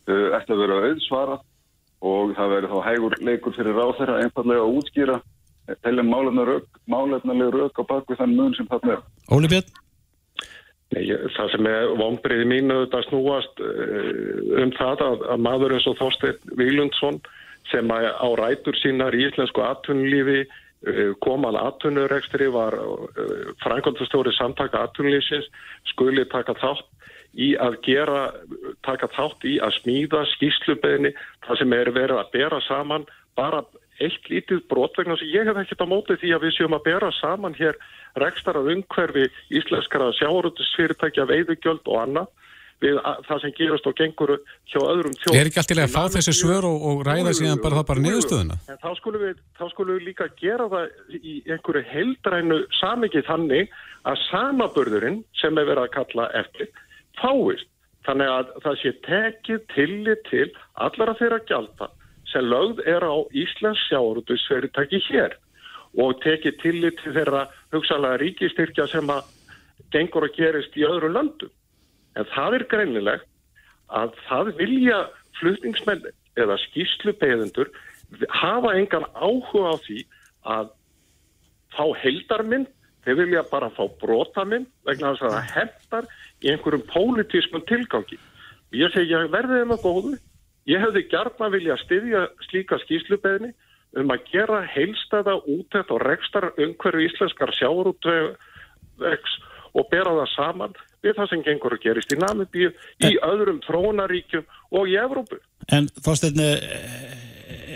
eftir 0.08 0.54
að 0.54 0.62
vera 0.64 0.78
auðsvara 0.86 1.40
og 2.08 2.36
það 2.38 2.54
verður 2.54 2.72
þá 2.74 2.86
hægur 2.86 3.18
leikur 3.26 3.56
fyrir 3.56 3.76
ráð 3.76 3.96
þeirra 3.98 4.22
einfallega 4.22 4.64
að 4.64 4.78
útskýra 4.78 5.18
telja 5.84 6.06
málefnilega 6.06 7.50
rauk 7.54 7.82
á 7.82 7.84
bakvið 7.90 8.22
þann 8.22 8.36
mun 8.38 8.54
sem 8.56 8.68
þarna 8.70 8.96
er. 8.96 9.04
Óli 9.34 9.50
Björn? 9.50 9.74
Nei, 10.96 11.04
það 11.36 11.50
sem 11.52 11.66
er 11.68 11.90
vonbriði 12.00 12.46
mínu 12.48 12.78
þetta 12.86 13.02
snúast 13.08 13.60
uh, 13.60 14.62
um 14.62 14.72
það 14.78 15.02
að, 15.04 15.26
að 15.34 15.42
maður 15.44 15.74
eins 15.76 15.88
og 15.90 15.98
Þorstein 15.98 16.54
Vílundsson 16.56 17.20
sem 17.68 17.90
á 17.92 18.28
rætur 18.40 18.78
sínar 18.80 19.16
í 19.16 19.26
íslensku 19.26 19.60
atvinnulífi 19.66 20.46
uh, 20.46 21.10
koman 21.24 21.58
atvinnurekstri 21.60 22.48
var 22.54 22.78
uh, 22.80 23.50
frangöndastóri 23.64 24.32
samtaka 24.38 24.86
atvinnulífsins 24.88 25.50
skuli 25.92 26.24
taka 26.32 26.56
þátt 26.56 26.88
í 27.36 27.52
að 27.60 27.76
gera, 27.84 28.22
taka 28.86 29.10
þátt 29.12 29.44
í 29.44 29.58
að 29.60 29.76
smíða 29.82 30.24
skýslubeginni 30.32 31.12
það 31.44 31.60
sem 31.60 31.76
er 31.76 31.92
verið 31.92 32.22
að 32.22 32.32
bera 32.32 32.62
saman 32.64 33.04
bara 33.36 33.60
eitt 34.04 34.28
lítið 34.30 34.64
brot 34.70 34.98
vegna 34.98 35.16
sem 35.18 35.30
ég 35.32 35.48
hef 35.48 35.58
ekkert 35.62 35.84
á 35.84 35.86
móti 35.90 36.18
því 36.20 36.34
að 36.36 36.44
við 36.46 36.56
séum 36.56 36.76
að 36.76 36.84
bera 36.86 37.10
saman 37.18 37.56
hér 37.58 37.78
rekstarað 38.18 38.70
umhverfi 38.74 39.28
íslenskara 39.54 40.12
sjáuröldisfyrirtækja, 40.18 41.26
veiðugjöld 41.28 41.88
og 41.88 42.02
annað 42.02 42.28
við 42.82 42.98
það 43.26 43.40
sem 43.42 43.54
gerast 43.56 43.88
og 43.90 43.96
gengur 43.98 44.34
hjá 44.70 44.78
öðrum 44.78 45.14
þjóð. 45.18 45.34
Er 45.34 45.48
ekki 45.50 45.60
alltaf 45.62 45.80
að 45.82 45.94
fá 45.96 46.14
þessi 46.14 46.34
svör 46.38 46.68
og, 46.68 46.84
og 46.90 47.00
ræða 47.08 47.32
síðan 47.34 47.62
bara 47.64 47.80
það 47.80 47.88
bara 47.90 48.04
niðurstöðuna? 48.04 48.58
En 48.70 48.80
þá 48.84 48.90
skulum, 49.00 49.24
við, 49.24 49.40
þá 49.58 49.64
skulum 49.72 49.98
við 49.98 50.06
líka 50.06 50.28
gera 50.38 50.68
það 50.70 51.18
í 51.18 51.34
einhverju 51.50 51.84
heildrænu 51.90 52.60
samiki 52.78 53.24
þannig 53.26 53.74
að 54.06 54.22
samaburðurinn 54.28 55.20
sem 55.40 55.58
er 55.58 55.68
verið 55.72 55.88
að 55.88 55.94
kalla 55.98 56.28
eftir 56.38 56.70
fáist. 57.18 57.70
Þannig 58.06 58.30
að 58.32 58.52
það 58.64 58.76
sé 58.80 58.90
tekið 59.04 59.64
tillit 59.74 60.22
til 60.30 60.46
allara 60.86 61.18
þeirra 61.18 61.42
gjalda 61.50 61.90
sem 62.32 62.44
lögð 62.44 62.82
er 62.86 63.04
á 63.04 63.16
Íslands 63.32 63.80
sjáurútusfyrirtæki 63.88 65.00
hér 65.08 65.36
og 65.98 66.20
tekið 66.22 66.60
tillit 66.62 67.00
til 67.02 67.14
þeirra 67.16 67.46
hugsalega 67.72 68.20
ríkistyrkja 68.22 68.86
sem 68.92 69.10
að 69.12 69.30
gengur 69.94 70.28
að 70.28 70.36
gerist 70.36 70.76
í 70.76 70.84
öðru 70.86 71.10
löndum. 71.14 71.52
En 72.18 72.28
það 72.34 72.58
er 72.58 72.66
greinilegt 72.72 73.28
að 73.88 74.16
það 74.28 74.52
vilja 74.58 74.98
flutningsmenn 75.38 76.04
eða 76.38 76.58
skýrslubeðendur 76.66 77.70
hafa 78.32 78.74
engan 78.76 79.06
áhuga 79.14 79.72
á 79.72 79.76
því 79.84 80.02
að 80.48 80.70
fá 81.74 81.84
heldarminn, 82.02 82.66
þeir 83.04 83.20
vilja 83.22 83.44
bara 83.50 83.70
fá 83.72 83.84
brotaminn 84.00 84.66
vegna 84.88 85.14
þess 85.14 85.26
að 85.26 85.36
það 85.36 85.52
heftar 85.56 86.08
í 86.42 86.52
einhverjum 86.52 86.86
pólitískum 86.92 87.64
tilgangi. 87.68 88.18
Ég 88.76 88.92
segja 88.92 89.24
verðið 89.32 89.64
um 89.64 89.76
að 89.76 89.84
góðu 89.84 90.16
Ég 90.68 90.82
hefði 90.84 91.04
gert 91.08 91.40
að 91.40 91.56
vilja 91.56 91.78
styðja 91.84 92.26
slíka 92.48 92.78
skýslubeðni 92.84 93.54
um 93.98 94.12
að 94.12 94.26
gera 94.32 94.62
heilstæða 94.68 95.38
útætt 95.48 95.92
og 95.94 96.02
rekstar 96.04 96.50
umhverju 96.56 97.08
íslenskar 97.08 97.54
sjáurútvegs 97.56 99.38
og 99.72 99.88
bera 99.92 100.12
það 100.20 100.32
saman 100.34 100.76
við 101.04 101.16
það 101.16 101.30
sem 101.30 101.44
gengur 101.46 101.76
að 101.76 101.84
gerist 101.86 102.12
í 102.12 102.18
Namibíu, 102.18 102.72
í 103.06 103.14
öðrum 103.22 103.62
trónaríkjum 103.64 104.44
og 104.74 104.90
í 104.90 104.98
Evrópu. 104.98 105.38
En 105.72 105.86
þósteinn, 106.02 106.42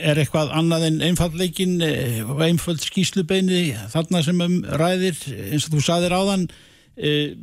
er 0.02 0.18
eitthvað 0.18 0.52
annað 0.56 0.86
en 0.88 0.98
einfallleikin 1.06 1.76
og 1.84 2.40
eh, 2.40 2.48
einfall 2.48 2.78
skýslubeini 2.80 3.62
þarna 3.92 4.22
sem 4.24 4.40
um 4.44 4.58
ræðir, 4.80 5.18
eins 5.50 5.68
og 5.68 5.76
þú 5.76 5.84
saðir 5.86 6.16
áðan, 6.16 6.48
eh, 6.96 7.36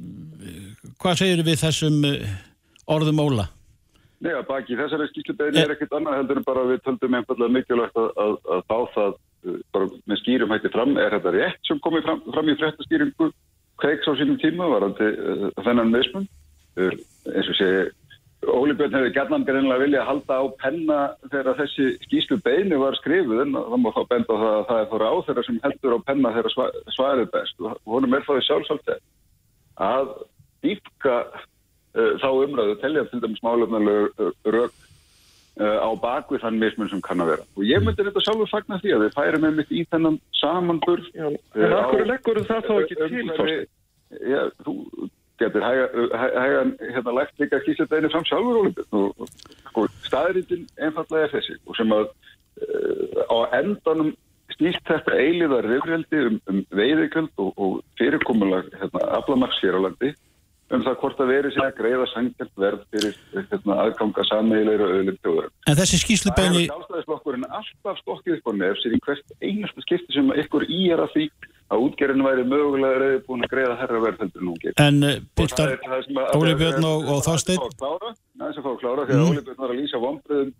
hvað 0.99 1.21
segir 1.23 1.45
við 1.47 1.61
þessum 1.63 2.03
eh, 2.09 2.35
orðum 2.89 3.23
óla? 3.23 3.47
Nei, 4.19 4.33
að 4.35 4.47
baki 4.49 4.75
þessari 4.75 5.07
skýrslubeginni 5.13 5.61
er 5.63 5.73
ekkert 5.75 5.93
annað 5.95 6.17
heldur 6.19 6.39
en 6.41 6.47
bara 6.47 6.65
við 6.67 6.81
töldum 6.83 7.15
einfallega 7.15 7.55
mikilvægt 7.55 7.99
að, 7.99 8.09
að, 8.23 8.33
að 8.55 8.65
fá 8.67 8.77
það 8.95 9.13
uh, 9.13 9.59
bara 9.75 9.87
með 10.11 10.19
skýrum 10.23 10.51
hætti 10.55 10.71
fram. 10.73 10.97
Er 10.99 11.15
þetta 11.15 11.33
rétt 11.35 11.69
sem 11.69 11.79
komið 11.85 12.03
fram, 12.07 12.19
fram 12.35 12.51
í 12.51 12.57
fréttaskýringu 12.59 13.29
kveiks 13.79 14.09
á 14.11 14.13
sínum 14.19 14.41
tíma 14.41 14.67
varandi 14.73 15.07
uh, 15.07 15.45
þennan 15.63 15.93
meðsmun? 15.93 16.27
Uh, 16.75 16.97
eins 17.31 17.51
og 17.53 17.57
sé, 17.61 17.69
Óli 18.47 18.75
Björn 18.75 18.95
hefði 18.95 19.13
gætnan 19.15 19.45
greinlega 19.47 19.83
vilja 19.83 20.01
að 20.01 20.09
halda 20.09 20.39
á 20.39 20.45
penna 20.61 20.97
þegar 21.27 21.57
þessi 21.59 21.87
skýrslubeginni 22.05 22.79
var 22.79 22.95
skrifuð 22.99 23.41
en 23.43 23.55
það 23.55 23.81
má 23.83 23.89
þá 23.95 24.01
benda 24.11 24.35
á 24.35 24.39
það 24.39 24.51
að 24.57 24.67
það 24.69 24.81
er 24.81 24.89
þá 24.91 24.97
ráð 25.03 25.21
þeirra 25.27 25.45
sem 25.47 25.61
heldur 25.63 25.95
á 25.95 25.99
penna 26.07 26.33
þeirra 26.35 26.67
svarið 26.95 27.31
best 27.33 27.63
og 27.63 27.79
honum 27.87 28.15
er 28.15 28.23
þá 28.23 28.31
því 28.31 28.43
sjálfsagt 28.47 28.93
að 29.89 30.13
dýpka 30.63 31.17
þá 32.21 32.29
umræðu 32.31 32.77
telja 32.83 33.05
til 33.09 33.21
dæmis 33.23 33.43
málefnuleg 33.45 34.07
eh, 34.19 34.31
rauk 34.55 34.75
eh, 35.59 35.77
á 35.79 35.89
bakvið 36.03 36.45
þann 36.45 36.59
mismun 36.61 36.91
sem 36.91 37.03
kann 37.05 37.23
að 37.23 37.33
vera. 37.33 37.47
Og 37.57 37.67
ég 37.67 37.83
myndi 37.83 38.05
þetta 38.07 38.25
sjálfur 38.25 38.51
fagna 38.51 38.81
því 38.81 38.95
að 38.95 39.05
við 39.05 39.15
færum 39.17 39.45
með 39.45 39.59
mitt 39.59 39.73
í 39.73 39.85
þennan 39.91 40.19
samanburð. 40.39 41.09
En 41.17 41.39
af 41.69 41.93
hverju 41.93 42.09
leggur 42.09 42.43
það 42.49 42.67
þá 42.69 42.75
ekki 42.79 42.99
til 42.99 43.23
fórstu? 43.35 43.57
Já, 44.09 44.41
þú 44.65 44.75
getur 45.39 45.63
hægan 45.63 46.73
hérna 46.79 47.13
lægt 47.15 47.39
líka 47.39 47.59
að 47.59 47.67
kýsa 47.67 47.85
þetta 47.85 47.99
einu 47.99 48.09
fram 48.13 48.25
sjálfur 48.27 48.57
og 48.99 49.29
sko, 49.69 49.85
staðrindin 50.07 50.65
einfallega 50.81 51.27
er 51.27 51.35
þessi 51.35 51.55
og 51.65 51.77
sem 51.77 51.93
að 51.95 52.09
uh, 52.09 53.21
á 53.31 53.37
endanum 53.61 54.11
snýst 54.57 54.83
þetta 54.89 55.15
eiliðar 55.15 55.67
reyfreldi 55.69 56.23
um, 56.27 56.39
um 56.51 56.63
veiðiköld 56.75 57.31
og, 57.39 57.53
og 57.55 57.77
fyrirkomulag 58.01 58.67
hérna, 58.81 59.05
aflamaks 59.19 59.61
hér 59.63 59.79
á 59.79 59.85
landi 59.87 60.11
um 60.69 60.83
það 60.85 60.97
hvort 61.01 61.21
að 61.23 61.31
veri 61.33 61.51
sér 61.53 61.65
að 61.65 61.77
greiða 61.79 62.07
sangjart 62.13 62.51
verð 62.63 62.81
fyrir 62.93 63.15
hérna, 63.33 63.77
aðganga 63.85 64.25
sammegilegur 64.29 64.85
og 64.85 64.97
öðlum 64.97 65.17
tjóður. 65.23 65.47
En 65.65 65.77
þessi 65.79 66.01
skýrslubeini... 66.03 66.49
Það 66.49 66.59
er 66.59 66.69
sjálfstæðisflokkurinn 66.69 67.47
alltaf 67.49 68.01
stokkið 68.03 68.35
upp 68.37 68.49
á 68.49 68.53
nefn 68.59 68.81
sér 68.83 68.95
í 68.95 69.01
hvert 69.07 69.33
einasta 69.41 69.85
skipti 69.85 70.17
sem 70.17 70.31
ykkur 70.43 70.67
í 70.69 70.81
er 70.93 71.03
að 71.05 71.15
því 71.15 71.25
að 71.69 71.83
útgerðin 71.85 72.25
væri 72.25 72.45
mögulega 72.49 73.01
reyði 73.01 73.19
búin 73.27 73.45
að 73.45 73.51
greiða 73.53 73.75
herra 73.81 74.01
verð 74.05 74.23
heldur 74.23 74.45
nú 74.45 74.55
getur. 74.61 74.85
En 74.85 75.25
Piltar, 75.37 75.75
Óli 76.37 76.55
Björn 76.57 76.87
og, 76.89 77.11
og 77.13 77.21
Þorstein? 77.25 77.61
Það 77.77 78.47
er 78.47 78.55
sem 78.57 78.65
fá 78.65 78.71
að 78.71 78.81
klára 78.81 79.05
því 79.05 79.15
að 79.15 79.21
mm. 79.21 79.29
Óli 79.29 79.45
Björn 79.45 79.61
var 79.61 79.73
að 79.73 79.81
lýsa 79.81 80.01
vonbreðum 80.01 80.55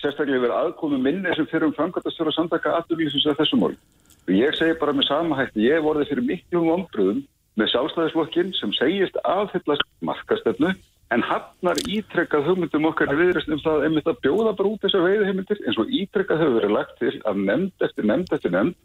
sérstaklega 0.00 0.44
verið 0.46 0.56
aðkomi 0.56 1.00
minni 1.02 1.34
sem 1.36 1.48
fyrir 1.50 1.68
um 1.68 1.74
framkvæmtastjóra 1.76 2.32
samtaka 2.36 2.76
aðurlýsins 2.78 3.26
að 3.28 3.42
þessum 3.42 3.62
mál. 3.64 3.74
Og 4.22 4.32
ég 4.38 4.54
segi 4.56 4.78
bara 4.80 4.94
með 4.96 5.08
sama 5.10 5.38
hætti, 5.40 5.66
ég 5.66 5.82
vorði 5.84 6.06
fyrir 6.08 6.28
miklum 6.30 6.70
vonbreðum 6.70 7.24
með 7.60 7.68
sjálfstæðisflokkin 7.72 8.52
sem 8.56 8.72
segist 8.78 9.16
aðhyllast 9.28 9.84
markastöfnu 10.08 10.70
en 11.12 11.24
hafnar 11.28 11.76
ítrekkað 11.84 12.46
hugmyndum 12.48 12.86
okkar 12.88 13.10
í 13.12 13.18
viðrest 13.18 13.50
um 13.52 13.60
það 13.60 13.84
einmitt 13.88 14.06
að 14.08 14.20
bjóða 14.24 14.54
bara 14.56 14.70
út 14.72 14.86
þessar 14.86 15.04
veiðheimildir 15.04 15.60
eins 15.66 15.80
og 15.82 15.90
ítrekkað 15.92 16.40
hefur 16.40 16.56
verið 16.60 16.72
lagt 16.78 16.94
til 17.02 17.12
að 17.28 17.42
nefnd 17.50 17.84
eftir 17.88 18.08
nefnd 18.08 18.32
eftir 18.38 18.54
nefnd 18.54 18.78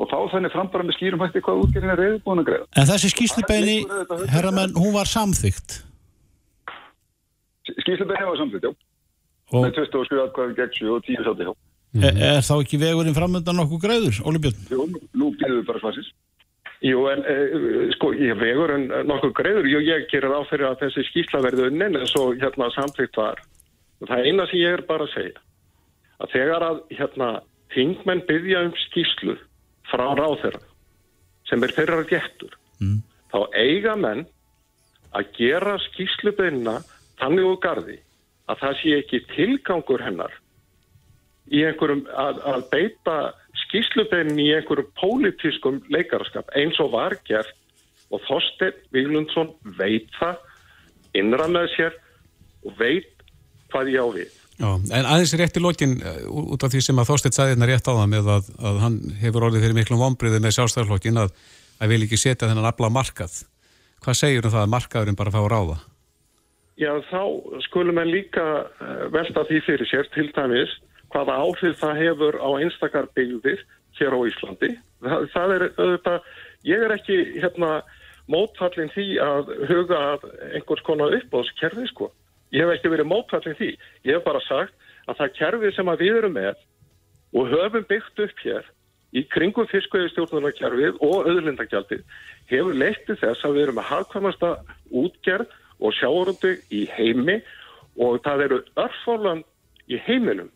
og 0.00 0.08
þá 0.12 0.16
þannig 0.32 0.52
fram 0.52 0.70
bara 0.72 0.84
með 0.88 0.96
skýrum 0.96 1.22
hætti 1.24 1.40
hvað 1.44 1.60
útgerðin 1.66 1.92
er 1.92 2.00
reyðbúin 2.02 2.40
að 2.42 2.48
greiða. 2.50 2.66
En 2.76 2.88
þessi 2.88 3.08
skýrslubeini, 3.12 3.76
herramenn, 4.28 4.74
hún 4.76 4.92
var 4.92 5.08
samþygt. 5.08 5.78
Skýrslubeini 7.80 8.26
var 8.28 8.36
samþygt, 8.40 8.66
já. 8.68 8.72
Og- 9.52 9.64
Með 9.64 9.72
27 9.78 10.20
atkvæðum 10.26 10.56
gegn 10.58 10.74
7 10.76 10.90
og 10.96 11.02
10 11.06 11.24
sátti 11.24 11.46
hjá. 11.46 11.54
Er, 11.96 12.12
er 12.36 12.40
þá 12.44 12.54
ekki 12.60 12.78
vegurinn 12.82 13.14
framöndan 13.16 13.56
nokkuð 13.56 13.80
græður, 13.86 14.16
Óli 14.28 14.38
Björn? 14.42 14.58
Jú, 14.68 14.84
nú 15.16 15.30
býðum 15.38 15.60
við 15.62 15.66
bara 15.70 15.80
svarsins. 15.80 16.08
Jú, 16.84 17.06
en 17.08 17.22
uh, 17.24 17.88
sko, 17.96 18.10
ég 18.20 18.36
vegur 18.36 18.74
en 18.74 18.86
nokkuð 19.08 19.32
greiður, 19.38 19.68
jú, 19.70 19.80
ég 19.80 20.08
gerir 20.10 20.34
á 20.36 20.44
fyrir 20.50 20.68
að 20.68 20.82
þessi 20.84 21.06
skýrsla 21.08 21.40
verði 21.46 21.70
unnin 21.70 21.96
en 21.96 22.08
svo 22.10 22.30
hérna 22.36 22.68
samtlýtt 22.74 23.16
var. 23.16 23.40
Og 24.02 24.10
það 24.10 24.28
eina 24.28 24.46
sem 24.50 24.60
ég 24.60 24.76
er 24.76 24.84
bara 24.88 25.06
að 25.06 25.14
segja, 25.14 25.40
að 26.20 26.32
þegar 26.34 26.66
að 26.66 26.80
hérna 26.98 27.30
þingmenn 27.72 28.24
byggja 28.28 28.64
um 28.68 28.74
skýrslu 28.84 29.36
frá 29.88 30.06
ráþeira 30.18 30.60
sem 31.48 31.62
er 31.64 31.72
þeirra 31.76 32.04
gettur, 32.10 32.56
Mm. 32.76 33.00
þá 33.32 33.38
eiga 33.56 33.94
menn 33.96 34.26
að 35.16 35.30
gera 35.38 35.78
skýrslubeinna 35.80 36.74
þannig 37.16 37.46
úr 37.48 37.60
gardi 37.62 37.94
að 38.50 38.58
það 38.60 38.74
sé 38.80 38.96
ekki 39.00 39.20
tilgangur 39.30 40.04
hennar 40.04 40.34
í 41.48 41.62
einhverjum 41.64 42.04
að, 42.12 42.42
að 42.44 42.66
beita 42.74 43.16
skýrslubeinin 43.66 44.40
í 44.42 44.48
einhverjum 44.56 44.90
pólitískum 45.00 45.80
leikaraskap 45.92 46.50
eins 46.58 46.78
og 46.82 46.92
var 46.94 47.16
gert 47.28 47.54
og 48.14 48.22
Þorstein 48.28 48.76
Víglundsson 48.94 49.52
veit 49.78 50.08
það 50.18 50.42
innra 51.18 51.48
með 51.50 51.70
sér 51.74 51.96
og 52.66 52.76
veit 52.78 53.10
hvað 53.72 53.92
ég 53.94 54.02
á 54.02 54.08
við. 54.14 54.36
Já, 54.56 54.70
en 54.72 55.08
aðeins 55.10 55.34
rétt 55.36 55.58
í 55.58 55.60
lokin 55.60 55.98
uh, 56.00 56.22
út 56.54 56.64
af 56.64 56.72
því 56.72 56.80
sem 56.86 57.00
að 57.02 57.10
Þorstedt 57.10 57.36
sagði 57.36 57.54
hérna 57.54 57.68
rétt 57.68 57.90
á 57.90 57.92
það 57.92 58.08
með 58.14 58.30
að, 58.36 58.48
að 58.70 58.78
hann 58.84 58.96
hefur 59.20 59.48
orðið 59.48 59.66
fyrir 59.66 59.76
miklum 59.76 60.00
vombriði 60.00 60.40
með 60.40 60.56
sjálfstæðarflokkin 60.56 61.20
að, 61.20 61.34
að 61.82 61.92
vil 61.92 62.00
ekki 62.06 62.20
setja 62.22 62.48
þennan 62.48 62.70
afla 62.70 62.92
markað. 62.94 63.42
Hvað 64.04 64.18
segir 64.22 64.46
um 64.46 64.54
það 64.54 64.64
að 64.64 64.72
markaðurinn 64.76 65.18
bara 65.18 65.34
fá 65.34 65.42
að 65.42 65.50
ráða? 65.52 65.76
Já, 66.76 66.90
þá 67.08 67.20
skulum 67.64 68.00
en 68.00 68.10
líka 68.12 68.44
eh, 68.84 69.04
velta 69.12 69.44
því 69.48 69.60
fyrir 69.64 69.88
sér 69.88 70.08
til 70.12 70.28
dæmis 70.36 70.74
hvaða 71.14 71.38
áhrif 71.42 71.78
það 71.80 72.00
hefur 72.02 72.38
á 72.42 72.48
einstakar 72.60 73.08
byggðir 73.16 73.62
hér 73.98 74.16
á 74.16 74.20
Íslandi. 74.28 74.72
Það, 75.04 75.26
það 75.32 75.54
er 75.56 75.64
auðvitað, 75.76 76.30
ég 76.66 76.84
er 76.86 76.94
ekki 76.96 77.18
hérna 77.40 77.70
mótfallin 78.32 78.92
því 78.94 79.08
að 79.22 79.52
huga 79.70 79.98
að 80.12 80.30
einhvers 80.52 80.86
konar 80.86 81.14
uppbóðskerfi 81.16 81.86
sko. 81.92 82.10
Ég 82.54 82.64
hef 82.64 82.76
ekki 82.76 82.92
verið 82.92 83.10
mótfallin 83.10 83.58
því. 83.58 83.72
Ég 84.06 84.18
hef 84.18 84.24
bara 84.26 84.42
sagt 84.46 84.74
að 85.06 85.20
það 85.20 85.36
kerfi 85.38 85.74
sem 85.76 85.92
að 85.92 86.02
við 86.02 86.18
erum 86.20 86.34
með 86.36 86.64
og 87.36 87.52
höfum 87.52 87.86
byggt 87.90 88.24
upp 88.24 88.42
hér 88.42 88.72
í 89.16 89.22
kringum 89.32 89.68
fiskveiðistjórnarkerfið 89.70 90.98
og 91.04 91.28
auðlindagjaldið 91.30 92.02
hefur 92.50 92.78
leitt 92.78 93.04
til 93.06 93.16
þess 93.20 93.46
að 93.46 93.56
við 93.56 93.66
erum 93.66 93.78
með 93.78 93.88
hagkvæmasta 93.92 94.50
útgerð 94.90 95.54
og 95.78 95.94
sjáurundu 95.96 96.56
í 96.74 96.84
heimi 96.90 97.38
og 98.02 98.20
það 98.24 98.44
eru 98.46 98.60
örfólan 98.80 99.42
í 99.88 100.00
heiminum. 100.06 100.50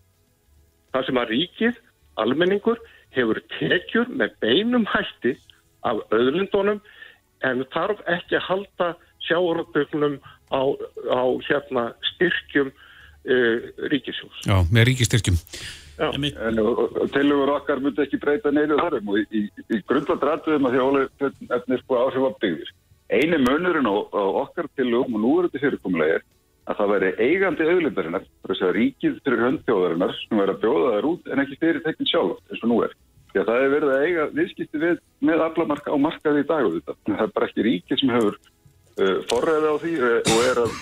Það 0.94 1.06
sem 1.06 1.20
að 1.20 1.32
ríkið, 1.34 1.78
almenningur, 2.20 2.80
hefur 3.14 3.40
tekjur 3.58 4.10
með 4.10 4.34
beinum 4.42 4.86
hætti 4.90 5.36
af 5.86 6.02
auðlindunum 6.12 6.80
en 7.46 7.62
þarf 7.72 8.02
ekki 8.10 8.38
að 8.38 8.46
halda 8.48 8.88
sjáurundugnum 9.26 10.18
á, 10.52 10.62
á 11.10 11.22
hérna, 11.46 11.90
styrkjum 12.14 12.72
uh, 12.72 13.70
ríkisjós. 13.92 14.42
Já, 14.48 14.58
með 14.72 14.90
ríkistyrkjum. 14.90 15.38
En 16.00 16.24
tilugur 17.12 17.50
okkar 17.58 17.80
myndi 17.84 18.06
ekki 18.06 18.20
breyta 18.20 18.52
neyru 18.54 18.78
þarum 18.80 19.10
og 19.12 19.18
í, 19.20 19.24
í, 19.36 19.64
í 19.76 19.80
grundladrættuðum 19.88 20.68
að 20.70 20.78
Björn 21.20 21.50
efnir 21.58 21.82
sko 21.82 21.98
áhrif 22.00 22.28
að 22.30 22.38
byggðir. 22.44 22.70
Einu 23.10 23.40
munurinn 23.42 23.90
á, 23.90 23.94
á 24.16 24.24
okkar 24.46 24.70
tilugum 24.78 25.18
og 25.18 25.24
nú 25.24 25.32
er 25.36 25.48
þetta 25.48 25.64
fyrirkomulega 25.66 26.20
er 26.20 26.24
að 26.70 26.78
það 26.78 26.90
væri 26.94 27.10
eigandi 27.26 27.66
auðlindarinnar, 27.66 28.26
þess 28.46 28.64
að 28.66 28.74
ríkið 28.76 29.16
fyrir 29.24 29.44
höndbjóðarinnar 29.46 30.16
sem 30.18 30.40
væri 30.40 30.54
að 30.54 30.60
bjóða 30.64 30.92
þær 30.94 31.08
út 31.10 31.30
en 31.30 31.42
ekki 31.44 31.58
fyrirtekin 31.64 32.10
sjálf 32.10 32.50
eins 32.50 32.62
og 32.62 32.70
nú 32.70 32.80
er. 32.86 32.96
Því 33.30 33.40
að 33.40 33.50
það 33.50 33.64
er 33.64 33.72
verið 33.74 33.92
að 33.94 34.04
eiga 34.06 34.26
viðskipti 34.38 34.82
við, 34.82 35.00
með 35.26 35.44
aflamarka 35.46 35.94
á 35.94 35.98
markaði 36.02 36.42
í 36.42 36.48
dag 36.48 36.66
og 36.66 36.76
þetta. 36.76 36.96
Það 37.06 37.24
er 37.24 37.34
bara 37.36 37.48
ekki 37.50 37.66
ríkið 37.66 38.00
sem 38.00 38.14
hefur 38.14 38.38
uh, 38.40 39.18
forræði 39.30 39.70
á 39.70 39.76
því 39.84 39.94
uh, 40.00 40.16
og 40.34 40.44
er 40.50 40.62
að 40.64 40.76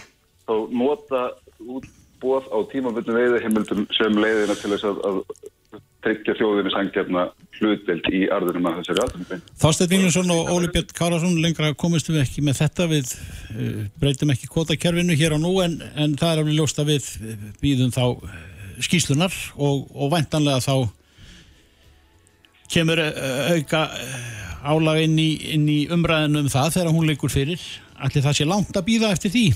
þá 0.48 0.54
nota 0.82 1.22
útbóð 1.76 2.48
á 2.48 2.58
tímaböndum 2.72 3.18
veiðahimildum 3.20 3.86
sem 3.96 4.20
leiðina 4.22 4.56
til 4.56 4.72
þess 4.74 4.88
að, 4.88 5.02
að 5.08 5.48
tryggja 6.04 6.34
þjóðinu 6.38 6.70
sangjafna 6.72 7.24
hlutdelt 7.58 8.06
í 8.14 8.20
arðunum 8.30 8.68
að 8.70 8.76
þessari 8.80 9.02
aðtunum. 9.04 9.46
Þorstein 9.58 9.90
Víglundsson 9.90 10.34
og 10.34 10.50
Óli 10.54 10.70
Björn 10.74 10.92
Kárasson 10.94 11.40
lengra 11.42 11.72
komist 11.78 12.10
við 12.10 12.22
ekki 12.22 12.44
með 12.46 12.60
þetta. 12.60 12.86
Við 12.92 13.14
uh, 13.14 13.80
breytum 13.98 14.32
ekki 14.34 14.50
kvotakerfinu 14.52 15.16
hér 15.18 15.34
á 15.34 15.38
nú 15.42 15.56
en, 15.64 15.78
en 15.98 16.14
það 16.18 16.30
er 16.30 16.42
alveg 16.44 16.58
ljóst 16.58 16.78
að 16.78 16.92
við 16.92 17.08
býðum 17.62 17.94
þá 17.94 18.04
uh, 18.06 18.36
skýslunar 18.86 19.34
og, 19.56 19.88
og 19.90 20.12
væntanlega 20.14 20.62
þá 20.62 20.76
kemur 22.70 23.02
uh, 23.02 23.56
auka 23.56 23.88
álag 24.68 25.02
inn 25.06 25.18
í, 25.18 25.30
í 25.58 25.80
umræðinu 25.94 26.44
um 26.44 26.52
það 26.52 26.76
þegar 26.76 26.94
hún 26.94 27.10
leikur 27.10 27.34
fyrir. 27.34 27.64
Allir 27.98 28.22
það 28.22 28.38
sé 28.38 28.46
langt 28.46 28.78
að 28.78 28.86
býða 28.92 29.10
eftir 29.16 29.34
því 29.34 29.48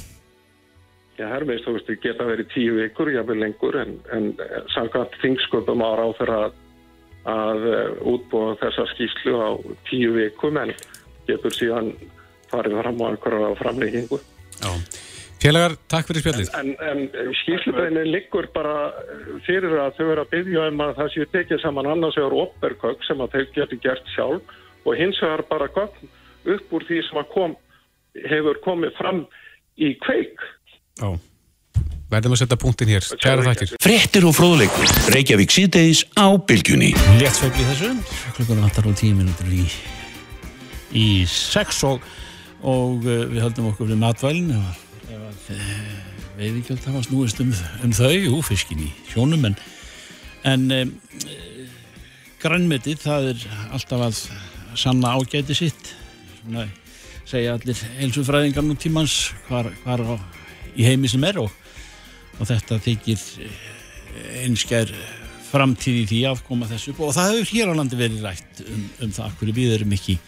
Veist, 1.49 1.69
það 1.69 2.01
geta 2.03 2.27
verið 2.27 2.51
tíu 2.55 2.75
vikur, 2.79 3.13
jáfnvel 3.13 3.39
lengur, 3.43 3.79
en, 3.83 3.95
en 4.15 4.33
samkvæmt 4.75 5.15
þingsköpum 5.23 5.85
ára 5.85 6.09
á 6.09 6.11
fyrir 6.19 6.35
að, 6.39 6.59
að 7.33 7.69
uh, 7.71 8.11
útbúa 8.15 8.57
þessa 8.63 8.89
skýslu 8.95 9.37
á 9.39 9.51
tíu 9.91 10.17
vikum, 10.17 10.59
en 10.63 10.75
getur 11.29 11.55
síðan 11.55 11.93
farið 12.53 12.79
fram 12.83 13.03
á 13.03 13.07
einhverja 13.13 13.55
framleggingu. 13.63 14.21
Já. 14.63 14.71
Félagar, 15.43 15.73
takk 15.91 16.07
fyrir 16.07 16.23
spjallið. 16.23 16.51
En, 16.55 16.69
en 16.87 17.33
skýslubeinin 17.41 18.11
liggur 18.13 18.47
bara 18.55 18.93
fyrir 19.47 19.75
að 19.75 19.97
þau 19.97 20.05
eru 20.13 20.23
að 20.23 20.35
byggja 20.37 20.67
um 20.71 20.83
að 20.85 20.93
það 21.01 21.09
séu 21.15 21.29
tekið 21.33 21.63
saman 21.65 21.89
annars 21.91 22.19
vegar 22.21 22.37
opberkökk 22.45 23.07
sem 23.09 23.23
að 23.25 23.35
þau 23.35 23.55
getur 23.57 23.81
gert 23.83 24.13
sjálf 24.15 24.53
og 24.87 24.99
hins 25.01 25.19
vegar 25.23 25.43
bara 25.51 25.71
gögn 25.75 26.13
upp 26.55 26.77
úr 26.79 26.87
því 26.87 27.01
sem 27.09 27.27
kom, 27.33 27.57
hefur 28.31 28.61
komið 28.63 28.95
fram 29.01 29.25
í 29.83 29.91
kveik. 30.05 30.47
Já. 31.03 31.11
Verðum 32.13 32.35
að 32.37 32.43
setja 32.43 32.59
punktin 32.61 32.91
hér. 32.93 33.07
Kæra 33.23 33.47
þakkir. 33.49 33.73
Frettir 33.83 34.27
og 34.29 34.37
fróðleikur. 34.37 34.91
Reykjavík 35.15 35.55
síðdeis 35.55 36.05
á 36.15 36.29
bylgjunni. 36.37 36.93
Létt 37.19 37.39
sveifli 37.39 37.65
þessu. 37.71 37.91
Klukkan 38.37 38.61
vantar 38.63 38.87
á 38.87 38.93
tíu 38.95 39.17
minútur 39.17 39.49
í, 39.51 39.65
í 40.95 41.07
sex 41.31 41.81
og, 41.89 42.05
og 42.61 43.03
uh, 43.09 43.25
við 43.33 43.41
höldum 43.47 43.71
okkur 43.73 43.91
við 43.91 44.03
matvælinn 44.05 44.53
ef, 44.59 44.83
ef 45.09 45.49
uh, 45.57 45.65
veiðigjöld 46.37 46.85
hafa 46.91 47.03
snúist 47.09 47.41
um, 47.43 47.51
um 47.83 47.97
þau, 47.97 48.13
jú, 48.13 48.43
fiskin 48.47 48.85
í 48.85 48.93
sjónum 49.09 49.49
en, 49.49 49.57
en 50.53 50.69
um, 50.77 50.93
grænmetið, 52.45 53.01
það 53.09 53.33
er 53.33 53.49
alltaf 53.73 54.07
að 54.11 54.23
sanna 54.79 55.17
ágæti 55.17 55.57
sitt 55.57 55.93
svona 56.43 56.69
segja 57.29 57.57
allir 57.57 57.83
heilsufræðingar 57.99 58.65
nú 58.67 58.77
tímans 58.77 59.33
hvar, 59.49 59.71
hvar 59.85 60.03
á, 60.05 60.15
í 60.77 60.87
heimi 60.87 61.11
sem 61.11 61.25
er 61.29 61.41
og, 61.43 61.51
og 62.39 62.49
þetta 62.49 62.81
þykir 62.83 63.25
einskær 64.43 64.93
framtíð 65.53 66.03
í 66.03 66.05
því 66.09 66.21
að 66.31 66.45
koma 66.47 66.69
þessu 66.71 66.95
og 66.97 67.13
það 67.17 67.35
hefur 67.35 67.51
hér 67.53 67.73
á 67.73 67.79
landi 67.79 67.99
verið 67.99 68.25
rætt 68.25 68.63
um, 68.65 68.85
um 69.05 69.13
það 69.13 69.27
okkur 69.29 69.53
við 69.57 69.75
erum 69.77 69.97
ekki 69.97 70.19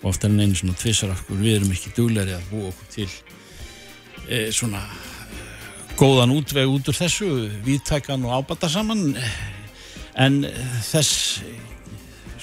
og 0.00 0.08
oftar 0.10 0.32
en 0.32 0.42
einu 0.42 0.58
svona 0.58 0.78
tvissar 0.78 1.12
okkur 1.14 1.42
við 1.42 1.58
erum 1.60 1.74
ekki 1.74 1.92
dugleri 1.96 2.34
að 2.36 2.48
búa 2.50 2.70
okkur 2.72 2.90
til 2.96 3.08
e, 4.26 4.40
svona 4.54 4.82
góðan 5.96 6.34
útveg 6.34 6.68
út 6.70 6.90
úr 6.90 6.98
þessu 6.98 7.30
viðtækan 7.64 8.26
og 8.26 8.34
ábata 8.40 8.70
saman 8.72 9.14
en 10.16 10.42
þess 10.86 11.40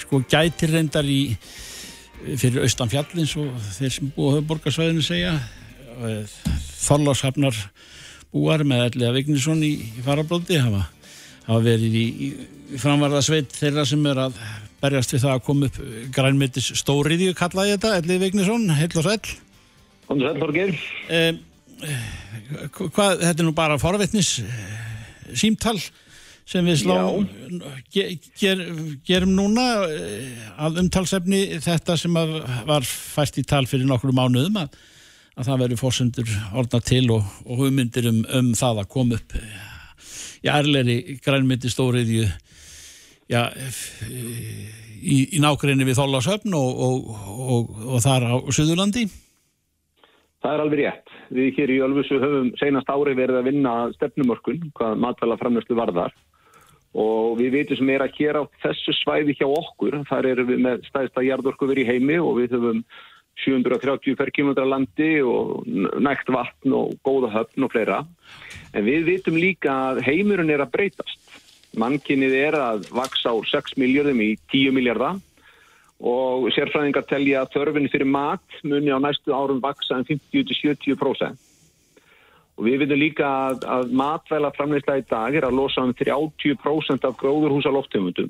sko 0.04 0.24
gætir 0.30 0.74
reyndar 0.74 1.08
í 1.08 1.36
fyrir 2.40 2.64
austan 2.64 2.92
fjallins 2.92 3.36
og 3.40 3.52
þeir 3.78 3.96
sem 3.98 4.12
búa 4.16 4.38
höfuborgarsvæðinu 4.38 5.04
segja 5.06 5.36
Þorláshafnar 6.84 7.58
búar 8.34 8.66
með 8.68 8.88
Elliða 8.90 9.14
Vignisson 9.18 9.64
í, 9.66 9.74
í 10.00 10.04
farablóti 10.06 10.60
hafa, 10.62 10.86
hafa 11.48 11.62
verið 11.64 11.98
í, 12.00 12.06
í 12.28 12.82
framvarðasveit 12.82 13.54
þeirra 13.54 13.86
sem 13.88 14.06
er 14.10 14.22
að 14.26 14.38
berjast 14.84 15.16
við 15.16 15.24
það 15.24 15.36
að 15.38 15.44
koma 15.48 15.70
upp 15.70 15.82
grænmyndis 16.16 16.70
stóriðju 16.82 17.36
kallaði 17.40 17.76
þetta, 17.76 17.96
Elliði 18.02 18.24
Vignisson 18.26 18.70
heil 18.76 18.92
og 18.92 19.08
sæl 19.08 19.20
Kom 20.04 20.20
sæl, 20.20 20.36
Borgir 20.42 20.74
eh, 21.08 21.36
Hvað, 22.74 23.22
þetta 23.24 23.38
er 23.38 23.46
nú 23.48 23.54
bara 23.56 23.80
forvetnis 23.82 24.38
símtal 25.40 25.78
sem 26.48 26.66
við 26.68 26.82
slá 26.84 26.98
ge, 27.94 28.18
ger, 28.40 28.62
gerum 29.08 29.32
núna 29.38 29.64
að 30.60 30.82
umtalsefni 30.84 31.60
þetta 31.64 31.96
sem 32.00 32.18
var 32.68 32.84
fæst 32.88 33.40
í 33.40 33.46
tal 33.48 33.64
fyrir 33.70 33.88
nokkru 33.88 34.14
mánuðum 34.16 34.60
að, 34.66 34.76
að 35.34 35.48
það 35.50 35.62
veri 35.64 35.80
fórsendur 35.80 36.34
orðna 36.54 36.82
til 36.86 37.06
og, 37.16 37.30
og 37.48 37.64
hugmyndir 37.64 38.10
um, 38.12 38.24
um 38.40 38.52
það 38.58 38.84
að 38.84 38.92
koma 38.94 39.20
upp 39.20 39.38
í 40.44 40.52
ærleiri 40.52 40.98
grænmyndi 41.24 41.72
stóriðju 41.72 42.28
já, 43.32 43.42
í, 45.02 45.18
í 45.38 45.42
nákvæmni 45.44 45.88
við 45.88 46.00
Þólasöfn 46.00 46.56
og, 46.58 46.84
og, 46.84 47.72
og 47.88 48.04
þar 48.04 48.28
á 48.30 48.36
Suðurlandi? 48.54 49.08
Það 50.44 50.54
er 50.54 50.64
alveg 50.66 50.82
rétt. 50.82 51.16
Við 51.34 51.58
hér 51.58 51.72
í 51.72 51.80
Ölfusu 51.86 52.20
höfum 52.20 52.52
senast 52.60 52.92
ári 52.92 53.16
verið 53.16 53.40
að 53.40 53.48
vinna 53.48 53.74
stefnumörkun, 53.96 54.68
hvað 54.76 55.00
matvæla 55.02 55.40
framnæstu 55.40 55.78
varðar 55.80 56.14
og 56.94 57.40
við 57.40 57.56
veitum 57.56 57.80
sem 57.80 57.90
er 57.90 58.04
að 58.06 58.18
hér 58.20 58.38
á 58.38 58.44
þessu 58.62 58.94
svæði 59.00 59.34
hjá 59.40 59.48
okkur, 59.48 60.04
þar 60.06 60.28
erum 60.30 60.52
við 60.52 60.60
með 60.62 60.84
stæðsta 60.92 61.24
jarðorku 61.26 61.66
verið 61.66 61.88
í 61.88 61.96
heimi 61.96 62.20
og 62.22 62.36
við 62.38 62.54
höfum 62.54 62.84
730 63.42 64.16
per 64.18 64.30
kilometra 64.32 64.66
landi 64.68 65.18
og 65.26 65.66
nægt 65.66 66.30
vatn 66.32 66.76
og 66.78 66.94
góða 67.06 67.32
höfn 67.34 67.66
og 67.66 67.74
fleira. 67.74 68.04
En 68.74 68.86
við 68.86 69.08
vitum 69.10 69.38
líka 69.40 69.74
að 69.90 70.04
heimurinn 70.08 70.54
er 70.54 70.64
að 70.64 70.74
breytast. 70.76 71.20
Mannkinnið 71.80 72.36
er 72.38 72.58
að 72.60 72.90
vaksa 72.94 73.34
á 73.34 73.36
6 73.50 73.78
miljardum 73.82 74.22
í 74.22 74.36
10 74.54 74.76
miljardar 74.76 75.18
og 76.04 76.50
sérfræðingar 76.54 77.08
telja 77.08 77.42
að 77.42 77.56
þörfinni 77.56 77.90
fyrir 77.90 78.10
mat 78.10 78.62
muni 78.68 78.94
á 78.94 79.00
næstu 79.02 79.34
árum 79.34 79.62
vaksa 79.64 79.98
en 79.98 80.06
50-70%. 80.06 81.42
Og 82.54 82.68
við 82.68 82.84
veitum 82.84 83.02
líka 83.02 83.26
að, 83.50 83.66
að 83.66 83.94
matvæla 83.98 84.54
framleysla 84.54 85.00
í 85.02 85.06
dag 85.10 85.34
er 85.34 85.48
að 85.48 85.58
losa 85.58 85.82
um 85.82 85.94
30% 85.98 87.08
af 87.08 87.18
gróðurhúsa 87.18 87.74
loftumundum. 87.74 88.30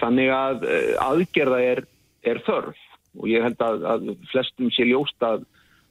Þannig 0.00 0.30
að 0.34 0.66
eh, 0.66 0.94
aðgerða 0.98 1.60
er, 1.62 1.84
er 2.26 2.42
þörf 2.46 2.89
og 3.18 3.26
ég 3.30 3.42
held 3.42 3.64
að, 3.64 3.86
að 3.94 4.12
flestum 4.30 4.70
sé 4.74 4.86
ljóst 4.86 5.26
að 5.26 5.44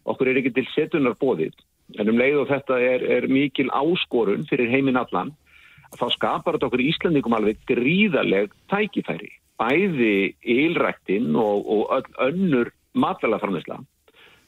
okkur 0.09 0.32
er 0.32 0.39
ekki 0.41 0.53
til 0.55 0.67
setunar 0.76 1.17
bóðið. 1.20 1.57
En 1.97 2.09
um 2.11 2.20
leið 2.20 2.43
og 2.43 2.49
þetta 2.51 2.80
er, 2.86 3.03
er 3.17 3.28
mikil 3.32 3.67
áskorun 3.74 4.45
fyrir 4.49 4.70
heiminn 4.72 4.99
allan 4.99 5.34
þá 5.97 6.07
skapar 6.13 6.57
þetta 6.57 6.70
okkur 6.70 6.86
Íslandingum 6.86 7.36
alveg 7.38 7.61
gríðarleg 7.70 8.53
tækifæri. 8.72 9.32
Bæði 9.59 10.36
ylræktinn 10.45 11.34
og, 11.36 11.65
og 11.65 11.95
öll 11.97 12.11
önnur 12.30 12.70
matvælaframleysla. 12.95 13.80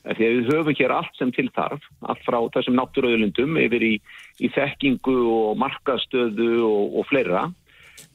Því 0.02 0.28
að 0.28 0.36
við 0.36 0.48
höfum 0.50 0.78
hér 0.80 0.94
allt 0.96 1.18
sem 1.18 1.32
til 1.36 1.50
þarf, 1.54 1.84
allt 2.10 2.22
frá 2.26 2.40
þessum 2.56 2.78
náttúröðulundum 2.80 3.58
yfir 3.62 3.84
í, 3.86 3.92
í 4.42 4.50
þekkingu 4.54 5.18
og 5.30 5.60
markastöðu 5.62 6.54
og, 6.66 6.96
og 7.02 7.10
fleira. 7.10 7.44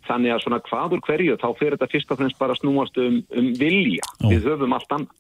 Þannig 0.07 0.37
að 0.37 0.43
svona 0.45 0.62
hvaður 0.68 1.03
hverju 1.03 1.37
þá 1.43 1.47
fyrir 1.59 1.77
þetta 1.77 1.93
fyrst 1.93 2.12
og 2.14 2.20
fremst 2.20 2.39
bara 2.39 2.57
snúast 2.59 2.99
um, 3.03 3.20
um 3.35 3.53
vilja. 3.59 4.07
Ó. 4.22 4.29
Við 4.31 4.47
höfum 4.47 4.77
allt 4.77 4.97
annað. 4.97 5.14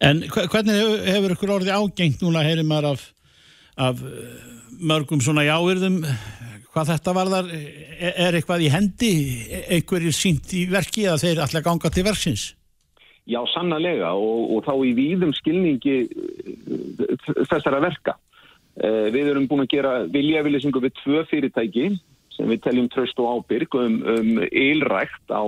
En 0.00 0.22
hvernig 0.24 0.78
hefur, 0.80 1.02
hefur 1.06 1.34
ykkur 1.36 1.54
orðið 1.58 1.74
ágengt 1.76 2.22
núna, 2.24 2.44
heyrir 2.46 2.66
maður 2.66 2.94
af, 2.94 3.02
af 3.88 4.00
eh, 4.00 4.30
mörgum 4.90 5.20
svona 5.22 5.44
jáirðum, 5.44 6.00
hvað 6.72 6.94
þetta 6.94 7.14
varðar, 7.18 7.50
er, 7.52 8.14
er 8.14 8.38
eitthvað 8.38 8.64
í 8.64 8.70
hendi, 8.72 9.12
einhverjir 9.76 10.16
sínt 10.16 10.54
í 10.56 10.64
verki 10.72 11.04
að 11.10 11.26
þeir 11.26 11.42
alltaf 11.44 11.66
ganga 11.66 11.92
til 11.92 12.06
verksins? 12.08 12.46
Já, 13.28 13.38
sannlega 13.52 14.14
og, 14.16 14.56
og 14.56 14.64
þá 14.64 14.72
í 14.88 14.94
víðum 14.96 15.34
skilningi 15.36 15.96
eh, 16.08 17.28
þessara 17.50 17.82
verka. 17.84 18.16
Eh, 18.80 19.10
við 19.12 19.34
erum 19.34 19.50
búin 19.50 19.66
að 19.66 19.74
gera 19.74 19.92
viljafilisingu 20.08 20.80
við 20.80 20.96
tvö 21.02 21.26
fyrirtæki 21.28 21.90
sem 22.40 22.50
við 22.50 22.62
teljum 22.64 22.90
tröst 22.92 23.20
og 23.20 23.40
ábyrg 23.40 23.76
um, 23.76 24.00
um 24.16 24.30
ylrækt 24.48 25.28
á 25.28 25.44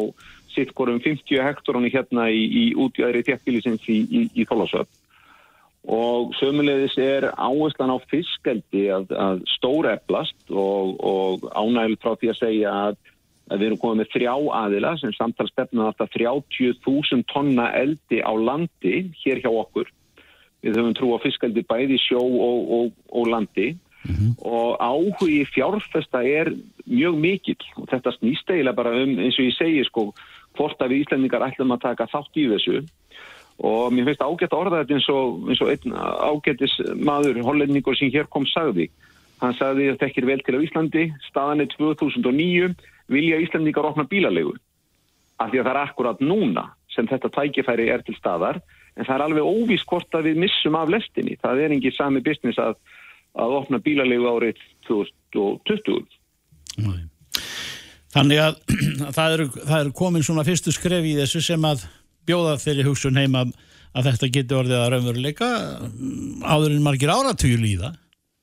sittkorum 0.53 1.01
50 1.01 1.41
hektorunni 1.41 1.89
hérna 1.93 2.29
í, 2.29 2.43
í 2.45 2.65
útjæðri 2.77 3.25
tjekkbílisins 3.25 3.87
í, 3.89 4.03
í, 4.05 4.27
í 4.37 4.45
Þólasöf 4.49 4.91
og 5.83 6.35
sömulegðis 6.39 6.95
er 7.03 7.25
áherslan 7.35 7.91
á 7.91 7.99
fiskeldi 8.07 8.85
að, 8.95 9.09
að 9.19 9.41
stóra 9.51 9.97
eflast 9.97 10.51
og, 10.51 10.93
og 11.03 11.49
ánægil 11.59 11.99
frá 11.99 12.15
því 12.21 12.31
að 12.31 12.39
segja 12.39 12.75
að, 12.85 13.01
að 13.51 13.59
við 13.59 13.67
erum 13.67 13.81
komið 13.83 14.03
með 14.03 14.13
þrjá 14.13 14.35
aðila 14.61 14.93
sem 15.01 15.17
samtalsstefna 15.17 15.89
alltaf 15.89 16.13
30.000 16.15 17.27
tonna 17.33 17.73
eldi 17.81 18.23
á 18.23 18.33
landi 18.39 19.09
hér 19.25 19.43
hjá 19.43 19.51
okkur. 19.51 19.91
Við 20.63 20.79
höfum 20.79 20.95
trú 20.95 21.11
á 21.19 21.25
fiskeldi 21.25 21.67
bæði 21.67 21.99
sjó 21.99 22.23
og, 22.23 22.71
og, 22.79 22.95
og 23.11 23.33
landi 23.33 23.73
Mm 24.03 24.15
-hmm. 24.15 24.33
og 24.39 24.77
áhugi 24.81 25.47
fjárfesta 25.47 26.23
er 26.25 26.53
mjög 26.87 27.15
mikill. 27.17 27.65
Og 27.77 27.87
þetta 27.89 28.11
snýst 28.11 28.51
eiginlega 28.51 28.77
bara 28.77 29.03
um 29.03 29.19
eins 29.19 29.39
og 29.39 29.47
ég 29.47 29.57
segi 29.57 29.85
sko 29.85 30.13
hvort 30.57 30.79
að 30.81 30.91
við 30.91 31.03
Íslandingar 31.03 31.47
ætlum 31.47 31.73
að 31.73 31.85
taka 31.87 32.07
þátt 32.07 32.35
í 32.37 32.49
þessu. 32.51 32.83
Og 33.59 33.93
mér 33.93 34.05
finnst 34.05 34.27
ágætt 34.27 34.53
orðað 34.53 34.91
eins 34.91 35.09
og, 35.09 35.49
eins 35.49 35.61
og 35.61 35.71
einn 35.71 35.93
ágættis 36.33 36.75
maður 36.97 37.43
hollendingur 37.43 37.97
sem 37.97 38.11
hér 38.11 38.27
kom 38.27 38.47
sagði. 38.47 38.91
Hann 39.41 39.55
sagði 39.55 39.89
að 39.89 39.93
þetta 39.93 40.07
ekki 40.07 40.21
er 40.23 40.27
vel 40.27 40.43
til 40.43 40.57
á 40.59 40.65
Íslandi. 40.67 41.05
Staðan 41.31 41.61
er 41.61 41.69
2009 41.75 42.75
vilja 43.13 43.41
Íslandingar 43.43 43.89
opna 43.91 44.05
bílalegu 44.05 44.55
af 45.43 45.51
því 45.51 45.59
að 45.59 45.67
það 45.67 45.75
er 45.75 45.83
akkurat 45.83 46.21
núna 46.23 46.65
sem 46.93 47.09
þetta 47.09 47.31
tækifæri 47.35 47.89
er 47.91 48.03
til 48.07 48.15
staðar. 48.19 48.61
En 48.97 49.07
það 49.09 49.15
er 49.15 49.25
alveg 49.27 49.49
óvís 49.49 49.85
hvort 49.89 50.15
að 50.15 50.29
við 50.29 50.43
missum 50.45 50.77
af 50.77 50.91
lestinni. 50.93 51.39
Það 51.41 51.63
er 51.65 51.75
engið 51.75 51.97
sami 51.97 52.21
business 52.21 52.61
að 52.61 52.77
að 53.39 53.57
opna 53.61 53.81
bílalegu 53.83 54.29
árið 54.29 54.61
2020. 54.89 56.05
Nei. 56.83 57.01
Þannig 58.13 58.43
að 58.45 58.59
það 59.17 59.37
eru, 59.37 59.49
það 59.57 59.79
eru 59.81 59.97
komin 59.97 60.27
svona 60.27 60.47
fyrstu 60.47 60.75
skref 60.75 61.07
í 61.09 61.17
þessu 61.21 61.43
sem 61.45 61.65
að 61.69 61.87
bjóða 62.29 62.59
þeirri 62.63 62.87
hugsun 62.87 63.19
heima 63.19 63.47
að 63.93 64.09
þetta 64.09 64.31
getur 64.37 64.63
orðið 64.63 64.79
að 64.79 64.91
raunveruleika 64.95 65.49
áður 66.45 66.77
en 66.77 66.85
margir 66.85 67.13
áratugil 67.13 67.65
í 67.67 67.75
það. 67.81 67.99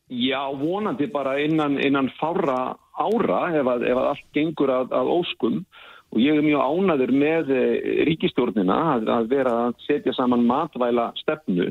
Já, 0.09 0.41
vonandi 0.57 1.05
bara 1.13 1.35
innan, 1.41 1.77
innan 1.77 2.09
fára 2.17 2.73
ára 2.99 3.43
ef 3.55 3.67
að, 3.69 3.85
ef 3.85 3.99
að 4.01 4.09
allt 4.11 4.25
gengur 4.35 4.71
að, 4.73 4.93
að 4.97 5.11
óskum 5.13 5.59
og 6.09 6.21
ég 6.21 6.39
er 6.39 6.45
mjög 6.45 6.63
ánaður 6.65 7.13
með 7.13 7.51
eh, 7.53 7.75
ríkistjórnina 8.09 8.77
að, 8.95 9.11
að 9.13 9.29
vera 9.29 9.53
að 9.67 9.77
setja 9.85 10.15
saman 10.17 10.47
matvæla 10.49 11.11
stefnu 11.21 11.69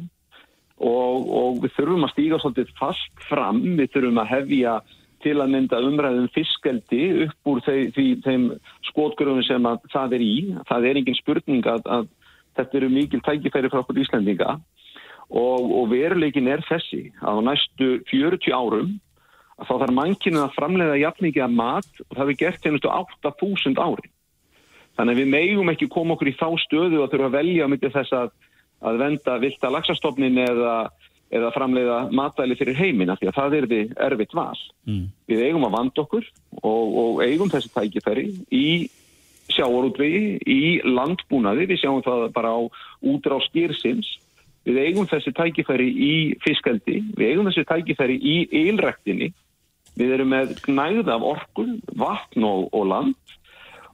og, 0.79 1.29
og 1.41 1.61
við 1.65 1.75
þurfum 1.77 2.07
að 2.07 2.15
stíga 2.15 2.39
svolítið 2.43 2.73
fast 2.79 3.27
fram, 3.29 3.61
við 3.79 3.93
þurfum 3.95 4.23
að 4.23 4.33
hefja 4.33 4.79
til 5.25 5.35
að 5.43 5.51
mynda 5.51 5.81
umræðum 5.83 6.29
fiskeldi 6.35 7.03
upp 7.25 7.51
úr 7.51 7.63
þeim, 7.67 8.21
þeim, 8.23 8.45
skotgröðum 8.87 9.43
sem 9.47 9.67
það 9.91 10.15
er 10.15 10.25
í. 10.25 10.35
Það 10.69 10.87
er 10.87 11.01
engin 11.01 11.19
spurning 11.19 11.67
að, 11.67 11.89
að 11.91 12.07
þetta 12.59 12.79
eru 12.79 12.91
mikil 12.93 13.23
tækifæri 13.27 13.71
frá 13.73 13.83
okkur 13.83 13.99
Íslandinga 14.05 14.55
og, 15.29 15.67
og 15.67 15.91
veruleikin 15.91 16.49
er 16.51 16.63
þessi 16.69 17.09
að 17.21 17.43
á 17.43 17.47
næstu 17.51 17.91
40 18.11 18.55
árum 18.55 18.95
þá 19.59 19.73
þarf 19.75 19.95
mannkinu 19.95 20.45
að 20.45 20.55
framleiða 20.55 21.01
jafningi 21.03 21.43
að 21.43 21.57
mat 21.59 22.03
og 22.07 22.15
það 22.15 22.31
er 22.31 22.39
gert 22.45 22.69
hennustu 22.69 22.91
8.000 22.95 23.83
ári. 23.83 24.11
Þannig 24.99 25.15
að 25.15 25.21
við 25.21 25.33
megum 25.35 25.73
ekki 25.73 25.91
koma 25.91 26.15
okkur 26.15 26.31
í 26.31 26.37
þá 26.39 26.49
stöðu 26.63 27.03
að 27.03 27.13
þurfa 27.13 27.29
að 27.29 27.37
velja 27.37 27.67
um 27.67 27.75
þess 27.79 28.15
að 28.15 28.31
að 28.85 29.01
venda 29.03 29.39
vilta 29.43 29.71
lagsastofnin 29.73 30.39
eða, 30.45 30.77
eða 31.35 31.51
framleiða 31.55 31.99
matvæli 32.15 32.59
fyrir 32.59 32.79
heimina 32.79 33.17
því 33.19 33.31
að 33.31 33.39
það 33.41 33.59
er 33.59 33.67
við 33.73 33.97
erfitt 34.09 34.37
val. 34.39 34.61
Mm. 34.89 35.09
Við 35.31 35.45
eigum 35.49 35.67
að 35.69 35.77
vanda 35.79 36.05
okkur 36.05 36.31
og, 36.63 36.97
og 37.03 37.21
eigum 37.27 37.53
þessi 37.53 37.73
tækifæri 37.75 38.29
í 38.55 38.69
sjáarútvegi, 39.49 40.39
í 40.45 40.63
landbúnaði, 40.85 41.69
við 41.71 41.83
sjáum 41.83 42.03
það 42.05 42.27
bara 42.35 42.53
á 42.53 42.61
útrá 43.01 43.39
skýrsins, 43.47 44.11
við 44.69 44.81
eigum 44.83 45.09
þessi 45.09 45.33
tækifæri 45.37 45.89
í 45.89 46.15
fiskaldi, 46.45 47.01
við 47.17 47.33
eigum 47.33 47.49
þessi 47.49 47.65
tækifæri 47.71 48.19
í 48.21 48.37
eilræktinni, 48.53 49.31
við 49.99 50.15
erum 50.19 50.35
með 50.35 50.53
gnæða 50.67 51.17
af 51.17 51.27
orkun, 51.33 51.79
vatn 51.97 52.45
og, 52.47 52.69
og 52.77 52.87
land 52.93 53.17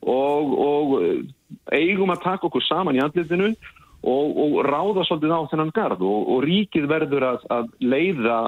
og, 0.03 0.51
og 0.59 1.73
eigum 1.73 2.13
að 2.13 2.25
taka 2.27 2.49
okkur 2.49 2.65
saman 2.67 2.99
í 2.99 3.03
andlitinu 3.05 3.53
og, 3.55 3.71
og 4.05 4.59
ráða 4.67 5.05
svolítið 5.07 5.33
á 5.33 5.49
þennan 5.51 5.73
garð 5.75 6.05
og, 6.05 6.29
og 6.35 6.45
ríkið 6.45 6.89
verður 6.91 7.27
að, 7.33 7.47
að 7.57 7.71
leiða 7.81 8.39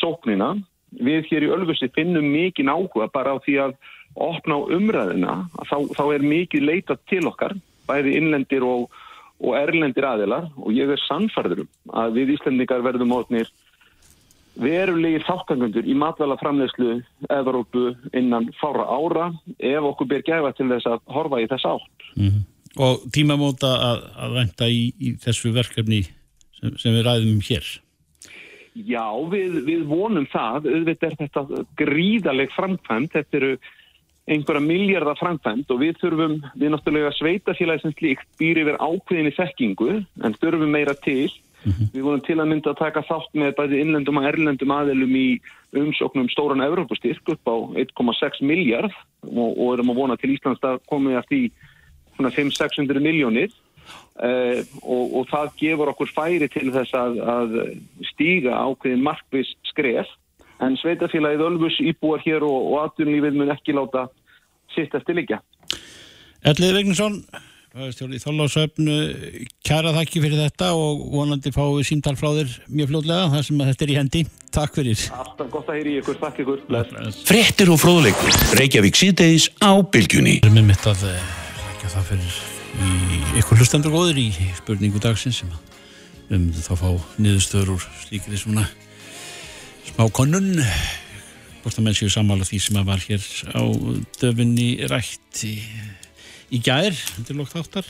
sóknina. 0.00 0.54
Við 0.90 1.28
hér 1.30 1.46
í 1.46 1.52
Ölfusi 1.54 1.90
finnum 1.94 2.26
mikið 2.32 2.72
áhuga 2.72 3.06
bara 3.14 3.36
á 3.38 3.42
því 3.44 3.56
að 3.66 3.76
opna 4.18 4.58
á 4.58 4.60
umræðina, 4.74 5.34
þá, 5.70 5.76
þá 5.94 6.04
er 6.16 6.26
mikið 6.26 6.66
leitað 6.66 7.02
til 7.12 7.22
okkar, 7.30 7.54
bæði 7.86 8.16
innlendir 8.18 8.66
og, 8.66 8.88
og 9.38 9.54
erlendir 9.54 10.06
aðilar 10.08 10.50
og 10.58 10.74
ég 10.74 10.90
er 10.90 11.02
sannfarður 11.06 11.62
um 11.64 11.98
að 12.02 12.18
við 12.18 12.34
Íslandingar 12.34 12.82
verðum 12.82 13.14
ótnir 13.14 13.52
verulegi 14.60 15.22
þáttangundur 15.24 15.86
í 15.86 15.94
matvæla 15.94 16.34
framlegslu 16.40 16.98
eðarópu 17.30 17.92
innan 18.18 18.50
fára 18.58 18.88
ára 18.90 19.30
ef 19.56 19.86
okkur 19.92 20.10
ber 20.10 20.26
gæfa 20.26 20.50
til 20.58 20.66
þess 20.72 20.90
að 20.90 21.04
horfa 21.14 21.38
í 21.38 21.46
þess 21.52 21.70
átt. 21.70 22.08
Mm 22.16 22.26
-hmm 22.26 22.48
og 22.78 23.06
tímamóta 23.14 23.70
að, 23.90 24.02
að 24.24 24.34
venda 24.38 24.70
í, 24.70 24.82
í 25.00 25.14
þessu 25.22 25.52
verkefni 25.54 26.04
sem, 26.58 26.76
sem 26.78 26.94
við 26.94 27.06
ræðum 27.08 27.36
um 27.38 27.44
hér. 27.48 27.70
Já, 28.86 29.06
við, 29.32 29.60
við 29.66 29.84
vonum 29.90 30.26
það. 30.30 30.70
Auðvitað 30.70 31.10
er 31.10 31.18
þetta 31.24 31.64
gríðaleg 31.80 32.52
framkvæmt, 32.54 33.14
þetta 33.16 33.38
eru 33.40 33.52
einhverja 34.30 34.62
miljardar 34.62 35.18
framkvæmt 35.18 35.72
og 35.74 35.80
við 35.82 35.96
þurfum, 35.98 36.36
við 36.54 36.74
náttúrulega 36.74 37.12
sveitafélagi 37.18 37.82
sem 37.82 37.94
slíkt 37.98 38.28
býr 38.38 38.60
yfir 38.62 38.78
ákveðinni 38.78 39.32
þekkingu 39.34 39.94
en 39.98 40.36
þurfum 40.38 40.70
meira 40.70 40.94
til. 41.02 41.30
Við 41.60 42.04
vorum 42.06 42.22
til 42.24 42.38
að 42.40 42.48
mynda 42.48 42.72
að 42.72 42.78
taka 42.78 43.02
þátt 43.04 43.34
með 43.36 43.50
bæði 43.58 43.80
innlendum 43.82 44.16
og 44.16 44.28
erlendum 44.30 44.70
aðelum 44.72 45.10
í 45.18 45.26
umsóknum 45.76 46.30
stóran 46.32 46.62
Evrópustyrk 46.64 47.34
upp 47.34 47.50
á 47.50 47.56
1,6 47.82 48.40
miljard 48.48 48.94
og, 49.26 49.50
og 49.50 49.74
erum 49.74 49.92
að 49.92 50.00
vona 50.00 50.16
til 50.16 50.32
Íslands 50.32 50.64
að 50.64 50.80
komið 50.88 51.18
að 51.20 51.28
því 51.28 51.42
svona 52.20 52.32
500-600 52.36 53.02
miljónir 53.02 53.50
uh, 53.50 54.62
og, 54.84 55.04
og 55.20 55.28
það 55.32 55.52
gefur 55.64 55.92
okkur 55.94 56.14
færi 56.14 56.48
til 56.52 56.68
þess 56.76 56.96
að, 56.96 57.20
að 57.34 57.60
stíga 58.12 58.60
ákveðin 58.60 59.06
markvis 59.08 59.56
skref 59.72 60.12
en 60.60 60.76
sveitafélagið 60.80 61.46
Ölfus 61.48 61.78
íbúar 61.82 62.22
hér 62.24 62.44
og, 62.46 62.72
og 62.72 62.82
atvinnlífið 62.84 63.38
mun 63.40 63.54
ekki 63.54 63.76
láta 63.76 64.08
sitt 64.74 64.94
eftir 64.94 65.16
líka. 65.18 65.40
Ellið 66.46 66.76
Regninsson, 66.76 67.16
Stjórn 67.70 68.16
í 68.16 68.18
Þorlásöfnu, 68.18 68.94
kæra 69.66 69.92
þakki 69.94 70.22
fyrir 70.24 70.40
þetta 70.42 70.72
og 70.74 71.04
vonandi 71.12 71.52
fáum 71.54 71.76
við 71.76 71.90
símtal 71.92 72.16
frá 72.18 72.32
þér 72.34 72.54
mjög 72.66 72.90
fljóðlega 72.90 73.28
þar 73.36 73.44
sem 73.46 73.60
að 73.60 73.70
þetta 73.70 73.86
er 73.86 73.92
í 73.92 73.98
hendi. 74.00 74.22
Takk 74.50 74.78
fyrir. 74.80 75.04
Alltaf 75.14 75.52
gott 75.52 75.70
að 75.70 75.78
heyri 75.78 75.98
ykkur, 76.00 76.18
takk 76.24 76.40
ykkur. 76.42 76.64
Bless. 76.70 77.20
Fréttir 77.28 77.70
og 77.70 77.78
fróðleikur. 77.82 78.40
Reykjavík 78.58 78.98
síðdeis 78.98 79.52
á 79.62 79.78
bylgjunni. 79.78 80.40
Það 81.90 82.04
fyrir 82.06 82.34
í 82.86 83.20
ykkur 83.40 83.58
hlustendur 83.58 83.94
góður 83.94 84.18
í 84.22 84.28
spurningu 84.60 85.00
dagsins 85.02 85.40
sem 85.42 85.50
um 86.30 86.44
þá 86.54 86.74
fá 86.78 86.90
niðurstöður 87.18 87.72
úr 87.74 87.86
slíkri 88.04 88.38
svona 88.38 88.62
smá 89.88 90.04
konun 90.14 90.52
hvort 91.60 91.74
að 91.74 91.82
menn 91.84 91.96
séu 91.98 92.12
sammála 92.12 92.46
því 92.46 92.60
sem 92.62 92.78
að 92.78 92.92
var 92.92 93.02
hér 93.08 93.26
á 93.52 93.62
döfinni 94.20 94.68
rætt 94.90 95.42
í, 95.48 95.56
í 96.54 96.62
gær 96.62 96.94
til 97.26 97.36
lókt 97.40 97.58
áttar 97.58 97.88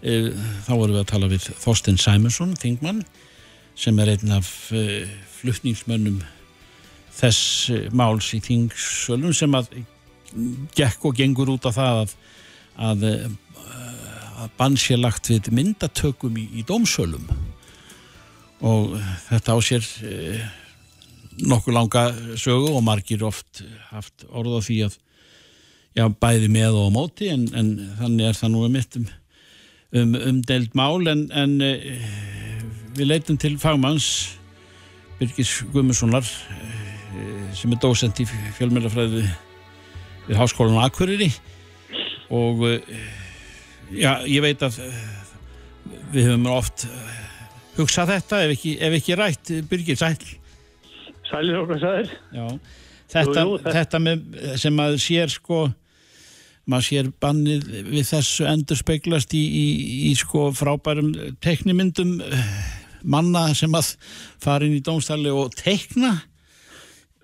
þá 0.00 0.70
vorum 0.70 0.94
við 0.94 1.02
að 1.02 1.10
tala 1.10 1.30
við 1.30 1.48
Þorsten 1.58 1.98
Sæmursson, 1.98 2.54
þingmann 2.60 3.02
sem 3.76 3.98
er 4.00 4.14
einn 4.14 4.36
af 4.36 4.48
uh, 4.70 5.02
flutningsmönnum 5.40 6.22
þess 7.16 7.72
uh, 7.72 7.86
máls 7.96 8.30
í 8.36 8.40
þingsölun 8.44 9.34
sem 9.36 9.56
að 9.56 9.72
gekk 10.76 11.08
og 11.08 11.16
gengur 11.18 11.50
út 11.56 11.66
af 11.68 11.76
það 11.78 12.02
að, 12.04 12.14
að, 12.76 13.06
að 14.36 14.52
bann 14.58 14.76
sé 14.80 14.96
lagt 14.98 15.30
við 15.30 15.50
myndatökum 15.54 16.36
í, 16.38 16.46
í 16.60 16.64
dómsölum. 16.66 17.26
Og 18.64 18.94
þetta 19.28 19.56
á 19.56 19.58
sér 19.64 19.84
uh, 19.84 20.44
nokkuð 21.44 21.76
langa 21.76 22.06
sögu 22.40 22.72
og 22.72 22.84
margir 22.84 23.24
oft 23.26 23.62
haft 23.90 24.24
orð 24.32 24.56
á 24.56 24.60
því 24.64 24.78
að 24.86 24.96
já, 25.96 26.06
bæði 26.08 26.48
með 26.52 26.78
og 26.80 26.88
á 26.88 26.96
móti 26.96 27.28
en, 27.32 27.46
en 27.56 27.74
þannig 28.00 28.30
er 28.30 28.38
það 28.38 28.54
nú 28.54 28.64
um 28.64 28.76
mitt 28.76 28.96
um, 29.00 29.06
um 29.96 30.16
umdelt 30.32 30.76
mál. 30.78 31.04
En, 31.12 31.26
en 31.32 31.58
uh, 31.64 32.62
við 32.96 33.12
leitum 33.12 33.40
til 33.40 33.56
fagmanns 33.60 34.36
Birgis 35.20 35.58
Guðmundssonar 35.72 36.24
uh, 36.24 37.50
sem 37.56 37.72
er 37.72 37.80
dósent 37.80 38.20
í 38.20 38.28
fjölmjölafræði 38.56 39.26
við 40.26 40.40
Háskólan 40.40 40.80
Akureyri 40.84 41.30
og 42.30 42.64
uh, 42.66 42.96
já, 43.94 44.18
ég 44.26 44.42
veit 44.44 44.62
að 44.66 44.80
við 46.14 46.30
höfum 46.30 46.50
oft 46.54 46.86
hugsað 47.76 48.14
þetta 48.16 48.42
ef 48.46 48.56
ekki, 48.56 48.74
ef 48.82 48.98
ekki 48.98 49.16
rætt 49.20 49.54
Birgir 49.70 49.98
Sæl 50.00 50.16
Sælir 51.26 51.58
okkur 51.58 51.80
sælir. 51.82 52.12
Já, 52.34 52.46
þetta, 53.10 53.42
Jú, 53.42 53.56
jú, 53.56 53.58
þetta- 53.64 54.02
með, 54.02 54.22
sem 54.62 54.76
maður 54.78 55.02
sér 55.02 55.32
sko, 55.32 55.58
maður 56.70 56.86
sér 56.88 57.10
bannið 57.22 57.66
við 57.90 58.06
þessu 58.12 58.46
endur 58.46 58.78
speglast 58.78 59.34
í, 59.34 59.42
í, 59.42 59.66
í 60.10 60.14
sko 60.18 60.48
frábærum 60.54 61.10
teknimyndum 61.42 62.20
eh, 62.22 62.54
manna 63.02 63.48
sem 63.58 63.74
að 63.74 63.96
fara 64.42 64.66
inn 64.66 64.78
í 64.78 64.84
dómstæli 64.86 65.34
og 65.34 65.54
tekna. 65.58 66.14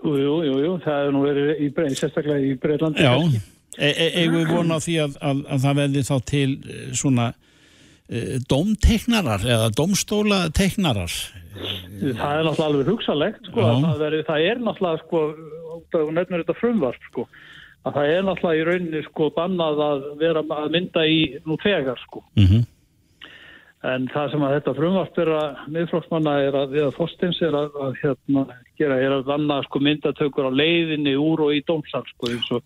Jú, 0.03 0.17
jú, 0.19 0.37
jú, 0.49 0.59
jú, 0.67 0.77
það 0.83 1.07
er 1.07 1.15
nú 1.15 1.23
verið 1.23 1.51
í, 1.63 1.73
sérstaklega 1.95 2.43
í 2.43 2.57
Breitlandi. 2.59 3.07
Já, 3.07 3.15
e 3.23 3.52
e 3.79 4.09
eigum 4.21 4.43
við 4.43 4.51
vona 4.53 4.77
á 4.77 4.85
því 4.85 4.97
að, 5.07 5.15
að, 5.21 5.45
að 5.49 5.63
það 5.65 5.79
verði 5.79 6.03
þá 6.09 6.17
til 6.29 6.49
eh, 6.51 6.83
svona 6.99 7.29
uh, 7.33 8.35
dómteknarar 8.51 9.47
eða 9.47 9.71
dómstólateknarar. 9.79 11.15
Það 11.53 12.11
er 12.11 12.45
náttúrulega 12.47 12.67
alveg 12.67 12.91
hugsalegt, 12.91 13.49
sko, 13.49 13.65
að 13.69 13.87
það, 13.87 13.97
veri, 14.03 14.21
það 14.29 14.45
er 14.51 14.61
náttúrulega, 14.67 15.01
sko, 15.07 15.23
nefnir 16.17 16.43
þetta 16.43 16.59
frumvarp, 16.59 17.09
sko, 17.11 17.27
að 17.85 17.97
það 17.97 18.13
er 18.13 18.29
náttúrulega 18.29 18.61
í 18.61 18.67
rauninni, 18.69 19.03
sko, 19.09 19.31
bannað 19.37 19.83
að 19.87 20.07
vera 20.21 20.45
að 20.57 20.71
mynda 20.77 21.05
í 21.09 21.19
nú 21.49 21.59
þegar, 21.63 22.01
sko. 22.09 22.25
Mm 22.41 22.47
-hmm. 22.49 22.69
En 23.93 24.05
það 24.13 24.31
sem 24.31 24.43
að 24.47 24.53
þetta 24.57 24.75
frumvarp 24.79 25.17
er 25.19 25.31
að 25.35 25.63
miðflokksmanna 25.75 26.35
er 26.41 26.55
að, 26.55 26.75
eða 26.79 26.93
Þorsteins 26.97 27.41
er 27.43 27.57
að, 27.59 27.79
að 27.83 27.97
hérna, 28.03 28.45
gera, 28.79 28.99
er 29.03 29.15
að 29.17 29.25
vanna, 29.27 29.63
sko, 29.67 29.81
myndatökur 29.83 30.49
á 30.49 30.53
leiðinni 30.55 31.17
úr 31.19 31.49
og 31.49 31.55
í 31.55 31.65
dómsal, 31.67 32.05
sko, 32.15 32.31
eins 32.31 32.51
og 32.55 32.63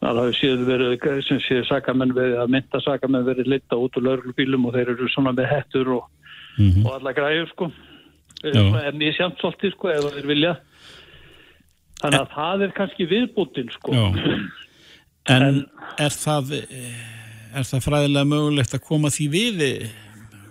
Það 0.00 0.18
hafi 0.22 0.36
síðan 0.38 0.64
verið, 0.64 1.06
sem 1.26 1.40
séu 1.44 1.64
sakamenn 1.68 2.14
verið, 2.16 2.38
að 2.40 2.52
mynda 2.54 2.80
sakamenn 2.80 3.26
verið 3.26 3.50
leita 3.52 3.76
út 3.76 3.98
úr 4.00 4.06
lauruglubílum 4.06 4.64
og 4.68 4.76
þeir 4.76 4.94
eru 4.94 5.08
svona 5.12 5.34
með 5.36 5.50
hettur 5.50 5.90
og, 5.98 6.06
og 6.86 6.90
alla 6.94 7.12
græður, 7.16 7.50
sko. 7.52 7.68
Já. 8.40 8.62
En 8.88 9.04
ég 9.04 9.16
sjátt 9.18 9.42
svolítið, 9.42 9.74
sko, 9.76 9.90
ef 9.92 10.08
þeir 10.16 10.30
vilja. 10.30 10.54
Þannig 12.00 12.22
að 12.22 12.32
það 12.38 12.64
er 12.64 12.74
kannski 12.78 13.08
viðbútin, 13.10 13.72
sko. 13.76 13.96
Já. 13.96 14.08
En, 15.30 15.60
er 16.00 16.14
það 16.16 16.54
eh, 16.56 17.00
er 17.52 17.66
það 17.68 17.82
fræðilega 17.84 18.26
mögulegt 18.26 18.72
að 18.74 18.80
koma 18.86 19.10
því 19.12 19.26
við 19.30 19.60
eh, 19.66 19.90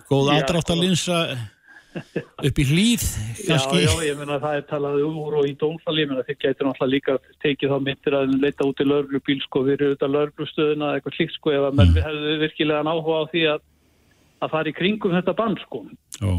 góð 0.08 0.30
Já, 0.30 0.34
aðdráttalinsa 0.36 1.16
upp 1.94 2.58
í 2.62 2.64
hlýð 2.70 3.02
Já, 3.02 3.56
kannski? 3.56 3.80
já, 3.84 3.94
ég 4.06 4.18
meina 4.20 4.38
það 4.42 4.56
er 4.60 4.66
talað 4.70 5.00
um 5.06 5.16
úr 5.24 5.34
og 5.40 5.48
í 5.50 5.54
dómsali, 5.58 6.04
ég 6.04 6.08
meina 6.12 6.22
þeir 6.28 6.38
gæti 6.44 6.66
náttúrulega 6.66 6.92
líka 6.94 7.16
tekið 7.42 7.72
þá 7.72 7.78
myndir 7.86 8.16
að 8.20 8.36
leita 8.44 8.68
út 8.68 8.80
í 8.80 8.86
lauruglubíl, 8.86 9.40
sko, 9.46 9.64
við 9.66 9.74
erum 9.76 9.90
auðvitað 9.90 10.14
lauruglustöðuna 10.14 10.86
eða 10.90 11.00
eitthvað 11.00 11.16
slíkt, 11.18 11.34
sko, 11.40 11.50
ef 11.56 11.66
að 11.70 11.76
menn 11.80 11.90
Mm. 11.90 12.02
hefðu 12.06 12.38
virkilega 12.44 12.94
áhuga 12.94 13.18
á 13.18 13.24
því 13.32 13.42
að, 13.54 13.60
að 14.40 14.50
fara 14.54 14.70
í 14.70 14.78
kringum 14.78 15.12
þetta 15.18 15.36
bann, 15.36 15.56
sko. 15.66 15.84
Já. 16.20 16.32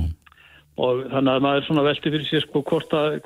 og 0.81 1.01
þannig 1.11 1.33
að 1.35 1.41
maður 1.43 1.65
svona 1.67 1.81
velti 1.83 2.09
fyrir 2.09 2.25
sér 2.31 2.41
sko 2.47 2.61
hvort 2.63 2.93
að 2.95 3.17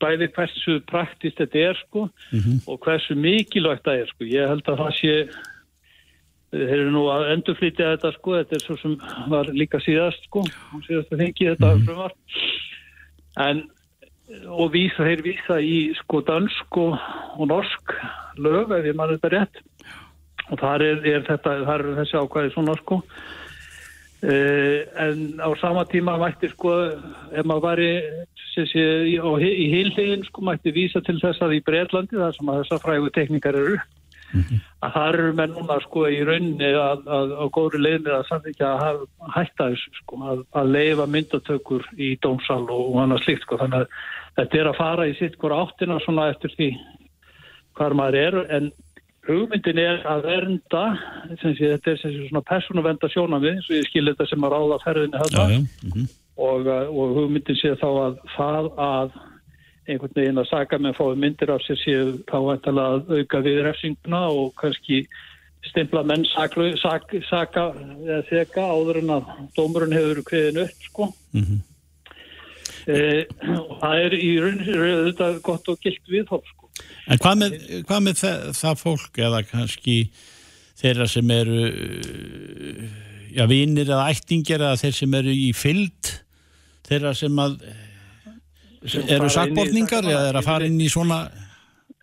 bæði 0.00 0.28
hversu 0.32 0.76
praktist 0.86 1.36
þetta 1.42 1.58
er 1.70 1.74
sko 1.82 2.04
Mhm. 2.32 2.60
og 2.68 2.78
hversu 2.80 3.16
mikilvægt 3.18 3.82
það 3.84 4.00
er 4.00 4.06
sko 4.06 4.24
ég 4.24 4.48
held 4.48 4.62
að 4.70 4.78
það 4.78 4.92
sé 5.00 5.14
þeir 6.54 6.74
eru 6.80 6.92
nú 6.94 7.06
að 7.12 7.30
endurflýtja 7.34 7.94
þetta 7.94 8.12
sko. 8.16 8.36
Þetta 8.40 8.58
er 8.58 8.64
svo 8.64 8.76
sem 8.82 8.98
var 9.32 9.50
líka 9.54 9.80
síðast 9.84 10.28
sko 10.28 10.44
síðast 10.86 11.14
að 11.14 11.24
þengi 11.24 11.50
þetta 11.52 11.72
mm 11.72 11.88
frumvar 11.88 12.14
en 13.46 13.64
og 14.50 14.72
vísa, 14.74 15.04
þeir 15.06 15.22
vísa 15.22 15.58
í 15.62 15.76
sko 16.00 16.20
dansk 16.26 16.78
og, 16.82 16.96
og 17.38 17.50
norsk 17.50 17.96
lög 18.42 18.74
ef 18.74 18.88
ég 18.88 18.96
mann 18.98 19.12
þetta 19.14 19.32
rétt. 19.34 19.60
Og 20.50 20.60
þar 20.60 20.84
er, 20.86 21.02
er 21.06 21.26
þetta 21.26 21.58
þar 21.66 21.84
er 21.84 21.98
þessi 22.00 22.22
ákvæði 22.22 22.54
svona 22.54 22.76
sko. 22.80 23.00
Uh, 24.26 24.80
en 24.98 25.36
á 25.38 25.50
sama 25.60 25.84
tíma 25.86 26.16
mætti 26.18 26.48
sko, 26.50 26.72
ef 27.36 27.46
maður 27.46 27.82
sé, 28.56 28.64
í, 29.12 29.18
á, 29.20 29.28
í 29.38 29.66
heilhegin 29.74 30.24
sko 30.26 30.46
mætti 30.48 30.72
vísa 30.74 31.02
til 31.04 31.18
þess 31.20 31.44
að 31.44 31.58
í 31.58 31.62
Breitlandi 31.66 32.16
þar 32.16 32.34
sem 32.34 32.50
að 32.50 32.62
þessar 32.62 32.82
frægu 32.82 33.12
teknikar 33.14 33.58
eru 33.60 33.76
að 34.34 34.92
það 34.94 35.08
eru 35.08 35.32
menn 35.38 35.54
núna 35.56 35.78
sko 35.84 36.06
í 36.12 36.18
rauninni 36.26 36.70
að, 36.80 37.04
að, 37.18 37.34
á 37.40 37.44
góðri 37.56 37.80
leiðni 37.82 38.12
að 38.14 38.26
samt 38.28 38.48
ekki 38.50 38.64
að 38.66 38.82
hafa 38.82 39.30
hætta 39.36 39.68
þessu 39.72 39.92
sko 40.00 40.20
að, 40.32 40.42
að 40.60 40.72
leifa 40.76 41.06
myndatökur 41.14 41.86
í 41.96 42.10
dómsal 42.22 42.64
og, 42.64 42.82
og 42.92 42.98
annað 43.02 43.24
slíkt 43.24 43.46
sko. 43.46 43.60
Þannig 43.62 43.84
að 43.84 44.00
þetta 44.40 44.60
er 44.60 44.70
að 44.72 44.80
fara 44.80 45.06
í 45.08 45.14
sitt 45.20 45.38
hvora 45.40 45.62
áttina 45.64 46.00
svona 46.04 46.28
eftir 46.32 46.54
því 46.56 46.70
hvar 47.76 47.96
maður 47.96 48.20
er. 48.22 48.38
En 48.58 48.68
hugmyndin 49.26 49.80
er 49.82 50.04
að 50.08 50.28
vernda 50.30 50.84
sé, 51.40 51.54
þetta 51.58 51.94
er 51.94 52.02
svona 52.02 52.44
persónuvenda 52.46 53.10
sjónamið 53.12 53.56
eins 53.56 53.70
og 53.70 53.78
ég 53.78 53.88
skil 53.88 54.06
þetta 54.10 54.28
sem 54.30 54.46
að 54.46 54.54
ráða 54.54 54.82
ferðinni 54.84 55.62
mhm. 55.86 56.10
og, 56.36 56.68
og 56.68 57.16
hugmyndin 57.20 57.58
sé 57.58 57.74
þá 57.80 57.88
að 57.90 58.20
það 58.36 58.70
að 58.90 59.16
einhvern 59.86 60.16
veginn 60.16 60.42
að 60.42 60.50
saka 60.50 60.78
með 60.82 60.98
fái 60.98 61.16
myndir 61.22 61.52
af 61.54 61.62
sér 61.64 61.78
séu 61.80 62.10
þá 62.28 62.36
ætlalega 62.56 62.98
að 62.98 63.14
auka 63.20 63.40
við 63.46 63.62
refsinguna 63.66 64.22
og 64.34 64.52
kannski 64.60 65.04
stimpla 65.66 66.02
menn 66.06 66.26
saklu, 66.30 66.72
sak, 66.80 67.10
saka 67.28 67.70
eða 68.04 68.20
þeka 68.28 68.66
áður 68.66 69.00
en 69.02 69.14
að 69.16 69.32
dómurinn 69.56 69.96
hefur 69.96 70.22
kveðin 70.28 70.62
upp 70.66 70.86
sko. 70.90 71.08
Mhm. 71.34 71.64
e, 72.86 73.26
og 73.56 73.72
það 73.82 74.04
er 74.04 74.14
í 74.14 74.30
rauninni 74.42 74.76
auðvitað 74.76 75.40
gott 75.42 75.68
og 75.72 75.80
gilt 75.82 76.12
viðhóf 76.12 76.46
sko. 76.52 76.70
En 77.10 77.18
hvað 77.22 77.40
með, 77.40 77.58
hvað 77.88 78.04
með 78.04 78.20
það, 78.20 78.46
það 78.60 78.80
fólk 78.82 79.18
eða 79.26 79.42
kannski 79.48 79.96
þeirra 80.76 81.06
sem 81.08 81.30
eru 81.32 81.62
uh, 81.66 82.86
já, 83.32 83.44
vinir 83.48 83.88
eða 83.88 84.10
ættingir 84.12 84.60
eða 84.60 84.78
þeir 84.80 84.96
sem 85.00 85.18
eru 85.18 85.34
í 85.34 85.50
fylld 85.56 86.12
þeirra 86.86 87.14
sem 87.16 87.42
að 87.42 87.58
eru 88.86 89.28
þetta- 89.28 90.14
eða 90.14 90.28
er 90.30 90.38
að 90.40 90.44
fara 90.50 90.64
inn 90.70 90.80
í 90.80 90.88
svona 90.92 91.18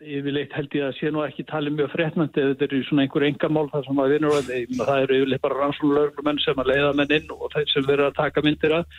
yfirleitt 0.03 0.51
held 0.51 0.73
ég 0.75 0.84
að 0.84 0.95
sé 0.99 1.09
nú 1.15 1.21
ekki 1.23 1.45
talið 1.47 1.77
mjög 1.77 1.91
fréttnandi 1.93 2.41
ef 2.43 2.47
þetta 2.57 2.65
er 2.67 2.73
í 2.75 2.81
svona 2.89 3.03
einhver 3.05 3.23
engamál 3.23 3.69
þar 3.71 3.86
sem 3.86 4.01
að 4.03 4.09
vinur 4.11 4.34
að 4.36 4.49
það 4.84 5.03
eru 5.05 5.19
yfirleitt 5.21 5.41
bara 5.45 5.59
rannsóknulöglumenn 5.61 6.41
sem 6.43 6.59
að 6.59 6.71
leiða 6.73 6.89
menn 6.99 7.13
inn 7.17 7.31
og 7.31 7.45
þeir 7.53 7.69
sem 7.71 7.86
verður 7.88 8.09
að 8.09 8.17
taka 8.17 8.43
myndir 8.43 8.75
að. 8.75 8.97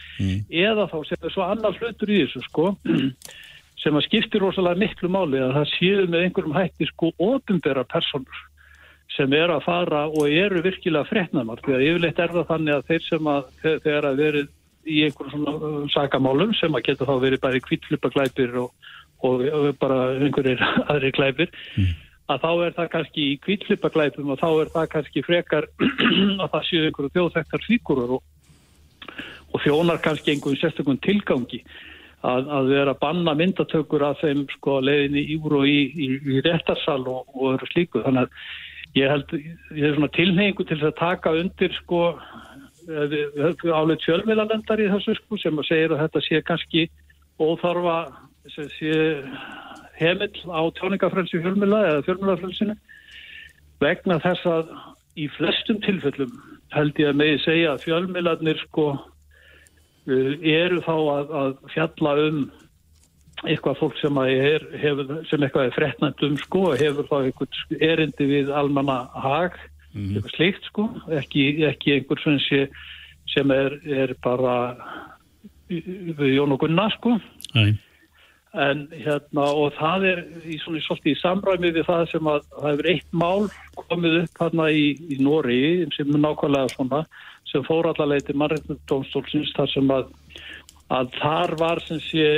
Eða 0.49 0.87
þá 0.89 0.97
sem 1.11 1.18
er 1.28 1.35
svo 1.35 1.45
annar 1.45 1.76
hlutur 1.76 2.09
í 2.14 2.22
þessu 2.24 2.43
sko 2.49 2.70
sem 3.85 3.99
að 4.01 4.07
skiptir 4.09 4.41
rosalega 4.41 4.80
miklu 4.80 5.11
máli 5.12 5.43
að 5.45 5.53
það 5.59 5.68
séu 5.74 6.09
með 6.09 6.24
einhverjum 6.24 6.57
hætti 6.57 6.89
sko 6.89 7.12
ofinbera 7.20 7.85
personur 7.85 8.41
sem 9.14 9.32
er 9.37 9.53
að 9.53 9.64
fara 9.68 10.07
og 10.09 10.24
eru 10.32 10.62
virkilega 10.64 11.05
fréttnamar 11.11 11.61
því 11.61 11.74
að 11.76 11.85
yfirleitt 11.91 12.18
er 12.24 12.32
það 12.32 12.49
þannig 12.49 12.78
að 12.78 12.87
þeir 12.89 13.05
sem 13.11 13.28
að 13.35 13.43
þe- 13.61 13.80
þegar 13.85 14.09
að 14.09 14.22
verið 14.24 14.49
í 14.87 15.05
einhverjum 15.07 15.32
svona 15.35 15.55
uh, 15.59 15.78
sakamálum 15.93 16.55
sem 16.59 16.74
að 16.76 16.89
geta 16.89 17.09
þá 17.09 17.14
verið 17.22 17.43
bæði 17.45 17.62
kvítflipaglæpir 17.68 18.59
og, 18.62 18.91
og, 19.24 19.45
og 19.45 19.70
bara 19.80 20.01
einhverjir 20.18 20.61
aðri 20.93 21.12
glæpir. 21.16 21.55
Að 22.32 22.45
þá 22.45 22.51
er 22.66 22.76
það 22.78 22.93
kannski 22.93 23.24
í 23.30 23.41
kvítflipaglæpum 23.45 24.30
og 24.32 24.41
þá 24.41 24.49
er 24.51 24.70
það 24.76 24.93
kannski 24.97 25.24
frekar 25.26 25.68
að 26.43 26.47
það 26.55 26.68
séu 26.68 26.85
einhverju 26.89 27.14
þjóðþektar 27.16 27.66
fígurur 27.68 28.14
og, 28.18 28.22
og 29.53 29.64
þjónar 29.64 30.01
kannski 30.05 30.35
einhverjum 30.35 30.62
sérstökum 30.62 31.01
tilgangi 31.05 31.64
að, 32.24 32.49
að 32.49 32.70
vera 32.72 32.95
að 32.95 33.01
banna 33.03 33.35
myndatökur 33.39 34.05
af 34.09 34.22
þeim 34.22 34.45
sko 34.57 34.78
leiðinni 34.85 35.24
íur 35.35 35.59
og 35.61 35.66
í, 35.68 35.80
í, 35.93 36.09
í 36.37 36.45
réttarsal 36.45 37.03
og, 37.03 37.26
og 37.37 37.55
öðru 37.55 37.68
slíku. 37.72 38.05
Þannig 38.05 38.24
að 38.24 38.95
ég 38.99 39.11
held, 39.11 39.35
ég 39.74 39.89
er 39.89 39.97
svona 39.97 40.12
tilhengu 40.14 40.66
til 40.68 40.80
að 40.80 40.97
taka 41.01 41.35
undir 41.37 41.74
sko 41.80 42.14
áleitt 42.89 44.05
fjölmiðlalendar 44.05 44.82
í 44.82 44.91
þessu 44.93 45.16
sko 45.18 45.39
sem 45.41 45.59
að 45.61 45.68
segja 45.70 45.91
að 45.93 46.03
þetta 46.05 46.24
sé 46.26 46.41
kannski 46.45 46.85
óþarfa 47.41 47.99
sem 48.53 48.68
sé 48.76 48.97
hemill 49.99 50.35
á 50.51 50.62
tjóningafrelsi 50.78 51.41
fjölmiðla 51.41 51.80
eða 51.91 52.05
fjölmiðlafrelsinu. 52.09 52.76
Vegna 53.82 54.18
þess 54.22 54.49
að 54.51 54.74
í 55.20 55.28
flestum 55.37 55.80
tilfellum 55.85 56.35
held 56.74 56.99
ég 56.99 57.12
að 57.12 57.18
megi 57.20 57.41
segja 57.45 57.74
að 57.74 57.87
fjölmiðlarnir 57.87 58.61
sko 58.66 58.87
uh, 58.95 60.32
eru 60.41 60.82
þá 60.85 60.95
að, 60.95 61.35
að 61.41 61.57
fjalla 61.74 62.14
um 62.26 62.45
eitthvað 63.45 63.78
fólk 63.80 63.97
sem 63.99 64.18
er 64.24 64.64
hefur, 64.80 65.20
sem 65.28 65.43
eitthvað 65.43 65.68
er 65.68 65.76
frettnæmt 65.76 66.22
um 66.24 66.37
sko 66.41 66.64
hefur 66.78 67.09
þá 67.11 67.16
eitthvað 67.20 67.82
erindi 67.82 68.28
við 68.30 68.53
almanna 68.55 69.05
hag, 69.20 69.59
eitthvað 69.95 70.36
slikt 70.36 70.68
sko. 70.70 70.88
Ekki, 71.20 71.49
ekki 71.68 71.97
einhver 71.97 72.20
sem, 72.22 72.38
sé, 72.49 72.61
sem 73.32 73.51
er, 73.55 73.78
er 73.86 74.14
bara 74.24 74.57
við 75.70 76.34
Jón 76.34 76.55
og 76.55 76.62
Gunnar 76.64 76.95
sko. 76.99 77.18
Nei. 77.55 77.74
en 78.55 78.84
hérna 78.95 79.49
og 79.51 79.72
það 79.74 80.05
er 80.07 80.20
í 80.47 80.57
svona 80.62 80.78
svolítið 80.84 81.11
í 81.11 81.18
samræmi 81.18 81.70
við 81.74 81.88
það 81.88 82.05
sem 82.12 82.28
að 82.30 82.45
það 82.53 82.68
hefur 82.68 82.88
eitt 82.92 83.09
mál 83.11 83.49
komið 83.90 84.18
upp 84.20 84.42
hérna 84.45 84.68
í, 84.70 84.84
í 85.11 85.16
Nóri 85.18 85.57
sem 85.97 86.12
er 86.14 86.22
nákvæmlega 86.22 86.70
svona 86.70 87.01
sem 87.51 87.64
fór 87.66 87.88
allarleiti 87.90 88.36
mannreitnumdómstólsins 88.38 89.51
þar 89.57 89.72
sem 89.72 89.90
að, 89.90 90.12
að 90.95 91.11
þar 91.18 91.57
var 91.64 91.82
sem 91.82 91.99
sé 92.07 92.28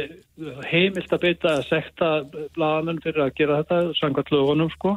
heimilt 0.71 1.13
að 1.13 1.27
beita 1.27 1.53
að 1.59 1.69
sekta 1.69 2.11
blaðamenn 2.57 3.03
fyrir 3.05 3.27
að 3.27 3.37
gera 3.37 3.61
þetta 3.61 3.99
samkvæmt 4.01 4.33
lögunum 4.33 4.73
sko 4.73 4.97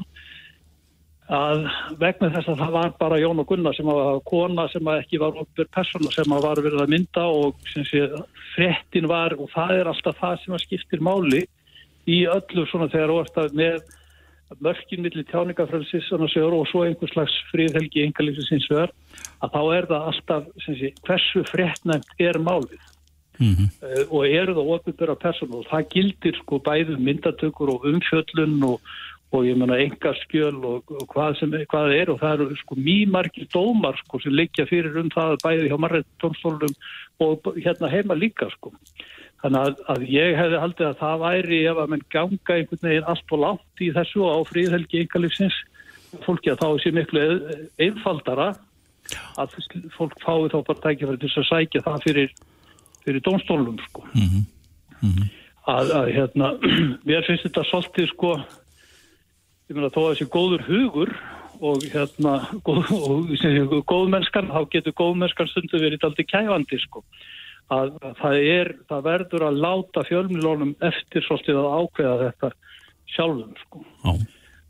að 1.29 1.67
vegna 2.01 2.31
þess 2.33 2.49
að 2.49 2.61
það 2.63 2.73
var 2.73 2.93
bara 2.97 3.19
Jón 3.21 3.41
og 3.43 3.47
Gunnar 3.51 3.75
sem 3.77 3.89
að 3.91 4.19
kona 4.25 4.65
sem 4.73 4.89
að 4.89 5.03
ekki 5.03 5.19
var 5.21 5.37
okkur 5.43 5.69
persóna 5.75 6.11
sem 6.15 6.33
að 6.33 6.47
var 6.47 6.61
verið 6.65 6.81
að 6.81 6.91
mynda 6.95 7.25
og 7.29 7.69
sem 7.69 7.85
sé 7.85 8.01
frettin 8.55 9.09
var 9.09 9.35
og 9.37 9.51
það 9.53 9.75
er 9.77 9.91
alltaf 9.91 10.17
það 10.17 10.43
sem 10.43 10.57
að 10.57 10.65
skiptir 10.65 11.05
máli 11.05 11.43
í 12.09 12.19
öllu 12.25 12.65
svona 12.65 12.89
þegar 12.89 13.13
orðstað 13.19 13.57
með 13.61 13.79
mörkin 14.65 15.03
millir 15.05 15.27
tjáningafrelsis 15.29 16.09
og 16.17 16.25
svo 16.33 16.85
einhvers 16.87 17.13
slags 17.13 17.35
fríðhelgi 17.51 18.07
engalífsins 18.07 18.65
vegar 18.71 18.95
að 19.45 19.53
þá 19.53 19.61
er 19.77 19.89
það 19.91 20.07
alltaf 20.11 20.47
sem 20.65 20.79
sé, 20.79 20.93
hversu 21.05 21.45
frettnæmt 21.51 22.15
er 22.17 22.41
málið 22.41 22.81
Mhm. 23.39 23.69
uh, 23.79 24.03
og 24.11 24.27
eru 24.27 24.53
það 24.53 24.71
ofinbæra 24.75 25.15
persónu 25.15 25.61
og 25.61 25.67
það 25.71 25.85
gildir 25.93 26.35
sko 26.41 26.59
bæðu 26.59 26.97
myndatökur 26.99 27.69
og 27.71 27.85
umfjöllun 27.87 28.57
og, 28.67 28.81
og 29.29 29.45
ég 29.45 29.57
menna 29.59 29.77
engarskjöl 29.77 30.57
og, 30.65 30.89
og 30.89 31.05
hvað 31.11 31.37
sem 31.37 31.53
hvað 31.69 31.93
er 31.93 32.09
og 32.09 32.19
það 32.21 32.45
eru 32.45 32.57
sko 32.57 32.77
mýmargir 32.79 33.49
dómar 33.53 33.97
sko 34.01 34.21
sem 34.23 34.33
liggja 34.33 34.65
fyrir 34.69 34.97
um 34.97 35.11
það 35.13 35.37
bæði 35.43 35.69
hjá 35.69 35.77
marrættómstólum 35.83 36.73
og 37.25 37.49
hérna 37.59 37.91
heima 37.93 38.17
líka 38.17 38.49
sko. 38.55 38.73
Þannig 39.43 39.59
að, 39.61 39.83
að 39.93 40.07
ég 40.11 40.33
hefði 40.35 40.61
haldið 40.63 40.87
að 40.89 40.97
það 40.99 41.21
væri 41.23 41.59
ef 41.71 41.77
að 41.81 41.91
menn 41.93 42.07
ganga 42.15 42.55
einhvern 42.55 42.85
veginn 42.87 43.11
allt 43.13 43.35
og 43.35 43.43
látt 43.43 43.83
í 43.85 43.91
þessu 43.95 44.25
á 44.25 44.37
fríðhelgi 44.49 45.03
engalífsins 45.03 45.59
fólki 46.25 46.51
að 46.51 46.63
þá 46.63 46.69
sé 46.81 46.91
miklu 46.95 47.25
einfaldara 47.79 48.49
að 49.39 49.53
fólk 49.95 50.17
fái 50.23 50.49
þá 50.51 50.57
bara 50.57 50.81
tækifæri 50.83 51.21
til 51.21 51.29
þess 51.29 51.41
að 51.43 51.49
sækja 51.51 51.85
það 51.85 52.07
fyrir 52.07 52.33
fyrir 53.05 53.23
dónstólum 53.25 53.77
sko. 53.87 54.05
Að, 55.69 55.91
að 56.01 56.09
hérna 56.17 56.51
mér 57.07 57.25
finnst 57.27 57.45
þetta 57.47 57.65
svolítið 57.69 58.09
sko 58.13 58.33
ég 59.69 59.77
meina 59.77 59.91
þó 59.93 60.01
að 60.03 60.13
þessi 60.13 60.29
góður 60.33 60.63
hugur 60.65 61.11
og 61.59 61.83
hérna 61.91 62.33
góð, 62.65 62.87
og, 62.95 63.75
góðmennskan, 63.89 64.49
þá 64.49 64.61
getur 64.73 64.95
góðmennskan 64.97 65.49
stundu 65.51 65.81
verið 65.81 66.07
aldrei 66.07 66.25
kæfandi 66.25 66.79
sko 66.85 67.03
að, 67.69 67.93
að 68.01 68.13
það 68.21 68.37
er, 68.49 68.71
það 68.89 69.05
verður 69.09 69.47
að 69.49 69.61
láta 69.65 70.05
fjölmilónum 70.07 70.75
eftir 70.89 71.25
svolítið 71.25 71.59
að 71.61 71.73
ákveða 71.77 72.19
þetta 72.23 72.51
sjálfum 73.13 73.57
sko 73.63 73.83
Já. 73.83 74.13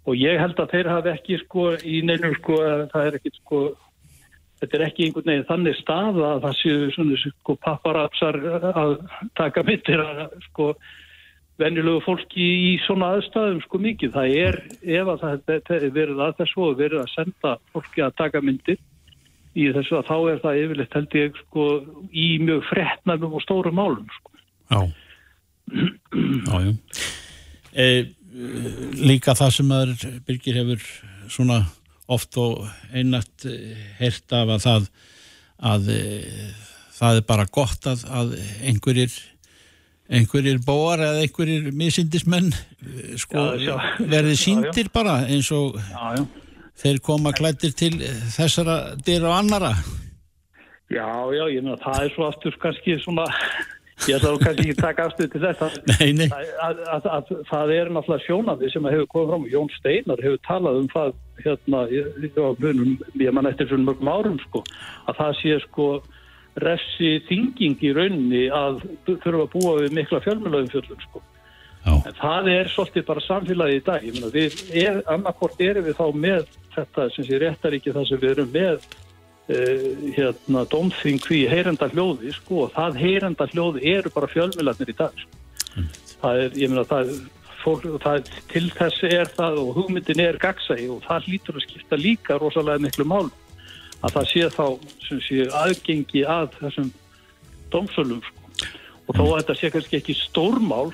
og 0.09 0.17
ég 0.19 0.41
held 0.41 0.59
að 0.59 0.73
þeir 0.73 0.91
hafi 0.95 1.13
ekki 1.13 1.39
sko 1.43 1.67
í 1.79 2.01
neinum 2.07 2.35
sko, 2.39 2.59
að 2.65 2.87
það 2.93 3.09
er 3.09 3.19
ekki 3.19 3.33
sko 3.37 3.61
þetta 4.59 4.77
er 4.77 4.85
ekki 4.89 5.05
einhvern 5.07 5.31
veginn 5.31 5.49
þannig 5.49 5.77
staða 5.79 6.31
að 6.33 6.41
það 6.47 6.57
séu 6.59 6.89
svona 6.95 7.21
sko 7.23 7.55
papparapsar 7.67 8.39
að 8.73 8.97
taka 9.39 9.63
myndir 9.67 10.03
að 10.03 10.25
sko 10.49 10.73
venjulegu 11.59 12.03
fólki 12.05 12.45
í 12.45 12.69
svona 12.85 13.13
aðstæðum 13.15 13.59
sko 13.65 13.81
mikið. 13.83 14.13
Það 14.15 14.35
er, 14.43 14.59
ef 14.99 15.11
að 15.13 15.25
það 15.25 15.73
er 15.75 15.89
verið 15.95 16.23
að 16.25 16.37
þessu 16.39 16.63
og 16.65 16.79
verið 16.79 17.03
að 17.03 17.11
senda 17.13 17.55
fólki 17.73 18.05
að 18.05 18.15
taka 18.21 18.41
myndir 18.43 18.79
í 19.57 19.67
þessu 19.75 19.99
að 19.99 20.07
þá 20.09 20.15
er 20.17 20.41
það 20.43 20.61
yfirleitt 20.63 20.97
held 20.97 21.17
ég 21.19 21.41
sko 21.43 21.67
í 22.11 22.27
mjög 22.43 22.63
frettnæmum 22.69 23.35
og 23.37 23.45
stórum 23.45 23.79
málum 23.79 24.07
sko. 24.19 24.33
Já. 24.69 24.81
Já, 26.49 26.55
já. 26.65 26.71
E, 27.73 27.85
líka 28.97 29.35
það 29.37 29.53
sem 29.57 29.75
að 29.75 29.93
Birgir 30.25 30.61
hefur 30.61 30.87
svona 31.29 31.61
oft 32.09 32.37
og 32.41 32.63
einat 32.93 33.45
heyrt 33.99 34.33
af 34.33 34.55
að 34.55 34.63
það 34.65 34.87
að 35.69 35.91
e, 35.93 35.99
það 36.99 37.19
er 37.19 37.27
bara 37.27 37.49
gott 37.51 37.89
að, 37.89 38.05
að 38.09 38.33
einhverjir 38.65 39.13
einhverjir 40.09 40.59
bóar 40.65 41.01
eða 41.05 41.23
einhverjir 41.23 41.71
misindismenn 41.77 42.51
e, 42.53 43.17
sko, 43.21 43.43
Já, 43.61 43.73
já. 43.73 43.75
verði 43.99 44.33
Já, 44.33 44.37
já. 44.37 44.43
síndir 44.43 44.89
bara 44.93 45.19
eins 45.29 45.51
og 45.53 45.77
þeir 46.79 47.01
koma 47.05 47.33
klættir 47.35 47.75
til 47.77 47.95
þessara 48.33 48.95
dyr 49.05 49.27
og 49.29 49.35
annara 49.37 49.73
Já, 50.89 51.05
já, 51.37 51.43
ég 51.53 51.61
meina 51.61 51.77
það 51.77 52.05
er 52.07 52.13
svo 52.15 52.25
aftur 52.25 52.55
kannski 52.57 52.95
svona, 53.03 53.27
ég 54.09 54.15
ætla 54.17 54.31
kannski 54.41 54.63
ekki 54.63 54.73
að 54.73 54.79
taka 54.87 55.03
aftur 55.05 55.27
til 55.29 55.41
þetta. 55.43 55.67
Nei, 55.91 56.07
nei. 56.17 56.25
Að, 56.33 56.47
að, 56.65 56.79
að, 56.95 57.09
að, 57.13 57.27
það 57.51 57.73
er 57.75 57.91
náttúrulega 57.93 58.25
sjónandi 58.25 58.71
sem 58.73 58.87
hefur 58.89 59.05
komið 59.11 59.29
fram. 59.29 59.45
Jón 59.53 59.69
Steinar 59.75 60.23
hefur 60.25 60.39
talað 60.47 60.79
um 60.79 60.87
það 60.95 61.11
hérna, 61.43 61.83
ég, 61.93 62.09
ég, 62.25 63.05
ég 63.21 63.37
man 63.37 63.51
eftir 63.51 63.69
svona 63.69 63.91
mörgum 63.91 64.09
árum 64.15 64.39
sko, 64.47 64.63
að 65.05 65.21
það 65.21 65.37
sé 65.43 65.59
sko 65.67 65.87
refsi 66.63 67.17
þinging 67.27 67.83
í 67.83 67.91
rauninni 67.95 68.45
að 68.53 68.83
þurfa 69.07 69.43
að 69.45 69.51
búa 69.55 69.75
við 69.81 69.97
mikla 69.97 70.21
fjölmjölaðum 70.25 70.71
fjöllum 70.73 71.03
sko. 71.07 71.23
En 71.89 72.15
það 72.19 72.49
er 72.53 72.69
svolítið 72.69 73.05
bara 73.07 73.23
samfélagi 73.23 73.77
í 73.79 73.83
dag. 73.85 74.03
Ég 74.05 74.15
meina, 74.17 74.31
við, 74.33 74.57
er, 74.77 74.99
annarkort 75.09 75.61
erum 75.63 75.87
við 75.87 75.95
þá 75.97 76.07
með 76.25 76.49
þetta 76.75 77.07
sem 77.15 77.27
sé 77.27 77.39
réttaríki 77.41 77.93
það 77.95 78.09
sem 78.09 78.21
við 78.21 78.33
erum 78.35 78.53
með 78.53 78.75
uh, 78.75 79.87
hérna 80.17 80.65
domþing 80.71 81.23
hví 81.25 81.41
heyrenda 81.49 81.89
hljóði 81.93 82.33
sko 82.35 82.65
og 82.65 82.75
það 82.75 83.01
heyrenda 83.03 83.49
hljóði 83.53 83.83
eru 83.95 84.13
bara 84.15 84.31
fjölmiðlarnir 84.31 84.93
í 84.93 84.97
dag 84.99 85.23
sko. 85.23 85.83
það 86.21 86.43
er, 86.43 86.57
ég 86.59 86.73
meina 86.73 86.85
það, 86.89 87.13
fólk, 87.63 87.87
það 88.03 88.31
til 88.51 88.65
þess 88.75 89.05
er 89.09 89.33
það 89.35 89.61
og 89.63 89.75
hugmyndin 89.79 90.23
er 90.23 90.39
gagsægi 90.41 90.89
og 90.93 91.03
það 91.07 91.31
lítur 91.33 91.59
að 91.59 91.67
skipta 91.67 91.99
líka 91.99 92.39
rosalega 92.41 92.85
miklu 92.85 93.07
mál 93.07 93.29
að 93.99 94.15
það 94.15 94.27
sé 94.31 94.49
þá 94.55 94.65
sem 95.07 95.21
sé 95.25 95.45
aðgengi 95.61 96.23
að 96.29 96.53
þessum 96.59 96.89
domsölum 97.73 98.21
sko. 98.23 98.67
og 99.07 99.17
þó 99.17 99.23
að 99.25 99.37
þetta 99.41 99.57
sé 99.59 99.71
kannski 99.73 99.99
ekki 99.99 100.15
stórmál 100.17 100.89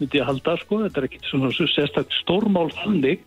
myndi 0.00 0.20
ég 0.20 0.28
halda 0.28 0.56
sko, 0.60 0.82
þetta 0.84 1.00
er 1.00 1.08
ekki 1.08 1.20
svona 1.28 1.50
sérstakt 1.56 2.14
stórmál 2.20 2.68
þannig 2.80 3.24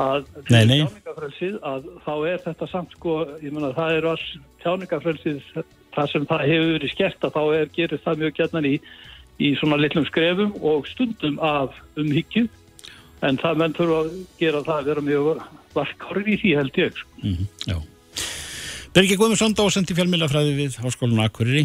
að 0.00 0.26
tjáningafrelsið 0.48 1.60
að 1.62 1.86
þá 2.04 2.14
er 2.32 2.42
þetta 2.44 2.68
samt 2.72 2.96
sko, 2.96 3.16
ég 3.44 3.54
meina 3.54 3.70
það 3.76 3.98
er 3.98 4.08
all 4.10 4.26
tjáningafrelsið 4.64 5.40
það 5.94 6.10
sem 6.10 6.26
það 6.30 6.46
hefur 6.50 6.72
verið 6.74 6.94
skert 6.94 7.26
að 7.26 7.36
þá 7.36 7.42
er 7.60 7.72
gerir 7.76 8.02
það 8.04 8.22
mjög 8.22 8.36
gætnan 8.40 8.68
í, 8.68 8.74
í 9.38 9.54
svona 9.60 9.78
litlum 9.78 10.06
skrefum 10.08 10.54
og 10.66 10.88
stundum 10.90 11.38
af 11.44 11.78
umhyggju 12.00 12.48
en 13.24 13.40
það 13.40 13.60
menn 13.62 13.76
þurfa 13.76 14.00
að 14.02 14.14
gera 14.40 14.64
það 14.66 14.80
að 14.80 14.88
vera 14.90 15.08
mjög 15.08 15.44
varkárir 15.74 16.30
í 16.30 16.38
því 16.42 16.54
held 16.58 16.80
ég 16.82 16.98
sko. 16.98 17.20
Mm 17.22 17.46
já. 17.70 17.78
Birgir 18.94 19.18
Guðmundsson, 19.18 19.56
dósend 19.58 19.90
í 19.90 19.94
fjölmilafræði 19.98 20.52
við 20.54 20.74
Háskólinu 20.78 21.24
Akureyri. 21.24 21.64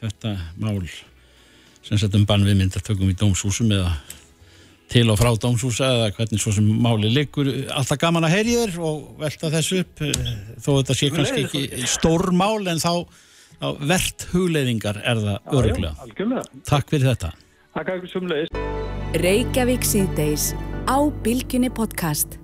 Þetta 0.00 0.32
mál 0.58 0.80
sem 1.86 2.00
settum 2.00 2.24
bann 2.26 2.42
við 2.42 2.56
myndatökum 2.58 3.12
í 3.12 3.14
dómshúsum 3.14 3.70
eða 3.70 3.92
til 4.90 5.04
og 5.12 5.20
frá 5.20 5.30
dómshúsa 5.38 5.92
eða 6.00 6.10
hvernig 6.16 6.42
svo 6.42 6.56
sem 6.56 6.66
máli 6.66 7.12
liggur. 7.14 7.46
Alltaf 7.70 8.02
gaman 8.02 8.26
að 8.26 8.34
heyri 8.34 8.58
þér 8.58 8.74
og 8.90 9.06
velta 9.22 9.52
þessu 9.54 9.84
upp 9.84 10.02
eh, 10.08 10.34
þó 10.58 10.68
þetta 10.72 10.98
sé 10.98 11.12
kannski 11.14 11.46
ekki 11.46 11.86
stór 11.94 12.28
mál 12.34 12.58
en 12.66 12.82
þá, 12.82 13.06
þá 13.62 13.68
verðt 13.78 14.28
hugleiðingar 14.34 14.98
er 14.98 15.22
það 15.22 15.56
öruglega. 15.62 16.44
Takk 16.66 16.90
fyrir 16.90 17.12
þetta. 17.12 17.34
Takk 17.78 17.86
að 17.86 18.02
ykkur 18.02 18.16
sumleis. 18.18 18.54
Reykjavík 19.22 19.86
síðdeis 19.86 20.52
á 20.90 20.98
Bilginni 21.22 21.70
podcast. 21.70 22.41